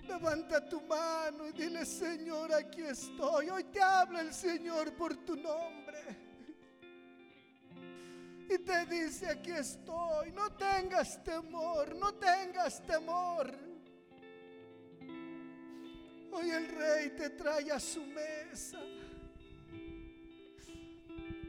Levanta 0.08 0.68
tu 0.68 0.82
mano 0.82 1.48
y 1.48 1.54
dile, 1.54 1.86
Señor, 1.86 2.54
aquí 2.54 2.84
estoy. 2.84 3.50
Hoy 3.50 3.64
te 3.66 3.82
habla 3.82 4.22
el 4.22 4.34
Señor 4.34 4.94
por 4.94 5.16
tu 5.26 5.36
nombre. 5.36 6.34
Y 8.50 8.58
te 8.60 8.86
dice, 8.86 9.30
aquí 9.30 9.52
estoy. 9.52 10.32
No 10.32 10.52
tengas 10.52 11.24
temor, 11.24 11.96
no 11.96 12.14
tengas 12.16 12.86
temor. 12.86 13.58
Hoy 16.32 16.50
el 16.50 16.68
rey 16.68 17.10
te 17.12 17.30
trae 17.30 17.72
a 17.72 17.80
su 17.80 18.04
mesa. 18.06 18.80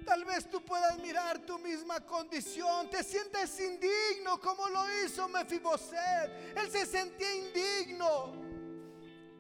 Tal 0.05 0.25
vez 0.25 0.49
tú 0.49 0.63
puedas 0.63 0.99
mirar 0.99 1.39
tu 1.41 1.59
misma 1.59 2.01
condición, 2.01 2.91
te 2.91 3.03
sientes 3.03 3.59
indigno 3.59 4.39
como 4.39 4.69
lo 4.69 4.85
hizo 5.03 5.27
Mefiboset. 5.29 6.57
Él 6.57 6.71
se 6.71 6.85
sentía 6.85 7.35
indigno. 7.35 8.35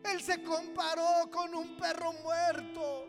Él 0.04 0.20
se 0.22 0.42
comparó 0.42 1.30
con 1.30 1.54
un 1.54 1.76
perro 1.76 2.12
muerto. 2.14 3.08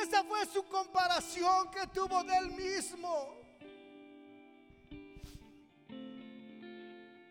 Esa 0.00 0.24
fue 0.24 0.44
su 0.46 0.64
comparación 0.64 1.70
que 1.70 1.86
tuvo 1.88 2.22
de 2.24 2.36
él 2.36 2.50
mismo. 2.52 3.36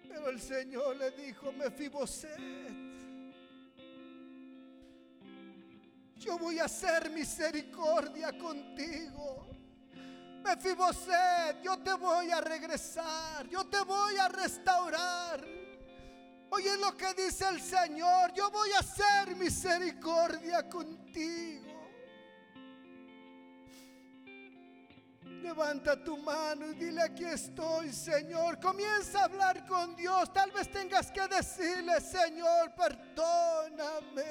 Pero 0.08 0.30
el 0.30 0.39
Señor 0.39 0.95
le 0.95 1.12
dijo, 1.12 1.51
Mefiboset, 1.51 2.39
yo 6.24 6.38
voy 6.38 6.59
a 6.59 6.65
hacer 6.65 7.09
misericordia 7.11 8.38
contigo. 8.38 9.47
Mefiboset, 10.43 11.61
yo 11.61 11.78
te 11.80 11.93
voy 11.93 12.32
a 12.32 12.41
regresar, 12.41 13.47
yo 13.49 13.65
te 13.65 13.82
voy 13.82 14.17
a 14.17 14.28
restaurar. 14.28 15.45
Oye 16.49 16.78
lo 16.78 16.95
que 16.95 17.13
dice 17.13 17.47
el 17.49 17.61
Señor, 17.61 18.34
yo 18.34 18.51
voy 18.51 18.71
a 18.74 18.80
hacer 18.80 19.36
misericordia 19.36 20.69
contigo. 20.69 21.63
Levanta 25.41 26.01
tu 26.01 26.17
mano 26.17 26.67
y 26.67 26.76
dile 26.76 27.01
aquí 27.01 27.26
estoy, 27.26 27.91
Señor. 27.91 28.59
Comienza 28.61 29.21
a 29.21 29.26
hablar 29.26 29.65
con 29.65 29.95
Dios. 29.95 30.32
Tal 30.32 30.51
vez 30.51 30.71
tengas 30.71 31.11
que 31.11 31.28
decirle, 31.28 31.99
Señor, 31.99 32.74
perdóname. 32.76 34.24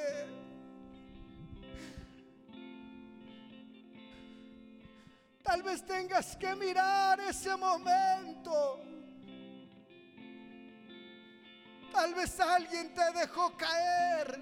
Tal 5.43 5.62
vez 5.62 5.84
tengas 5.84 6.36
que 6.36 6.55
mirar 6.55 7.18
ese 7.20 7.57
momento. 7.57 8.80
Tal 11.93 12.14
vez 12.14 12.40
alguien 12.40 12.95
te 12.95 13.12
dejó 13.12 13.57
caer. 13.57 14.40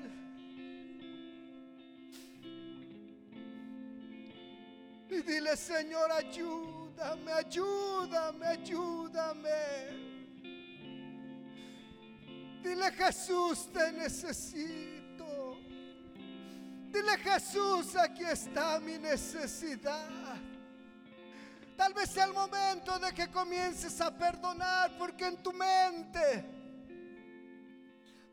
Y 5.09 5.23
dile, 5.23 5.57
Señor, 5.57 6.13
ayúdame, 6.13 7.33
ayúdame, 7.33 8.47
ayúdame. 8.47 9.51
Dile, 12.63 12.93
Jesús, 12.93 13.69
te 13.73 13.91
necesito. 13.91 15.59
Dile, 16.93 17.19
Jesús, 17.19 17.97
aquí 17.97 18.25
está 18.25 18.79
mi 18.79 18.99
necesidad. 18.99 20.20
Tal 21.81 21.95
vez 21.95 22.11
sea 22.11 22.27
el 22.27 22.35
momento 22.35 22.99
de 22.99 23.11
que 23.15 23.31
comiences 23.31 24.03
a 24.03 24.11
perdonar 24.15 24.99
porque 24.99 25.25
en 25.25 25.43
tu 25.43 25.51
mente, 25.51 26.45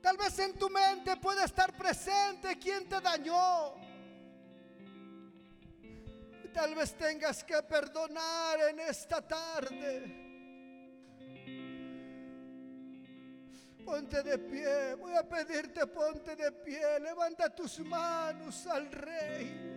tal 0.01 0.17
vez 0.17 0.37
en 0.39 0.53
tu 0.55 0.69
mente 0.69 1.15
puede 1.15 1.45
estar 1.45 1.71
presente 1.77 2.57
quien 2.59 2.89
te 2.89 2.99
dañó. 2.99 3.75
Tal 6.53 6.75
vez 6.75 6.93
tengas 6.97 7.41
que 7.45 7.63
perdonar 7.63 8.59
en 8.69 8.81
esta 8.81 9.25
tarde. 9.25 10.25
Ponte 13.85 14.23
de 14.23 14.39
pie, 14.39 14.95
voy 14.95 15.15
a 15.15 15.23
pedirte 15.23 15.87
ponte 15.87 16.35
de 16.35 16.51
pie, 16.51 16.99
levanta 16.99 17.55
tus 17.55 17.79
manos 17.79 18.67
al 18.67 18.91
rey. 18.91 19.76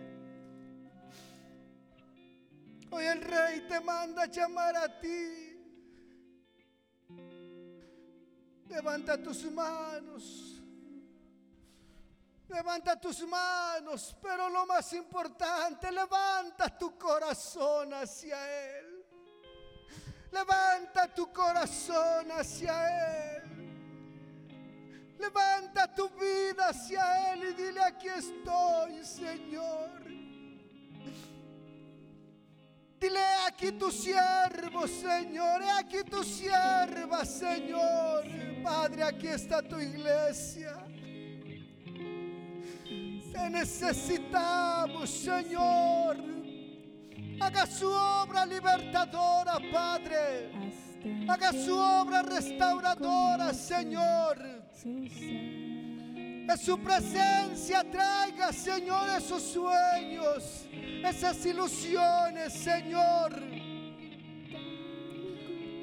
Hoy 2.91 3.05
el 3.05 3.21
rey 3.21 3.61
te 3.69 3.79
manda 3.79 4.25
llamar 4.25 4.75
a 4.75 4.99
ti. 4.99 5.57
Levanta 8.67 9.21
tus 9.21 9.49
manos. 9.51 10.61
Levanta 12.49 12.99
tus 12.99 13.25
manos, 13.25 14.13
pero 14.21 14.49
lo 14.49 14.65
más 14.65 14.91
importante, 14.91 15.89
levanta 15.89 16.77
tu 16.77 16.97
corazón 16.97 17.93
hacia 17.93 18.79
Él. 18.79 19.05
Levanta 20.31 21.13
tu 21.13 21.31
corazón 21.31 22.29
hacia 22.31 23.37
Él. 23.37 23.41
Levanta 25.17 25.95
tu 25.95 26.09
vida 26.09 26.69
hacia 26.69 27.33
Él 27.33 27.43
y 27.51 27.53
dile, 27.53 27.81
aquí 27.83 28.09
estoy, 28.09 29.05
Señor. 29.05 30.00
Dile 33.01 33.19
aquí 33.47 33.71
tu 33.71 33.89
siervo, 33.89 34.87
Señor. 34.87 35.63
He 35.63 35.71
aquí 35.71 36.03
tu 36.07 36.23
sierva, 36.23 37.25
Señor. 37.25 38.25
Padre, 38.63 39.01
aquí 39.01 39.25
está 39.25 39.63
tu 39.63 39.79
iglesia. 39.79 40.85
Te 43.33 43.49
necesitamos, 43.49 45.09
Señor. 45.09 46.17
Haga 47.39 47.65
su 47.65 47.89
obra 47.89 48.45
libertadora, 48.45 49.57
Padre. 49.73 50.51
Haga 51.27 51.51
su 51.53 51.75
obra 51.75 52.21
restauradora, 52.21 53.51
Señor. 53.51 54.37
Que 56.51 56.57
su 56.57 56.77
presencia 56.79 57.81
traiga, 57.89 58.51
Señor, 58.51 59.09
esos 59.17 59.41
sueños 59.41 60.67
esas 61.03 61.45
ilusiones, 61.45 62.53
Señor. 62.53 63.41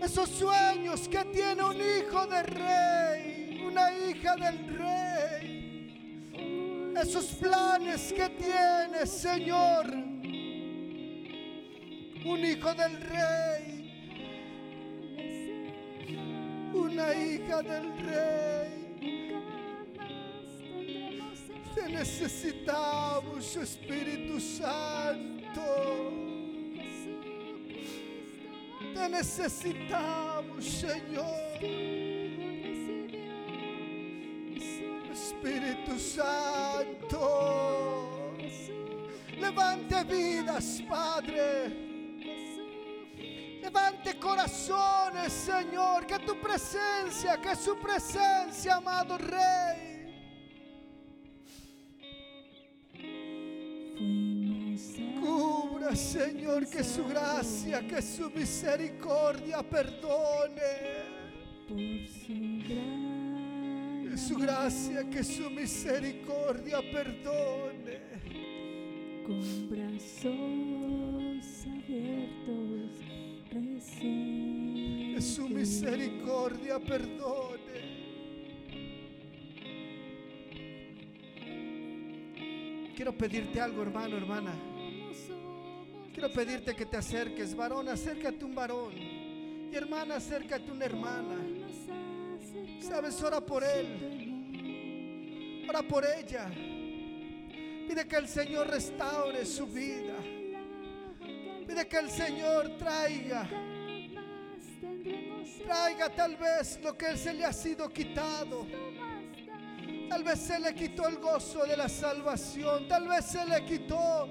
Esos 0.02 0.28
sueños 0.30 1.08
que 1.08 1.24
tiene 1.26 1.62
un 1.62 1.76
hijo 1.76 2.26
de 2.26 2.42
rey, 2.44 3.62
una 3.66 3.90
hija 3.92 4.36
del 4.36 4.78
rey. 4.78 6.24
Esos 7.00 7.26
planes 7.34 8.12
que 8.12 8.28
tiene, 8.28 9.06
Señor. 9.06 9.86
Un 12.24 12.44
hijo 12.44 12.74
del 12.74 13.00
rey. 13.00 13.74
Una 16.74 17.14
hija 17.14 17.62
del 17.62 17.98
rey. 17.98 18.77
Te 21.78 21.88
necesitamos, 21.92 23.56
Espíritu 23.56 24.40
Santo. 24.40 25.62
Te 28.94 29.08
necesitamos, 29.08 30.64
Señor. 30.64 31.62
Espíritu 35.12 35.98
Santo. 36.00 37.16
Levante 39.38 40.02
vidas, 40.02 40.82
Padre. 40.88 41.68
Levante 43.62 44.18
corazones, 44.18 45.32
Señor. 45.32 46.06
Que 46.06 46.18
tu 46.18 46.40
presencia, 46.40 47.36
que 47.40 47.54
su 47.54 47.78
presencia, 47.78 48.74
amado 48.74 49.16
Rey. 49.16 49.87
Señor, 55.94 56.66
que 56.68 56.84
su 56.84 57.06
gracia, 57.06 57.86
que 57.86 58.02
su 58.02 58.28
misericordia 58.30 59.62
perdone. 59.62 61.08
Que 61.66 62.08
su 64.16 64.36
gracia, 64.36 65.08
que 65.10 65.24
su 65.24 65.50
misericordia 65.50 66.80
perdone. 66.92 67.98
Con 69.26 69.70
brazos 69.70 70.32
abiertos 71.66 73.00
recibe. 73.50 75.14
Que 75.14 75.20
su 75.20 75.48
misericordia 75.48 76.78
perdone. 76.78 77.98
Quiero 82.94 83.12
pedirte 83.16 83.60
algo, 83.60 83.82
hermano, 83.82 84.16
hermana. 84.16 84.77
Quiero 86.18 86.34
pedirte 86.34 86.74
que 86.74 86.84
te 86.84 86.96
acerques, 86.96 87.54
varón, 87.54 87.88
acércate 87.88 88.44
un 88.44 88.52
varón. 88.52 88.92
Y 88.92 89.70
hermana, 89.72 90.16
acércate 90.16 90.68
una 90.68 90.84
hermana. 90.84 91.36
Sabes, 92.80 93.22
ora 93.22 93.40
por 93.40 93.62
él. 93.62 95.64
Ora 95.68 95.80
por 95.84 96.04
ella. 96.04 96.50
Pide 96.50 98.08
que 98.08 98.16
el 98.16 98.26
Señor 98.26 98.66
restaure 98.66 99.46
su 99.46 99.68
vida. 99.68 100.16
Pide 101.64 101.86
que 101.86 101.98
el 101.98 102.10
Señor 102.10 102.76
traiga, 102.78 103.48
traiga 105.64 106.12
tal 106.16 106.34
vez 106.34 106.80
lo 106.82 106.98
que 106.98 107.10
él 107.10 107.16
se 107.16 107.32
le 107.32 107.44
ha 107.44 107.52
sido 107.52 107.88
quitado. 107.90 108.66
Tal 110.08 110.24
vez 110.24 110.40
se 110.40 110.58
le 110.58 110.74
quitó 110.74 111.06
el 111.06 111.18
gozo 111.18 111.64
de 111.64 111.76
la 111.76 111.88
salvación. 111.88 112.88
Tal 112.88 113.06
vez 113.06 113.24
se 113.24 113.46
le 113.46 113.64
quitó 113.64 114.28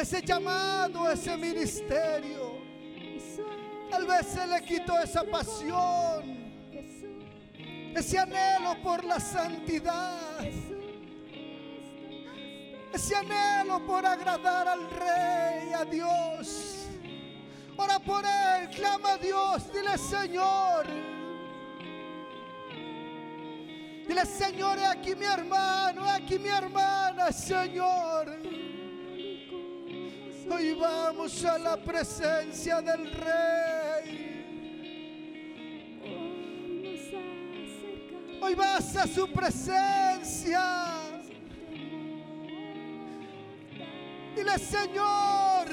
ese 0.00 0.22
llamado, 0.22 1.10
ese 1.10 1.36
ministerio. 1.36 2.58
Tal 3.90 4.06
vez 4.06 4.26
se 4.26 4.46
le 4.46 4.62
quitó 4.62 4.98
esa 4.98 5.24
pasión, 5.24 6.52
ese 7.94 8.18
anhelo 8.18 8.80
por 8.82 9.04
la 9.04 9.18
santidad, 9.20 10.40
ese 12.92 13.16
anhelo 13.16 13.84
por 13.86 14.06
agradar 14.06 14.68
al 14.68 14.88
Rey, 14.90 15.72
a 15.72 15.84
Dios. 15.84 16.86
Ora 17.76 17.98
por 17.98 18.24
Él, 18.24 18.68
clama 18.70 19.12
a 19.12 19.18
Dios, 19.18 19.72
dile 19.72 19.98
Señor. 19.98 20.86
Dile 24.06 24.26
Señor, 24.26 24.78
he 24.78 24.86
aquí 24.86 25.14
mi 25.14 25.24
hermano, 25.24 26.06
he 26.06 26.10
aquí 26.10 26.38
mi 26.38 26.48
hermana, 26.48 27.32
Señor. 27.32 28.59
Hoy 30.52 30.74
vamos 30.74 31.44
a 31.44 31.58
la 31.58 31.76
presencia 31.76 32.82
del 32.82 33.08
Rey. 33.12 34.26
Hoy 38.42 38.54
vas 38.56 38.96
a 38.96 39.06
su 39.06 39.30
presencia. 39.30 40.60
Dile, 44.34 44.58
Señor, 44.58 45.68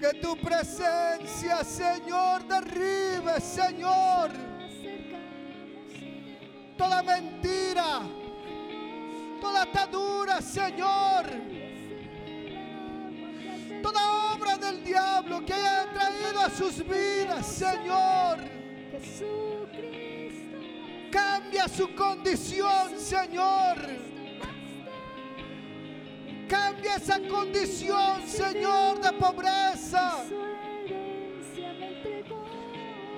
que 0.00 0.18
tu 0.20 0.36
presencia, 0.38 1.62
Señor, 1.62 2.44
derribe, 2.48 3.40
Señor, 3.40 4.32
toda 6.76 7.02
mentira, 7.04 8.00
toda 9.40 9.62
atadura, 9.62 10.42
Señor, 10.42 11.55
toda 13.82 14.34
obra 14.34 14.56
del 14.56 14.82
diablo 14.84 15.44
que 15.44 15.52
haya 15.52 15.86
traído 15.92 16.40
a 16.40 16.50
sus 16.50 16.78
vidas, 16.78 17.46
Señor. 17.46 18.38
Cambia 21.10 21.68
su 21.68 21.94
condición, 21.94 22.98
Señor. 22.98 23.76
Cambia 26.48 26.96
esa 26.96 27.18
condición, 27.28 28.26
Señor, 28.26 29.00
de 29.00 29.12
pobreza. 29.12 30.24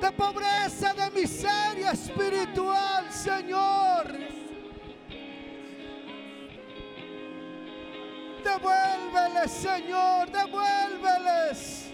De 0.00 0.12
pobreza, 0.12 0.94
de 0.94 1.20
miseria 1.20 1.90
espiritual, 1.92 3.12
Señor. 3.12 4.37
Devuélveles, 8.58 9.52
Señor, 9.52 10.30
devuélveles. 10.30 11.92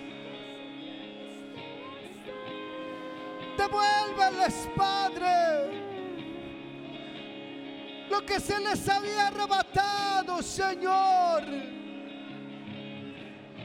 Devuélveles, 3.58 4.68
Padre. 4.74 5.84
Lo 8.08 8.24
que 8.24 8.40
se 8.40 8.58
les 8.60 8.88
había 8.88 9.26
arrebatado, 9.26 10.42
Señor. 10.42 11.42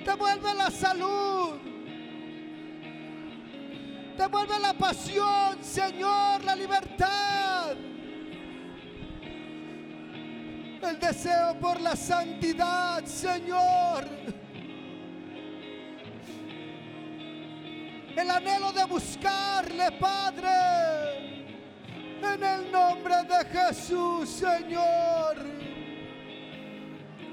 Devuelve 0.05 0.53
la 0.55 0.69
salud. 0.69 1.57
Devuelve 4.17 4.59
la 4.59 4.73
pasión, 4.73 5.63
Señor, 5.63 6.43
la 6.43 6.55
libertad. 6.55 7.58
El 10.81 10.97
deseo 10.97 11.55
por 11.59 11.81
la 11.81 11.95
santidad, 11.95 13.03
Señor. 13.03 14.05
El 18.15 18.29
anhelo 18.29 18.71
de 18.71 18.85
buscarle, 18.85 19.91
Padre. 19.99 20.47
En 22.21 22.43
el 22.43 22.71
nombre 22.71 23.15
de 23.23 23.45
Jesús, 23.49 24.29
Señor. 24.29 25.37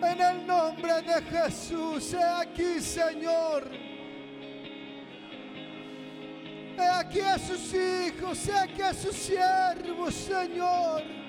En 0.03 0.20
el 0.20 0.47
nombre 0.47 1.03
de 1.03 1.22
Jesús, 1.22 2.14
he 2.14 2.22
aquí, 2.22 2.80
Señor. 2.80 3.70
He 6.76 6.88
aquí 6.88 7.20
a 7.20 7.38
sus 7.38 7.72
hijos, 7.72 8.49
he 8.49 8.59
aquí 8.59 8.82
a 8.82 8.92
sus 8.92 9.14
siervos, 9.14 10.14
Señor. 10.14 11.25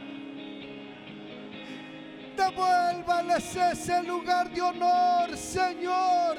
Devuélvales 2.37 3.55
ese 3.55 4.03
lugar 4.03 4.51
de 4.51 4.61
honor, 4.61 5.35
Señor. 5.35 6.37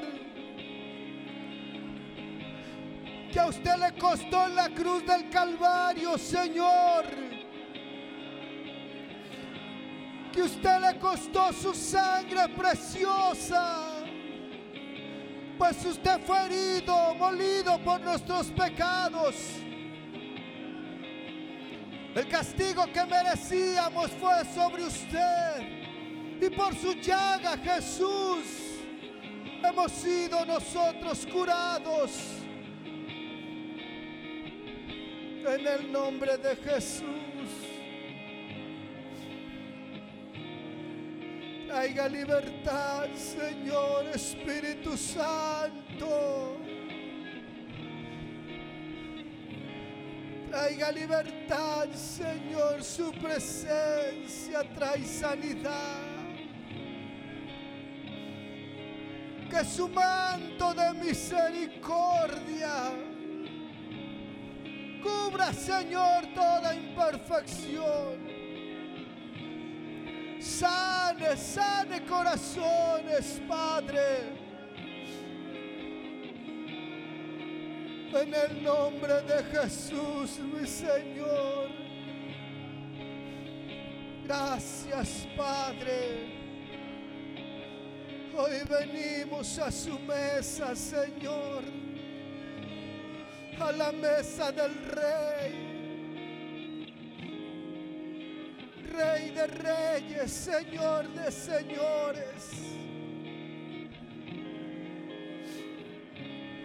Que 3.33 3.39
a 3.39 3.47
usted 3.47 3.75
le 3.75 3.99
costó 3.99 4.47
la 4.47 4.69
cruz 4.69 5.05
del 5.05 5.29
Calvario, 5.29 6.17
Señor. 6.17 7.03
Que 10.31 10.41
usted 10.41 10.79
le 10.79 10.97
costó 10.99 11.51
su 11.51 11.73
sangre 11.73 12.47
preciosa. 12.55 13.75
Pues 15.57 15.85
usted 15.85 16.21
fue 16.21 16.45
herido, 16.45 17.13
molido 17.15 17.77
por 17.79 17.99
nuestros 17.99 18.47
pecados. 18.51 19.35
El 22.15 22.27
castigo 22.29 22.85
que 22.93 23.05
merecíamos 23.05 24.11
fue 24.11 24.45
sobre 24.55 24.83
usted. 24.85 25.88
Y 26.41 26.49
por 26.51 26.73
su 26.75 26.93
llaga, 26.93 27.57
Jesús, 27.57 28.45
hemos 29.61 29.91
sido 29.91 30.45
nosotros 30.45 31.27
curados. 31.31 32.11
En 35.45 35.67
el 35.67 35.91
nombre 35.91 36.37
de 36.37 36.55
Jesús. 36.55 37.19
Traiga 41.67 42.07
libertad, 42.07 43.09
Señor 43.15 44.07
Espíritu 44.07 44.95
Santo. 44.95 46.57
Traiga 50.49 50.91
libertad, 50.91 51.89
Señor. 51.93 52.81
Su 52.81 53.11
presencia 53.11 54.63
trae 54.73 55.03
sanidad. 55.05 56.08
Que 59.59 59.65
su 59.65 59.89
manto 59.89 60.73
de 60.73 60.93
misericordia 60.93 62.93
cubra, 65.03 65.51
Señor, 65.51 66.27
toda 66.33 66.73
imperfección. 66.73 68.19
Sane, 70.39 71.35
sane 71.35 72.05
corazones, 72.05 73.41
Padre. 73.49 73.99
En 78.13 78.33
el 78.33 78.63
nombre 78.63 79.21
de 79.23 79.43
Jesús, 79.43 80.39
mi 80.39 80.65
Señor. 80.65 81.67
Gracias, 84.23 85.27
Padre. 85.35 86.38
Hoy 88.41 88.61
venimos 88.69 89.59
a 89.59 89.69
su 89.69 89.99
mesa, 89.99 90.73
Señor. 90.73 91.61
A 93.59 93.71
la 93.73 93.91
mesa 93.91 94.49
del 94.53 94.75
Rey. 94.85 95.69
Rey 98.93 99.31
de 99.31 99.45
reyes, 99.45 100.31
Señor 100.31 101.09
de 101.09 101.29
señores. 101.29 102.51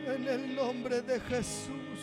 En 0.07 0.29
el 0.29 0.55
nombre 0.55 1.03
de 1.03 1.19
Jesús. 1.19 1.99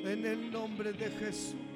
En 0.00 0.26
el 0.26 0.52
nombre 0.52 0.92
de 0.92 1.10
Jesús. 1.12 1.73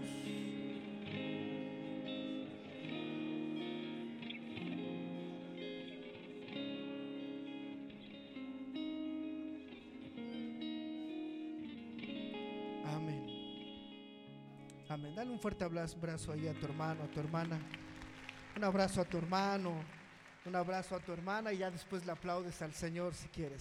Un 15.38 15.42
fuerte 15.42 15.62
abrazo 15.62 16.32
ahí 16.32 16.48
a 16.48 16.52
tu 16.52 16.66
hermano, 16.66 17.04
a 17.04 17.06
tu 17.06 17.20
hermana. 17.20 17.60
Un 18.56 18.64
abrazo 18.64 19.00
a 19.00 19.04
tu 19.04 19.18
hermano, 19.18 19.72
un 20.44 20.56
abrazo 20.56 20.96
a 20.96 20.98
tu 20.98 21.12
hermana 21.12 21.52
y 21.52 21.58
ya 21.58 21.70
después 21.70 22.04
le 22.04 22.10
aplaudes 22.10 22.60
al 22.60 22.74
Señor 22.74 23.14
si 23.14 23.28
quieres. 23.28 23.56